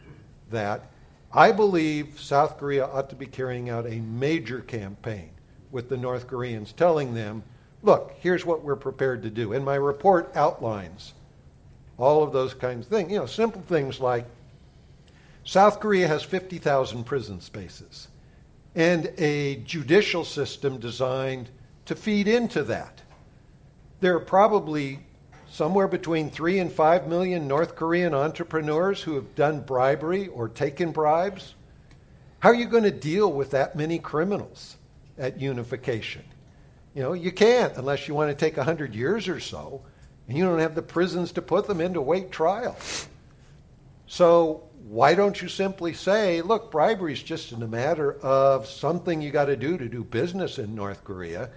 that 0.50 0.92
I 1.32 1.52
believe 1.52 2.20
South 2.20 2.58
Korea 2.58 2.86
ought 2.86 3.10
to 3.12 3.16
be 3.16 3.28
carrying 3.28 3.70
out 3.70 3.86
a 3.86 4.00
major 4.02 4.60
campaign 4.60 5.30
with 5.72 5.90
the 5.90 5.98
North 5.98 6.28
Koreans, 6.28 6.74
telling 6.74 7.14
them, 7.14 7.44
look, 7.84 8.16
here's 8.20 8.46
what 8.46 8.64
we're 8.64 8.76
prepared 8.76 9.22
to 9.24 9.30
do. 9.30 9.54
And 9.54 9.64
my 9.64 9.76
report 9.76 10.32
outlines 10.36 11.14
all 11.98 12.24
of 12.24 12.34
those 12.34 12.54
kinds 12.54 12.88
of 12.88 12.92
things. 12.92 13.12
You 13.12 13.20
know, 13.20 13.26
simple 13.26 13.62
things 13.62 14.00
like 14.00 14.26
South 15.44 15.80
Korea 15.80 16.08
has 16.08 16.24
50,000 16.24 17.04
prison 17.04 17.40
spaces 17.42 18.08
and 18.76 19.12
a 19.18 19.58
judicial 19.58 20.24
system 20.24 20.80
designed 20.80 21.50
to 21.86 21.96
feed 21.96 22.28
into 22.28 22.64
that. 22.64 23.02
There 24.00 24.16
are 24.16 24.22
probably 24.22 25.00
somewhere 25.48 25.88
between 25.88 26.30
three 26.30 26.60
and 26.60 26.72
five 26.72 27.08
million 27.08 27.48
North 27.48 27.76
Korean 27.76 28.14
entrepreneurs 28.14 29.02
who 29.02 29.16
have 29.16 29.36
done 29.36 29.62
bribery 29.62 30.28
or 30.30 30.50
taken 30.50 30.92
bribes. 30.92 31.54
How 32.40 32.50
are 32.50 32.56
you 32.56 32.66
going 32.66 32.84
to 32.84 32.92
deal 32.92 33.32
with 33.32 33.52
that 33.52 33.76
many 33.76 34.00
criminals 34.00 34.78
at 35.18 35.40
unification? 35.40 36.24
You 36.94 37.02
know, 37.02 37.14
you 37.14 37.32
can't 37.32 37.76
unless 37.76 38.08
you 38.08 38.14
want 38.14 38.30
to 38.30 38.46
take 38.46 38.58
100 38.58 38.94
years 38.94 39.28
or 39.28 39.40
so, 39.40 39.82
and 40.28 40.38
you 40.38 40.46
don't 40.46 40.60
have 40.60 40.76
the 40.76 40.82
prisons 40.82 41.32
to 41.34 41.42
put 41.42 41.68
them 41.68 41.82
into 41.82 42.02
wait 42.02 42.32
trial. 42.32 42.78
So, 44.06 44.64
why 44.88 45.16
don't 45.16 45.42
you 45.42 45.48
simply 45.48 45.94
say, 45.94 46.42
look, 46.42 46.72
bribery 46.72 47.14
is 47.14 47.24
just 47.24 47.52
a 47.52 47.58
matter 47.58 48.14
of 48.22 48.68
something 48.68 49.22
you 49.22 49.32
got 49.32 49.46
to 49.46 49.56
do 49.56 49.78
to 49.78 49.88
do 49.88 50.04
business 50.04 50.60
in 50.60 50.76
North 50.76 51.04
Korea? 51.04 51.50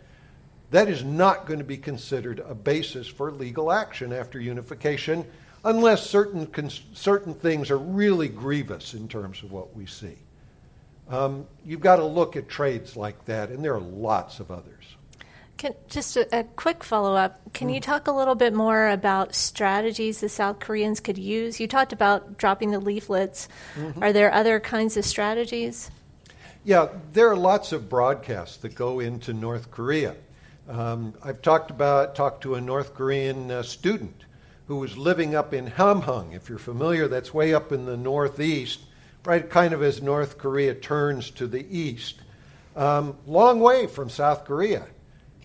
That 0.71 0.89
is 0.89 1.05
not 1.05 1.47
going 1.47 1.59
to 1.59 1.65
be 1.65 1.77
considered 1.77 2.41
a 2.41 2.55
basis 2.55 3.07
for 3.07 3.31
legal 3.31 3.71
action 3.71 4.13
after 4.13 4.41
unification 4.41 5.27
unless 5.65 6.09
certain, 6.09 6.49
certain 6.95 7.35
things 7.35 7.71
are 7.71 7.79
really 7.79 8.29
grievous 8.29 8.95
in 8.95 9.09
terms 9.09 9.43
of 9.43 9.51
what 9.51 9.75
we 9.77 9.85
see. 9.87 10.17
Um, 11.09 11.47
you've 11.65 11.81
got 11.81 11.97
to 11.97 12.05
look 12.05 12.37
at 12.37 12.49
trades 12.49 12.97
like 12.97 13.25
that, 13.27 13.51
and 13.51 13.65
there 13.65 13.75
are 13.75 13.81
lots 13.81 14.41
of 14.41 14.51
others. 14.51 14.76
Can, 15.59 15.75
just 15.89 16.17
a, 16.17 16.41
a 16.41 16.45
quick 16.45 16.85
follow 16.85 17.15
up. 17.15 17.41
Can 17.55 17.69
mm. 17.69 17.75
you 17.75 17.81
talk 17.81 18.09
a 18.09 18.13
little 18.13 18.35
bit 18.35 18.53
more 18.53 18.89
about 18.89 19.35
strategies 19.35 20.21
the 20.21 20.29
South 20.29 20.59
Koreans 20.61 21.01
could 21.01 21.17
use? 21.17 21.59
You 21.59 21.67
talked 21.67 21.93
about 21.93 22.37
dropping 22.37 22.73
the 22.73 22.81
leaflets. 22.81 23.49
Mm-hmm. 23.75 24.03
Are 24.03 24.13
there 24.13 24.33
other 24.33 24.61
kinds 24.61 24.97
of 24.97 25.05
strategies? 25.05 25.91
Yeah, 26.65 26.89
there 27.13 27.31
are 27.31 27.37
lots 27.37 27.73
of 27.73 27.89
broadcasts 27.89 28.59
that 28.59 28.75
go 28.75 29.01
into 29.01 29.33
North 29.33 29.71
Korea. 29.71 30.17
Um, 30.69 31.15
I've 31.23 31.41
talked 31.41 31.71
about 31.71 32.17
talked 32.17 32.43
to 32.43 32.57
a 32.57 32.61
North 32.61 32.95
Korean 32.95 33.51
uh, 33.51 33.63
student 33.63 34.25
who 34.67 34.77
was 34.77 34.97
living 34.97 35.35
up 35.35 35.55
in 35.55 35.71
Hamhung. 35.71 36.35
If 36.35 36.49
you're 36.49 36.59
familiar, 36.59 37.07
that's 37.09 37.33
way 37.33 37.55
up 37.55 37.71
in 37.71 37.87
the 37.87 37.97
northeast, 37.97 38.81
right, 39.25 39.49
kind 39.49 39.73
of 39.73 39.83
as 39.83 40.03
North 40.03 40.39
Korea 40.39 40.75
turns 40.75 41.31
to 41.33 41.47
the 41.47 41.65
east. 41.71 42.21
Um, 42.75 43.17
long 43.27 43.61
way 43.61 43.87
from 43.87 44.11
South 44.11 44.45
Korea. 44.45 44.87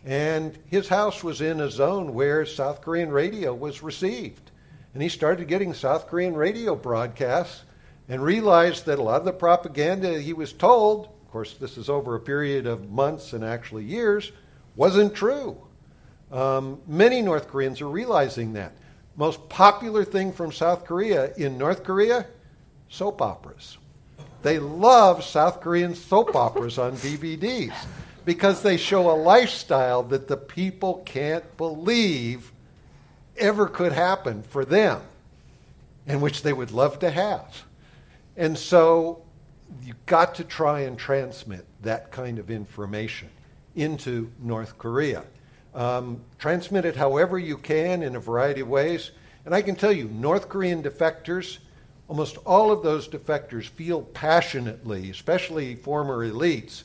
And 0.06 0.58
his 0.66 0.88
house 0.88 1.24
was 1.24 1.42
in 1.42 1.60
a 1.60 1.70
zone 1.70 2.14
where 2.14 2.46
South 2.46 2.82
Korean 2.82 3.12
radio 3.12 3.54
was 3.54 3.84
received. 3.84 4.52
And 4.94 5.04
he 5.04 5.10
started 5.10 5.48
getting 5.48 5.74
South 5.74 6.08
Korean 6.08 6.34
radio 6.34 6.76
broadcasts 6.76 7.64
and 8.10 8.22
realized 8.22 8.86
that 8.88 9.00
a 9.00 9.04
lot 9.04 9.20
of 9.20 9.26
the 9.26 9.32
propaganda 9.32 10.20
he 10.20 10.34
was 10.34 10.52
told, 10.52 11.06
of 11.06 11.32
course, 11.32 11.54
this 11.54 11.78
is 11.78 11.88
over 11.88 12.16
a 12.16 12.20
period 12.20 12.66
of 12.66 12.92
months 12.92 13.34
and 13.34 13.44
actually 13.44 13.84
years, 13.84 14.32
wasn't 14.76 15.14
true. 15.14 15.58
Um, 16.32 16.82
many 16.88 17.22
North 17.22 17.48
Koreans 17.48 17.80
are 17.82 17.90
realizing 17.90 18.54
that. 18.54 18.74
Most 19.16 19.48
popular 19.50 20.04
thing 20.04 20.32
from 20.34 20.52
South 20.52 20.86
Korea 20.86 21.34
in 21.36 21.58
North 21.58 21.84
Korea 21.84 22.26
soap 22.90 23.22
operas. 23.22 23.78
They 24.42 24.58
love 24.58 25.24
South 25.24 25.62
Korean 25.62 25.94
soap 25.94 26.36
operas 26.36 26.78
on 26.78 26.94
DVDs 26.98 27.74
because 28.26 28.62
they 28.62 28.78
show 28.78 29.10
a 29.10 29.16
lifestyle 29.16 30.04
that 30.04 30.28
the 30.28 30.38
people 30.38 31.02
can't 31.06 31.58
believe 31.58 32.52
ever 33.38 33.68
could 33.68 33.92
happen 33.92 34.44
for 34.44 34.66
them 34.66 35.02
and 36.06 36.22
which 36.22 36.44
they 36.44 36.54
would 36.54 36.72
love 36.72 37.00
to 37.00 37.10
have. 37.10 37.64
And 38.38 38.58
so 38.58 39.24
you've 39.84 40.06
got 40.06 40.36
to 40.36 40.44
try 40.44 40.82
and 40.82 40.98
transmit 40.98 41.66
that 41.82 42.12
kind 42.12 42.40
of 42.40 42.52
information 42.52 43.30
into 43.76 44.32
North 44.40 44.78
Korea. 44.78 45.24
Um, 45.74 46.22
transmit 46.38 46.86
it 46.86 46.96
however 46.96 47.40
you 47.40 47.58
can 47.58 48.04
in 48.04 48.16
a 48.16 48.20
variety 48.20 48.62
of 48.62 48.68
ways. 48.68 49.12
And 49.46 49.56
I 49.56 49.62
can 49.62 49.76
tell 49.76 49.92
you, 49.92 50.06
North 50.06 50.50
Korean 50.50 50.84
defectors, 50.84 51.60
almost 52.08 52.38
all 52.46 52.72
of 52.72 52.84
those 52.84 53.08
defectors 53.08 53.68
feel 53.68 54.02
passionately, 54.02 55.10
especially 55.10 55.76
former 55.76 56.28
elites. 56.30 56.84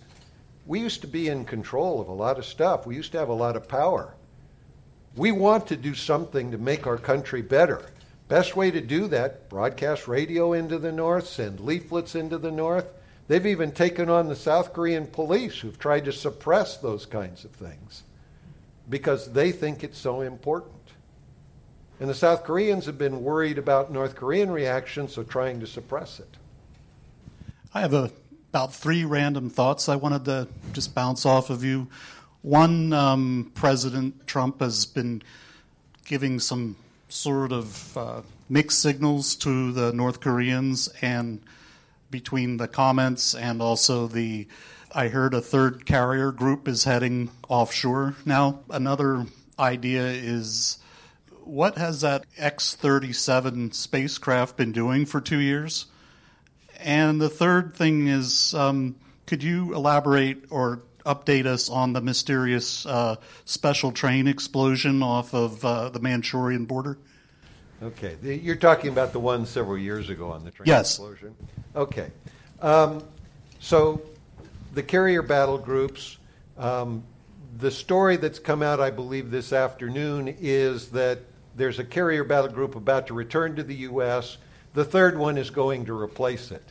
We 0.67 0.81
used 0.81 1.01
to 1.03 1.07
be 1.07 1.29
in 1.29 1.45
control 1.45 2.01
of 2.01 2.09
a 2.09 2.13
lot 2.13 2.39
of 2.39 2.45
stuff. 2.45 2.87
We 2.87 2.97
used 2.97 3.13
to 3.13 3.19
have 3.19 3.29
a 3.29 3.35
lot 3.35 3.57
of 3.57 3.69
power. 3.69 4.15
We 5.15 5.33
want 5.33 5.69
to 5.69 5.77
do 5.77 5.95
something 5.95 6.51
to 6.51 6.59
make 6.59 6.87
our 6.87 6.99
country 6.99 7.41
better. 7.41 7.87
Best 8.29 8.57
way 8.57 8.71
to 8.73 8.81
do 8.81 9.07
that, 9.09 9.49
broadcast 9.49 10.09
radio 10.09 10.53
into 10.53 10.79
the 10.79 10.91
North, 10.91 11.29
send 11.29 11.61
leaflets 11.61 12.17
into 12.17 12.39
the 12.39 12.51
North. 12.51 12.93
They've 13.29 13.47
even 13.47 13.73
taken 13.73 14.11
on 14.11 14.29
the 14.29 14.37
South 14.37 14.73
Korean 14.73 15.07
police 15.07 15.61
who've 15.61 15.79
tried 15.79 16.05
to 16.05 16.13
suppress 16.13 16.77
those 16.77 17.07
kinds 17.07 17.45
of 17.45 17.53
things 17.53 18.03
because 18.89 19.33
they 19.33 19.53
think 19.53 19.83
it's 19.83 19.99
so 19.99 20.21
important. 20.21 20.75
And 21.99 22.11
the 22.11 22.15
South 22.15 22.45
Koreans 22.45 22.87
have 22.87 22.99
been 22.99 23.23
worried 23.23 23.59
about 23.59 23.93
North 23.93 24.17
Korean 24.17 24.51
reactions, 24.51 25.15
so 25.15 25.23
trying 25.23 25.61
to 25.61 25.67
suppress 25.67 26.21
it. 26.21 26.37
I 27.73 27.81
have 27.81 27.95
a, 27.95 28.11
about 28.57 28.75
three 28.75 29.05
random 29.05 29.51
thoughts 29.51 29.87
I 29.87 29.97
wanted 29.97 30.25
to 30.25 30.49
just 30.73 30.95
bounce 30.95 31.27
off 31.27 31.51
of 31.51 31.63
you. 31.63 31.89
One, 32.41 32.91
um, 32.95 33.53
President 33.53 34.27
Trump 34.27 34.61
has 34.61 34.87
been 34.87 35.23
giving 36.07 36.41
some 36.41 36.77
sort 37.11 37.53
of 37.53 37.99
uh, 37.99 38.23
mixed 38.49 38.81
signals 38.81 39.37
to 39.37 39.73
the 39.73 39.93
North 39.93 40.21
Koreans 40.21 40.89
and 41.03 41.43
between 42.11 42.57
the 42.57 42.67
comments 42.67 43.35
and 43.35 43.61
also 43.61 44.07
the 44.07 44.49
I 44.91 45.09
heard 45.09 45.35
a 45.35 45.43
third 45.43 45.85
carrier 45.85 46.33
group 46.33 46.67
is 46.67 46.85
heading 46.85 47.29
offshore. 47.51 48.17
Now, 48.25 48.61
another 48.71 49.27
idea 49.59 50.07
is 50.07 50.79
what 51.45 51.77
has 51.77 52.01
that 52.01 52.25
X 52.39 52.75
37 52.75 53.73
spacecraft 53.73 54.57
been 54.57 54.73
doing 54.73 55.05
for 55.05 55.21
two 55.21 55.41
years? 55.41 55.85
And 56.79 57.21
the 57.21 57.29
third 57.29 57.75
thing 57.75 58.09
is 58.09 58.55
um, 58.55 58.97
could 59.27 59.43
you 59.43 59.75
elaborate 59.75 60.45
or 60.51 60.83
update 61.05 61.47
us 61.47 61.71
on 61.71 61.93
the 61.93 62.01
mysterious 62.01 62.85
uh, 62.87 63.17
special 63.45 63.93
train 63.93 64.27
explosion 64.27 65.03
off 65.03 65.35
of 65.35 65.65
uh, 65.65 65.89
the 65.91 66.01
Manchurian 66.01 66.65
border? 66.65 66.99
Okay, 67.83 68.17
you're 68.23 68.57
talking 68.57 68.91
about 68.91 69.13
the 69.13 69.21
one 69.21 69.45
several 69.45 69.77
years 69.77 70.09
ago 70.09 70.31
on 70.31 70.45
the 70.45 70.51
train 70.51 70.67
yes. 70.67 70.93
explosion. 70.93 71.35
Okay, 71.75 72.11
um, 72.61 73.03
so 73.61 74.01
the 74.75 74.83
carrier 74.83 75.23
battle 75.23 75.59
groups. 75.59 76.19
Um, 76.57 77.03
the 77.59 77.71
story 77.71 78.17
that's 78.17 78.39
come 78.39 78.63
out, 78.63 78.81
I 78.81 78.91
believe, 78.91 79.31
this 79.31 79.53
afternoon 79.53 80.37
is 80.41 80.89
that 80.91 81.21
there's 81.55 81.79
a 81.79 81.85
carrier 81.85 82.23
battle 82.23 82.51
group 82.51 82.77
about 82.77 83.07
to 83.07 83.15
return 83.15 83.57
to 83.57 83.63
the 83.63 83.75
U.S. 83.77 84.37
The 84.77 84.85
third 84.85 85.17
one 85.17 85.39
is 85.39 85.49
going 85.49 85.87
to 85.87 85.99
replace 85.99 86.51
it. 86.51 86.63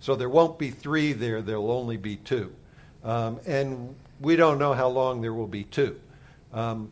So 0.00 0.16
there 0.16 0.28
won't 0.28 0.58
be 0.58 0.70
three 0.70 1.12
there, 1.12 1.40
there'll 1.40 1.70
only 1.70 1.96
be 1.96 2.16
two. 2.16 2.52
Um, 3.04 3.38
and 3.46 3.94
we 4.20 4.34
don't 4.34 4.58
know 4.58 4.72
how 4.72 4.88
long 4.88 5.20
there 5.20 5.32
will 5.32 5.46
be 5.46 5.62
two. 5.62 6.00
Um, 6.52 6.90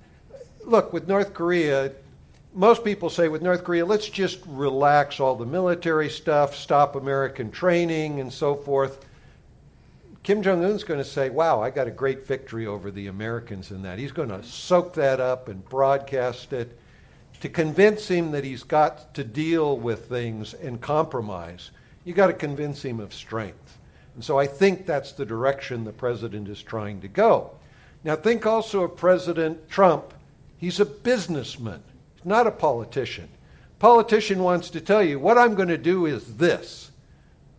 look, 0.64 0.93
with 0.93 1.09
North 1.09 1.35
Korea, 1.35 1.91
most 2.55 2.85
people 2.85 3.11
say 3.11 3.27
with 3.27 3.43
North 3.43 3.64
Korea, 3.64 3.85
let's 3.85 4.09
just 4.09 4.39
relax 4.47 5.18
all 5.18 5.35
the 5.35 5.45
military 5.45 6.09
stuff, 6.09 6.55
stop 6.55 6.95
American 6.95 7.51
training, 7.51 8.21
and 8.21 8.33
so 8.33 8.55
forth. 8.55 9.05
Kim 10.23 10.41
Jong 10.41 10.64
un's 10.64 10.85
going 10.85 11.01
to 11.01 11.05
say, 11.05 11.31
wow, 11.31 11.61
I 11.61 11.71
got 11.71 11.89
a 11.89 11.91
great 11.91 12.29
victory 12.29 12.68
over 12.68 12.93
the 12.93 13.09
Americans 13.09 13.73
in 13.73 13.83
that. 13.83 13.99
He's 13.99 14.12
going 14.12 14.29
to 14.29 14.45
soak 14.45 14.95
that 14.95 15.18
up 15.18 15.49
and 15.49 15.68
broadcast 15.68 16.53
it 16.53 16.79
to 17.41 17.49
convince 17.49 18.09
him 18.09 18.32
that 18.32 18.45
he's 18.45 18.62
got 18.62 19.14
to 19.14 19.24
deal 19.24 19.76
with 19.76 20.07
things 20.09 20.55
and 20.55 20.80
compromise. 20.80 21.70
You 22.05 22.14
got 22.14 22.28
to 22.28 22.32
convince 22.32 22.82
him 22.82 23.01
of 23.01 23.14
strength. 23.14 23.78
And 24.14 24.24
so 24.24 24.38
I 24.38 24.47
think 24.47 24.86
that's 24.86 25.12
the 25.12 25.26
direction 25.26 25.84
the 25.84 25.93
president 25.93 26.49
is 26.49 26.62
trying 26.62 27.01
to 27.01 27.09
go. 27.09 27.53
Now, 28.05 28.16
think 28.16 28.47
also 28.47 28.82
of 28.82 28.97
President 28.97 29.68
Trump. 29.68 30.14
He's 30.59 30.80
a 30.80 30.84
businessman 30.84 31.82
not 32.24 32.47
a 32.47 32.51
politician. 32.51 33.28
Politician 33.78 34.43
wants 34.43 34.70
to 34.70 34.80
tell 34.80 35.03
you, 35.03 35.18
what 35.18 35.38
I'm 35.38 35.55
going 35.55 35.68
to 35.68 35.78
do 35.78 36.07
is 36.07 36.36
this. 36.36 36.91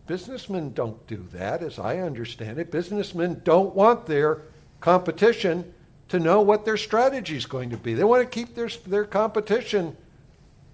Businessmen 0.07 0.73
don't 0.73 1.05
do 1.07 1.25
that, 1.31 1.63
as 1.63 1.79
I 1.79 1.97
understand 1.97 2.59
it. 2.59 2.71
Businessmen 2.71 3.41
don't 3.43 3.75
want 3.75 4.05
their 4.05 4.41
competition 4.79 5.73
to 6.11 6.19
know 6.19 6.41
what 6.41 6.65
their 6.65 6.75
strategy 6.75 7.37
is 7.37 7.45
going 7.45 7.69
to 7.69 7.77
be. 7.77 7.93
They 7.93 8.03
want 8.03 8.21
to 8.21 8.29
keep 8.29 8.53
their, 8.53 8.67
their 8.85 9.05
competition, 9.05 9.95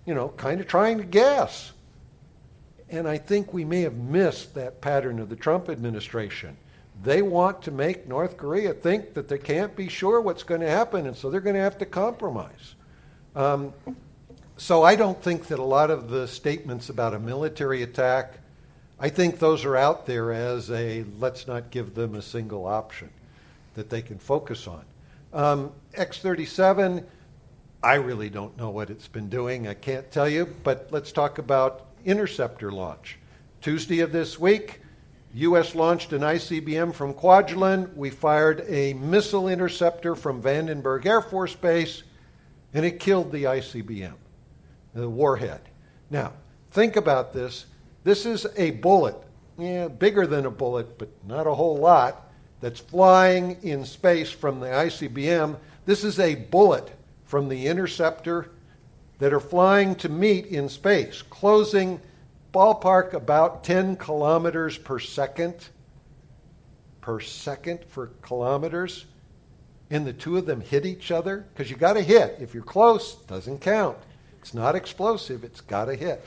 you 0.03 0.15
know, 0.15 0.29
kind 0.29 0.59
of 0.59 0.67
trying 0.67 0.97
to 0.97 1.03
guess. 1.03 1.73
And 2.89 3.07
I 3.07 3.19
think 3.19 3.53
we 3.53 3.63
may 3.63 3.81
have 3.81 3.93
missed 3.93 4.55
that 4.55 4.81
pattern 4.81 5.19
of 5.19 5.29
the 5.29 5.35
Trump 5.35 5.69
administration. 5.69 6.57
They 7.03 7.21
want 7.21 7.61
to 7.61 7.71
make 7.71 8.07
North 8.07 8.35
Korea 8.35 8.73
think 8.73 9.13
that 9.13 9.27
they 9.27 9.37
can't 9.37 9.75
be 9.75 9.87
sure 9.87 10.19
what's 10.21 10.41
going 10.41 10.61
to 10.61 10.69
happen, 10.69 11.05
and 11.05 11.15
so 11.15 11.29
they're 11.29 11.39
going 11.39 11.55
to 11.55 11.61
have 11.61 11.77
to 11.77 11.85
compromise. 11.85 12.73
Um, 13.35 13.75
so 14.57 14.81
I 14.81 14.95
don't 14.95 15.21
think 15.21 15.45
that 15.49 15.59
a 15.59 15.63
lot 15.63 15.91
of 15.91 16.09
the 16.09 16.27
statements 16.27 16.89
about 16.89 17.13
a 17.13 17.19
military 17.19 17.83
attack, 17.83 18.39
I 18.99 19.09
think 19.09 19.37
those 19.37 19.65
are 19.65 19.77
out 19.77 20.07
there 20.07 20.33
as 20.33 20.71
a 20.71 21.05
let's 21.19 21.45
not 21.45 21.69
give 21.69 21.93
them 21.93 22.15
a 22.15 22.23
single 22.23 22.65
option 22.65 23.11
that 23.75 23.91
they 23.91 24.01
can 24.01 24.17
focus 24.17 24.67
on. 24.67 24.83
Um, 25.37 25.71
X 25.93 26.17
37, 26.17 27.05
I 27.83 27.93
really 27.93 28.27
don't 28.27 28.57
know 28.57 28.71
what 28.71 28.89
it's 28.89 29.07
been 29.07 29.29
doing. 29.29 29.67
I 29.67 29.75
can't 29.75 30.09
tell 30.09 30.27
you, 30.27 30.47
but 30.63 30.87
let's 30.89 31.11
talk 31.11 31.37
about 31.37 31.85
interceptor 32.05 32.71
launch. 32.71 33.19
Tuesday 33.61 33.99
of 33.99 34.11
this 34.11 34.39
week, 34.39 34.81
U.S. 35.35 35.75
launched 35.75 36.11
an 36.11 36.21
ICBM 36.21 36.91
from 36.91 37.13
Kwajalein. 37.13 37.95
We 37.95 38.09
fired 38.09 38.65
a 38.67 38.95
missile 38.95 39.47
interceptor 39.47 40.15
from 40.15 40.41
Vandenberg 40.41 41.05
Air 41.05 41.21
Force 41.21 41.53
Base, 41.53 42.01
and 42.73 42.83
it 42.83 42.99
killed 42.99 43.31
the 43.31 43.43
ICBM, 43.43 44.15
the 44.95 45.07
warhead. 45.07 45.61
Now, 46.09 46.33
think 46.71 46.95
about 46.95 47.31
this. 47.31 47.67
This 48.03 48.25
is 48.25 48.47
a 48.55 48.71
bullet, 48.71 49.17
yeah, 49.59 49.87
bigger 49.87 50.25
than 50.25 50.47
a 50.47 50.51
bullet, 50.51 50.97
but 50.97 51.09
not 51.27 51.45
a 51.45 51.53
whole 51.53 51.77
lot, 51.77 52.26
that's 52.59 52.79
flying 52.79 53.57
in 53.61 53.85
space 53.85 54.29
from 54.29 54.59
the 54.59 54.67
ICBM. 54.67 55.57
This 55.85 56.03
is 56.03 56.19
a 56.19 56.35
bullet 56.35 56.91
from 57.25 57.49
the 57.49 57.67
interceptor 57.67 58.49
that 59.19 59.33
are 59.33 59.39
flying 59.39 59.95
to 59.95 60.09
meet 60.09 60.47
in 60.47 60.69
space, 60.69 61.21
closing 61.21 61.99
ballpark 62.53 63.13
about 63.13 63.63
10 63.63 63.95
kilometers 63.97 64.77
per 64.77 64.99
second. 64.99 65.55
Per 67.01 67.19
second 67.19 67.79
for 67.87 68.07
kilometers. 68.21 69.05
And 69.89 70.05
the 70.05 70.13
two 70.13 70.37
of 70.37 70.45
them 70.45 70.61
hit 70.61 70.85
each 70.85 71.11
other? 71.11 71.45
Because 71.53 71.69
you 71.69 71.77
got 71.77 71.93
to 71.93 72.01
hit. 72.01 72.37
If 72.41 72.53
you're 72.53 72.63
close, 72.63 73.15
doesn't 73.27 73.61
count. 73.61 73.97
It's 74.39 74.53
not 74.53 74.75
explosive, 74.75 75.43
it's 75.43 75.61
got 75.61 75.85
to 75.85 75.95
hit. 75.95 76.23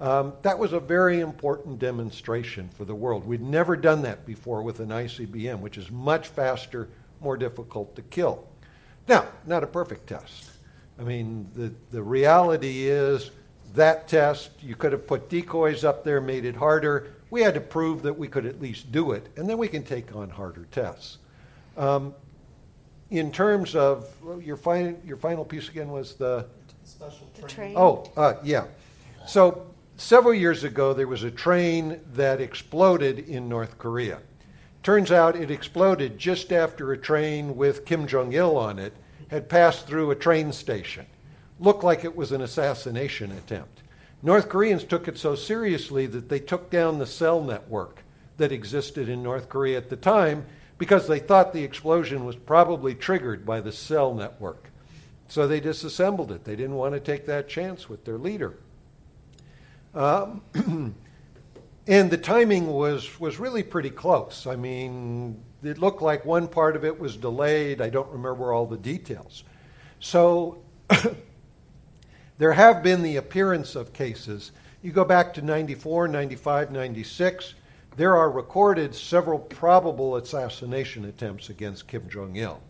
Um, 0.00 0.32
that 0.42 0.58
was 0.58 0.72
a 0.72 0.80
very 0.80 1.20
important 1.20 1.78
demonstration 1.78 2.68
for 2.70 2.84
the 2.84 2.94
world. 2.94 3.24
We'd 3.24 3.40
never 3.40 3.76
done 3.76 4.02
that 4.02 4.26
before 4.26 4.62
with 4.62 4.80
an 4.80 4.88
ICBM, 4.88 5.60
which 5.60 5.78
is 5.78 5.90
much 5.90 6.28
faster, 6.28 6.88
more 7.20 7.36
difficult 7.36 7.94
to 7.96 8.02
kill. 8.02 8.46
Now, 9.06 9.28
not 9.46 9.62
a 9.62 9.66
perfect 9.66 10.08
test. 10.08 10.50
I 10.98 11.02
mean, 11.02 11.48
the, 11.54 11.72
the 11.90 12.02
reality 12.02 12.88
is 12.88 13.30
that 13.74 14.08
test, 14.08 14.50
you 14.62 14.74
could 14.74 14.92
have 14.92 15.06
put 15.06 15.28
decoys 15.28 15.84
up 15.84 16.04
there, 16.04 16.20
made 16.20 16.44
it 16.44 16.56
harder. 16.56 17.12
We 17.30 17.42
had 17.42 17.54
to 17.54 17.60
prove 17.60 18.02
that 18.02 18.14
we 18.14 18.28
could 18.28 18.46
at 18.46 18.60
least 18.60 18.92
do 18.92 19.12
it, 19.12 19.28
and 19.36 19.48
then 19.48 19.58
we 19.58 19.68
can 19.68 19.82
take 19.82 20.14
on 20.14 20.30
harder 20.30 20.66
tests. 20.70 21.18
Um, 21.76 22.14
in 23.10 23.30
terms 23.32 23.74
of 23.74 24.08
well, 24.22 24.40
your, 24.40 24.56
fin- 24.56 25.00
your 25.04 25.16
final 25.16 25.44
piece 25.44 25.68
again 25.68 25.88
was 25.88 26.14
the 26.14 26.46
special 26.84 27.28
train. 27.34 27.48
train. 27.48 27.74
Oh, 27.76 28.10
uh, 28.16 28.34
yeah. 28.42 28.66
So 29.26 29.66
several 29.96 30.34
years 30.34 30.64
ago, 30.64 30.92
there 30.92 31.08
was 31.08 31.22
a 31.22 31.30
train 31.30 32.00
that 32.12 32.40
exploded 32.40 33.18
in 33.18 33.48
North 33.48 33.78
Korea. 33.78 34.20
Turns 34.82 35.10
out 35.10 35.36
it 35.36 35.50
exploded 35.50 36.18
just 36.18 36.52
after 36.52 36.92
a 36.92 36.98
train 36.98 37.56
with 37.56 37.86
Kim 37.86 38.06
Jong 38.06 38.32
il 38.32 38.56
on 38.56 38.78
it 38.78 38.94
had 39.28 39.48
passed 39.48 39.86
through 39.86 40.10
a 40.10 40.16
train 40.16 40.52
station. 40.52 41.06
Looked 41.58 41.84
like 41.84 42.04
it 42.04 42.16
was 42.16 42.32
an 42.32 42.42
assassination 42.42 43.32
attempt. 43.32 43.82
North 44.22 44.48
Koreans 44.48 44.84
took 44.84 45.08
it 45.08 45.18
so 45.18 45.34
seriously 45.34 46.06
that 46.06 46.28
they 46.28 46.38
took 46.38 46.70
down 46.70 46.98
the 46.98 47.06
cell 47.06 47.42
network 47.42 48.02
that 48.36 48.52
existed 48.52 49.08
in 49.08 49.22
North 49.22 49.48
Korea 49.48 49.78
at 49.78 49.90
the 49.90 49.96
time 49.96 50.46
because 50.78 51.06
they 51.06 51.18
thought 51.18 51.52
the 51.52 51.62
explosion 51.62 52.24
was 52.24 52.36
probably 52.36 52.94
triggered 52.94 53.46
by 53.46 53.60
the 53.60 53.72
cell 53.72 54.12
network. 54.12 54.70
So 55.28 55.46
they 55.46 55.60
disassembled 55.60 56.32
it. 56.32 56.44
They 56.44 56.56
didn't 56.56 56.74
want 56.74 56.94
to 56.94 57.00
take 57.00 57.26
that 57.26 57.48
chance 57.48 57.88
with 57.88 58.04
their 58.04 58.18
leader. 58.18 58.54
Um, 59.94 60.42
and 61.86 62.10
the 62.10 62.18
timing 62.18 62.66
was, 62.68 63.20
was 63.20 63.38
really 63.38 63.62
pretty 63.62 63.90
close. 63.90 64.46
I 64.46 64.56
mean, 64.56 65.42
it 65.62 65.78
looked 65.78 66.02
like 66.02 66.24
one 66.24 66.48
part 66.48 66.76
of 66.76 66.84
it 66.84 66.98
was 66.98 67.16
delayed. 67.16 67.80
I 67.80 67.90
don't 67.90 68.10
remember 68.10 68.52
all 68.52 68.66
the 68.66 68.76
details. 68.76 69.44
So 70.00 70.62
there 72.38 72.52
have 72.52 72.82
been 72.82 73.02
the 73.02 73.16
appearance 73.16 73.74
of 73.76 73.92
cases. 73.92 74.52
You 74.82 74.92
go 74.92 75.04
back 75.04 75.34
to 75.34 75.42
94, 75.42 76.08
95, 76.08 76.70
96, 76.72 77.54
there 77.96 78.16
are 78.16 78.30
recorded 78.30 78.94
several 78.94 79.38
probable 79.38 80.16
assassination 80.16 81.04
attempts 81.04 81.48
against 81.48 81.86
Kim 81.86 82.08
Jong 82.08 82.34
il. 82.36 82.60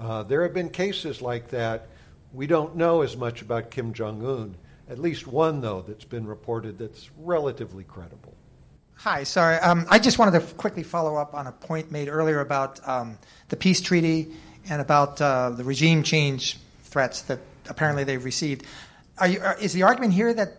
Uh, 0.00 0.24
there 0.24 0.42
have 0.42 0.52
been 0.52 0.68
cases 0.68 1.22
like 1.22 1.48
that. 1.50 1.86
We 2.32 2.48
don't 2.48 2.74
know 2.74 3.02
as 3.02 3.16
much 3.16 3.40
about 3.40 3.70
Kim 3.70 3.92
Jong 3.92 4.26
un. 4.26 4.56
At 4.88 4.98
least 4.98 5.26
one, 5.26 5.60
though, 5.60 5.82
that's 5.82 6.04
been 6.04 6.26
reported 6.26 6.78
that's 6.78 7.10
relatively 7.18 7.84
credible. 7.84 8.34
Hi, 8.96 9.24
sorry. 9.24 9.56
Um, 9.56 9.86
I 9.90 9.98
just 9.98 10.18
wanted 10.18 10.38
to 10.40 10.54
quickly 10.54 10.82
follow 10.82 11.16
up 11.16 11.34
on 11.34 11.46
a 11.46 11.52
point 11.52 11.90
made 11.90 12.08
earlier 12.08 12.40
about 12.40 12.86
um, 12.86 13.18
the 13.48 13.56
peace 13.56 13.80
treaty 13.80 14.28
and 14.68 14.80
about 14.80 15.20
uh, 15.20 15.50
the 15.50 15.64
regime 15.64 16.02
change 16.02 16.58
threats 16.82 17.22
that 17.22 17.40
apparently 17.68 18.04
they've 18.04 18.24
received. 18.24 18.64
You, 19.26 19.40
are, 19.40 19.56
is 19.58 19.72
the 19.72 19.82
argument 19.82 20.12
here 20.12 20.32
that 20.34 20.58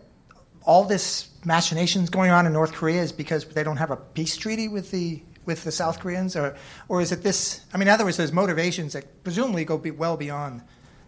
all 0.64 0.84
this 0.84 1.28
machinations 1.44 2.10
going 2.10 2.30
on 2.30 2.46
in 2.46 2.52
North 2.52 2.72
Korea 2.72 3.02
is 3.02 3.12
because 3.12 3.44
they 3.46 3.62
don't 3.62 3.76
have 3.76 3.90
a 3.90 3.96
peace 3.96 4.36
treaty 4.36 4.68
with 4.68 4.90
the 4.90 5.22
with 5.44 5.62
the 5.62 5.70
South 5.70 6.00
Koreans, 6.00 6.34
or 6.34 6.56
or 6.88 7.00
is 7.00 7.12
it 7.12 7.22
this? 7.22 7.60
I 7.72 7.78
mean, 7.78 7.88
in 7.88 7.94
other 7.94 8.04
words, 8.04 8.16
there's 8.16 8.32
motivations 8.32 8.94
that 8.94 9.22
presumably 9.22 9.64
go 9.64 9.78
be 9.78 9.92
well 9.92 10.16
beyond 10.16 10.62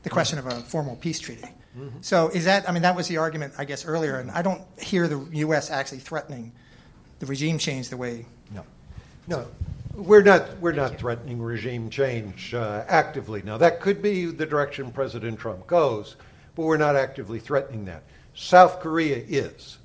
the 0.04 0.10
question 0.10 0.38
of 0.38 0.46
a 0.46 0.60
formal 0.60 0.96
peace 0.96 1.18
treaty. 1.18 1.44
Mm-hmm. 1.78 1.98
So 2.00 2.28
is 2.28 2.44
that? 2.46 2.68
I 2.68 2.72
mean, 2.72 2.82
that 2.82 2.96
was 2.96 3.06
the 3.08 3.18
argument 3.18 3.54
I 3.56 3.64
guess 3.64 3.86
earlier, 3.86 4.18
and 4.18 4.30
I 4.30 4.42
don't 4.42 4.62
hear 4.80 5.06
the 5.06 5.24
U.S. 5.32 5.70
actually 5.70 5.98
threatening 5.98 6.52
the 7.20 7.26
regime 7.26 7.58
change 7.58 7.88
the 7.88 7.96
way. 7.96 8.26
No, 8.52 8.64
no, 9.28 9.46
we're 9.94 10.22
not. 10.22 10.58
We're 10.58 10.72
not 10.72 10.98
threatening 10.98 11.40
regime 11.40 11.88
change 11.88 12.52
uh, 12.52 12.84
actively. 12.88 13.42
Now 13.42 13.58
that 13.58 13.80
could 13.80 14.02
be 14.02 14.26
the 14.26 14.46
direction 14.46 14.90
President 14.90 15.38
Trump 15.38 15.66
goes, 15.66 16.16
but 16.56 16.64
we're 16.64 16.76
not 16.76 16.96
actively 16.96 17.38
threatening 17.38 17.84
that. 17.84 18.02
South 18.34 18.80
Korea 18.80 19.16
is. 19.16 19.78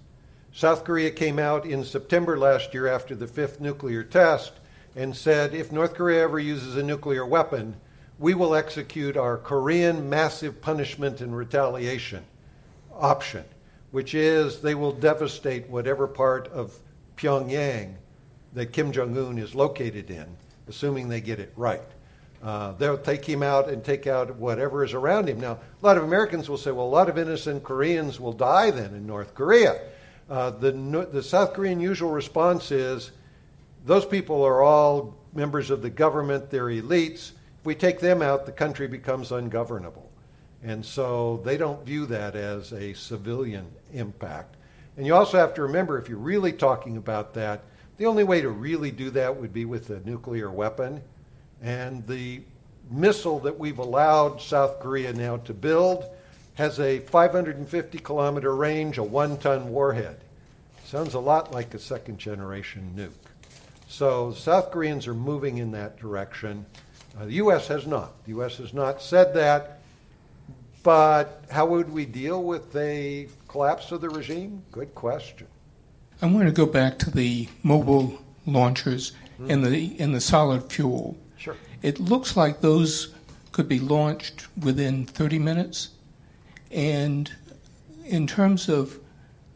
South 0.52 0.84
Korea 0.84 1.10
came 1.10 1.40
out 1.40 1.66
in 1.66 1.84
September 1.84 2.38
last 2.38 2.74
year 2.74 2.88
after 2.88 3.16
the 3.16 3.26
fifth 3.26 3.60
nuclear 3.60 4.04
test 4.04 4.54
and 4.96 5.16
said 5.16 5.56
if 5.56 5.72
North 5.72 5.96
Korea 5.96 6.24
ever 6.24 6.40
uses 6.40 6.78
a 6.78 6.84
nuclear 6.84 7.26
weapon, 7.26 7.76
we 8.24 8.34
will 8.34 8.56
execute 8.56 9.18
our 9.18 9.36
Korean 9.36 10.10
massive 10.10 10.62
punishment 10.62 11.20
and 11.20 11.36
retaliation 11.36 12.24
option, 12.96 13.44
which 13.92 14.16
is 14.16 14.62
they 14.62 14.76
will 14.76 14.94
devastate 14.94 15.70
whatever 15.70 16.08
part 16.08 16.48
of 16.48 16.74
Pyongyang 17.18 17.96
that 18.54 18.68
Kim 18.68 18.94
Jong 18.94 19.18
un 19.18 19.38
is 19.38 19.54
located 19.54 20.10
in, 20.10 20.26
assuming 20.70 21.10
they 21.10 21.20
get 21.20 21.38
it 21.38 21.52
right. 21.58 21.82
Uh, 22.42 22.72
they'll 22.72 22.98
take 22.98 23.26
him 23.26 23.44
out 23.44 23.68
and 23.68 23.84
take 23.84 24.08
out 24.08 24.34
whatever 24.38 24.86
is 24.86 24.94
around 24.94 25.28
him. 25.28 25.42
Now, 25.42 25.60
a 25.82 25.86
lot 25.86 25.98
of 25.98 26.06
Americans 26.06 26.48
will 26.48 26.58
say, 26.58 26.72
well, 26.72 26.86
a 26.86 26.88
lot 26.88 27.10
of 27.10 27.18
innocent 27.18 27.66
Koreans 27.66 28.22
will 28.22 28.32
die 28.32 28.72
then 28.72 28.94
in 28.94 29.06
North 29.06 29.36
Korea. 29.36 29.82
Uh, 30.30 30.50
the, 30.50 30.72
the 31.12 31.24
South 31.24 31.52
Korean 31.52 31.82
usual 31.82 32.12
response 32.12 32.72
is 32.72 33.12
those 33.84 34.06
people 34.06 34.44
are 34.44 34.62
all 34.62 35.14
members 35.34 35.70
of 35.70 35.82
the 35.82 35.90
government, 35.90 36.50
they're 36.50 36.68
elites. 36.68 37.34
We 37.64 37.76
take 37.76 38.00
them 38.00 38.22
out, 38.22 38.46
the 38.46 38.52
country 38.52 38.88
becomes 38.88 39.32
ungovernable. 39.32 40.10
And 40.64 40.86
so 40.86 41.42
they 41.44 41.58
don't 41.58 41.86
view 41.86 42.06
that 42.08 42.36
as 42.36 42.72
a 42.72 42.94
civilian 42.94 43.68
impact. 43.94 44.56
And 44.96 45.06
you 45.06 45.16
also 45.16 45.38
have 45.38 45.54
to 45.56 45.64
remember 45.64 45.98
if 45.98 46.08
you're 46.08 46.18
really 46.18 46.54
talking 46.54 46.98
about 46.98 47.34
that, 47.34 47.64
the 47.98 48.06
only 48.06 48.24
way 48.24 48.42
to 48.42 48.50
really 48.50 48.92
do 48.92 49.10
that 49.12 49.36
would 49.36 49.54
be 49.54 49.66
with 49.66 49.90
a 49.90 50.00
nuclear 50.02 50.50
weapon. 50.50 51.02
And 51.62 52.06
the 52.08 52.42
missile 52.90 53.40
that 53.40 53.58
we've 53.58 53.80
allowed 53.80 54.42
South 54.42 54.80
Korea 54.80 55.14
now 55.14 55.38
to 55.38 55.54
build 55.54 56.06
has 56.56 56.80
a 56.80 57.00
550 57.00 57.98
kilometer 58.00 58.56
range, 58.56 58.98
a 58.98 59.04
one 59.04 59.38
ton 59.38 59.70
warhead. 59.70 60.18
Sounds 60.86 61.14
a 61.14 61.20
lot 61.20 61.52
like 61.52 61.74
a 61.74 61.80
second 61.80 62.20
generation 62.20 62.94
nuke. 62.96 63.12
So 63.88 64.32
South 64.34 64.72
Koreans 64.72 65.08
are 65.08 65.14
moving 65.14 65.58
in 65.58 65.72
that 65.72 65.98
direction. 65.98 66.66
Uh, 67.18 67.26
the 67.26 67.34
U.S. 67.34 67.68
has 67.68 67.86
not. 67.86 68.24
The 68.26 68.32
U.S. 68.32 68.58
has 68.58 68.74
not 68.74 69.02
said 69.02 69.34
that. 69.36 69.80
But 70.84 71.46
how 71.50 71.66
would 71.68 71.92
we 71.92 72.06
deal 72.06 72.44
with 72.44 72.76
a 72.76 73.28
collapse 73.48 73.92
of 73.92 74.02
the 74.02 74.10
regime? 74.10 74.64
Good 74.72 74.94
question. 74.94 75.48
I 76.22 76.26
want 76.26 76.46
to 76.46 76.52
go 76.52 76.66
back 76.66 77.00
to 77.00 77.12
the 77.12 77.48
mobile 77.64 78.22
launchers 78.46 79.14
mm-hmm. 79.40 79.50
and 79.50 79.64
the 79.64 79.96
and 80.00 80.14
the 80.14 80.20
solid 80.20 80.72
fuel. 80.72 81.18
Sure. 81.38 81.56
It 81.82 82.00
looks 82.00 82.36
like 82.36 82.62
those 82.62 83.14
could 83.52 83.70
be 83.70 83.80
launched 83.80 84.48
within 84.58 85.06
30 85.06 85.40
minutes, 85.40 85.90
and 86.72 87.32
in 88.06 88.28
terms 88.28 88.68
of 88.68 89.00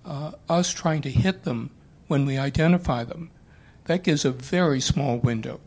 uh, 0.06 0.32
us 0.50 0.72
trying 0.72 1.02
to 1.02 1.10
hit 1.10 1.44
them 1.44 1.72
when 2.08 2.26
we 2.26 2.38
identify 2.38 3.04
them, 3.04 3.32
that 3.86 4.04
gives 4.04 4.24
a 4.24 4.32
very 4.32 4.80
small 4.80 5.18
window. 5.18 5.60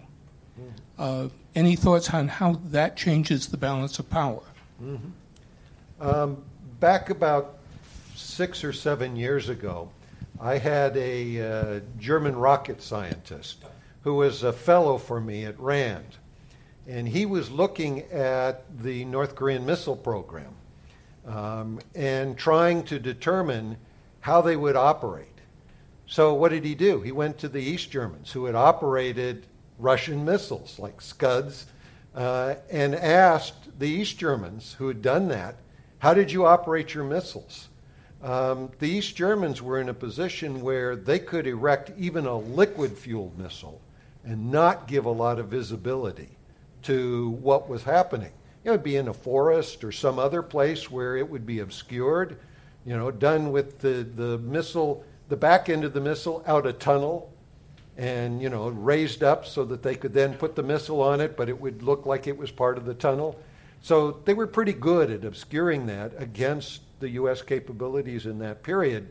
Mm-hmm. 0.58 0.70
Uh, 0.98 1.28
any 1.54 1.76
thoughts 1.76 2.10
on 2.10 2.28
how 2.28 2.60
that 2.66 2.96
changes 2.96 3.48
the 3.48 3.56
balance 3.56 3.98
of 3.98 4.08
power? 4.10 4.42
Mm-hmm. 4.82 6.02
Um, 6.02 6.42
back 6.78 7.10
about 7.10 7.58
six 8.14 8.64
or 8.64 8.72
seven 8.72 9.16
years 9.16 9.48
ago, 9.48 9.90
I 10.40 10.58
had 10.58 10.96
a 10.96 11.40
uh, 11.40 11.80
German 11.98 12.36
rocket 12.36 12.80
scientist 12.80 13.64
who 14.02 14.14
was 14.14 14.42
a 14.42 14.52
fellow 14.52 14.96
for 14.96 15.20
me 15.20 15.44
at 15.44 15.58
RAND. 15.60 16.16
and 16.88 17.06
he 17.06 17.26
was 17.26 17.50
looking 17.50 18.00
at 18.10 18.64
the 18.82 19.04
North 19.04 19.34
Korean 19.34 19.66
missile 19.66 19.96
program 19.96 20.54
um, 21.26 21.80
and 21.94 22.38
trying 22.38 22.82
to 22.84 22.98
determine 22.98 23.76
how 24.20 24.40
they 24.40 24.56
would 24.56 24.76
operate. 24.76 25.26
So, 26.06 26.34
what 26.34 26.50
did 26.50 26.64
he 26.64 26.74
do? 26.74 27.02
He 27.02 27.12
went 27.12 27.38
to 27.38 27.48
the 27.48 27.60
East 27.60 27.90
Germans 27.90 28.32
who 28.32 28.46
had 28.46 28.54
operated 28.54 29.46
Russian 29.80 30.24
missiles 30.24 30.78
like 30.78 31.00
Scuds 31.00 31.66
uh, 32.14 32.56
and 32.70 32.94
asked 32.94 33.78
the 33.78 33.88
East 33.88 34.18
Germans 34.18 34.74
who 34.74 34.88
had 34.88 35.02
done 35.02 35.28
that, 35.28 35.56
How 35.98 36.14
did 36.14 36.30
you 36.30 36.46
operate 36.46 36.94
your 36.94 37.04
missiles? 37.04 37.68
Um, 38.22 38.70
the 38.78 38.88
East 38.88 39.16
Germans 39.16 39.62
were 39.62 39.80
in 39.80 39.88
a 39.88 39.94
position 39.94 40.60
where 40.60 40.94
they 40.94 41.18
could 41.18 41.46
erect 41.46 41.90
even 41.98 42.26
a 42.26 42.36
liquid 42.36 42.96
fueled 42.96 43.38
missile 43.38 43.80
and 44.24 44.50
not 44.50 44.86
give 44.86 45.06
a 45.06 45.10
lot 45.10 45.38
of 45.38 45.48
visibility 45.48 46.28
to 46.82 47.30
what 47.40 47.68
was 47.68 47.82
happening. 47.84 48.32
It 48.62 48.70
would 48.70 48.82
be 48.82 48.96
in 48.96 49.08
a 49.08 49.14
forest 49.14 49.82
or 49.84 49.92
some 49.92 50.18
other 50.18 50.42
place 50.42 50.90
where 50.90 51.16
it 51.16 51.28
would 51.28 51.46
be 51.46 51.60
obscured, 51.60 52.38
you 52.84 52.94
know, 52.94 53.10
done 53.10 53.52
with 53.52 53.80
the, 53.80 54.06
the 54.14 54.36
missile, 54.38 55.02
the 55.28 55.36
back 55.36 55.70
end 55.70 55.84
of 55.84 55.94
the 55.94 56.00
missile 56.00 56.42
out 56.46 56.66
a 56.66 56.74
tunnel 56.74 57.32
and, 57.96 58.40
you 58.40 58.48
know, 58.48 58.68
raised 58.68 59.22
up 59.22 59.46
so 59.46 59.64
that 59.64 59.82
they 59.82 59.94
could 59.94 60.12
then 60.12 60.34
put 60.34 60.54
the 60.54 60.62
missile 60.62 61.02
on 61.02 61.20
it, 61.20 61.36
but 61.36 61.48
it 61.48 61.60
would 61.60 61.82
look 61.82 62.06
like 62.06 62.26
it 62.26 62.36
was 62.36 62.50
part 62.50 62.78
of 62.78 62.84
the 62.84 62.94
tunnel. 62.94 63.38
So 63.82 64.20
they 64.24 64.34
were 64.34 64.46
pretty 64.46 64.72
good 64.72 65.10
at 65.10 65.24
obscuring 65.24 65.86
that 65.86 66.12
against 66.16 66.82
the 67.00 67.10
U.S. 67.10 67.42
capabilities 67.42 68.26
in 68.26 68.38
that 68.40 68.62
period. 68.62 69.08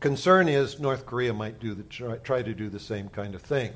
Concern 0.00 0.48
is 0.48 0.80
North 0.80 1.06
Korea 1.06 1.32
might 1.32 1.60
do 1.60 1.74
the, 1.74 1.84
try, 1.84 2.16
try 2.18 2.42
to 2.42 2.52
do 2.52 2.68
the 2.68 2.80
same 2.80 3.08
kind 3.08 3.34
of 3.34 3.42
thing. 3.42 3.72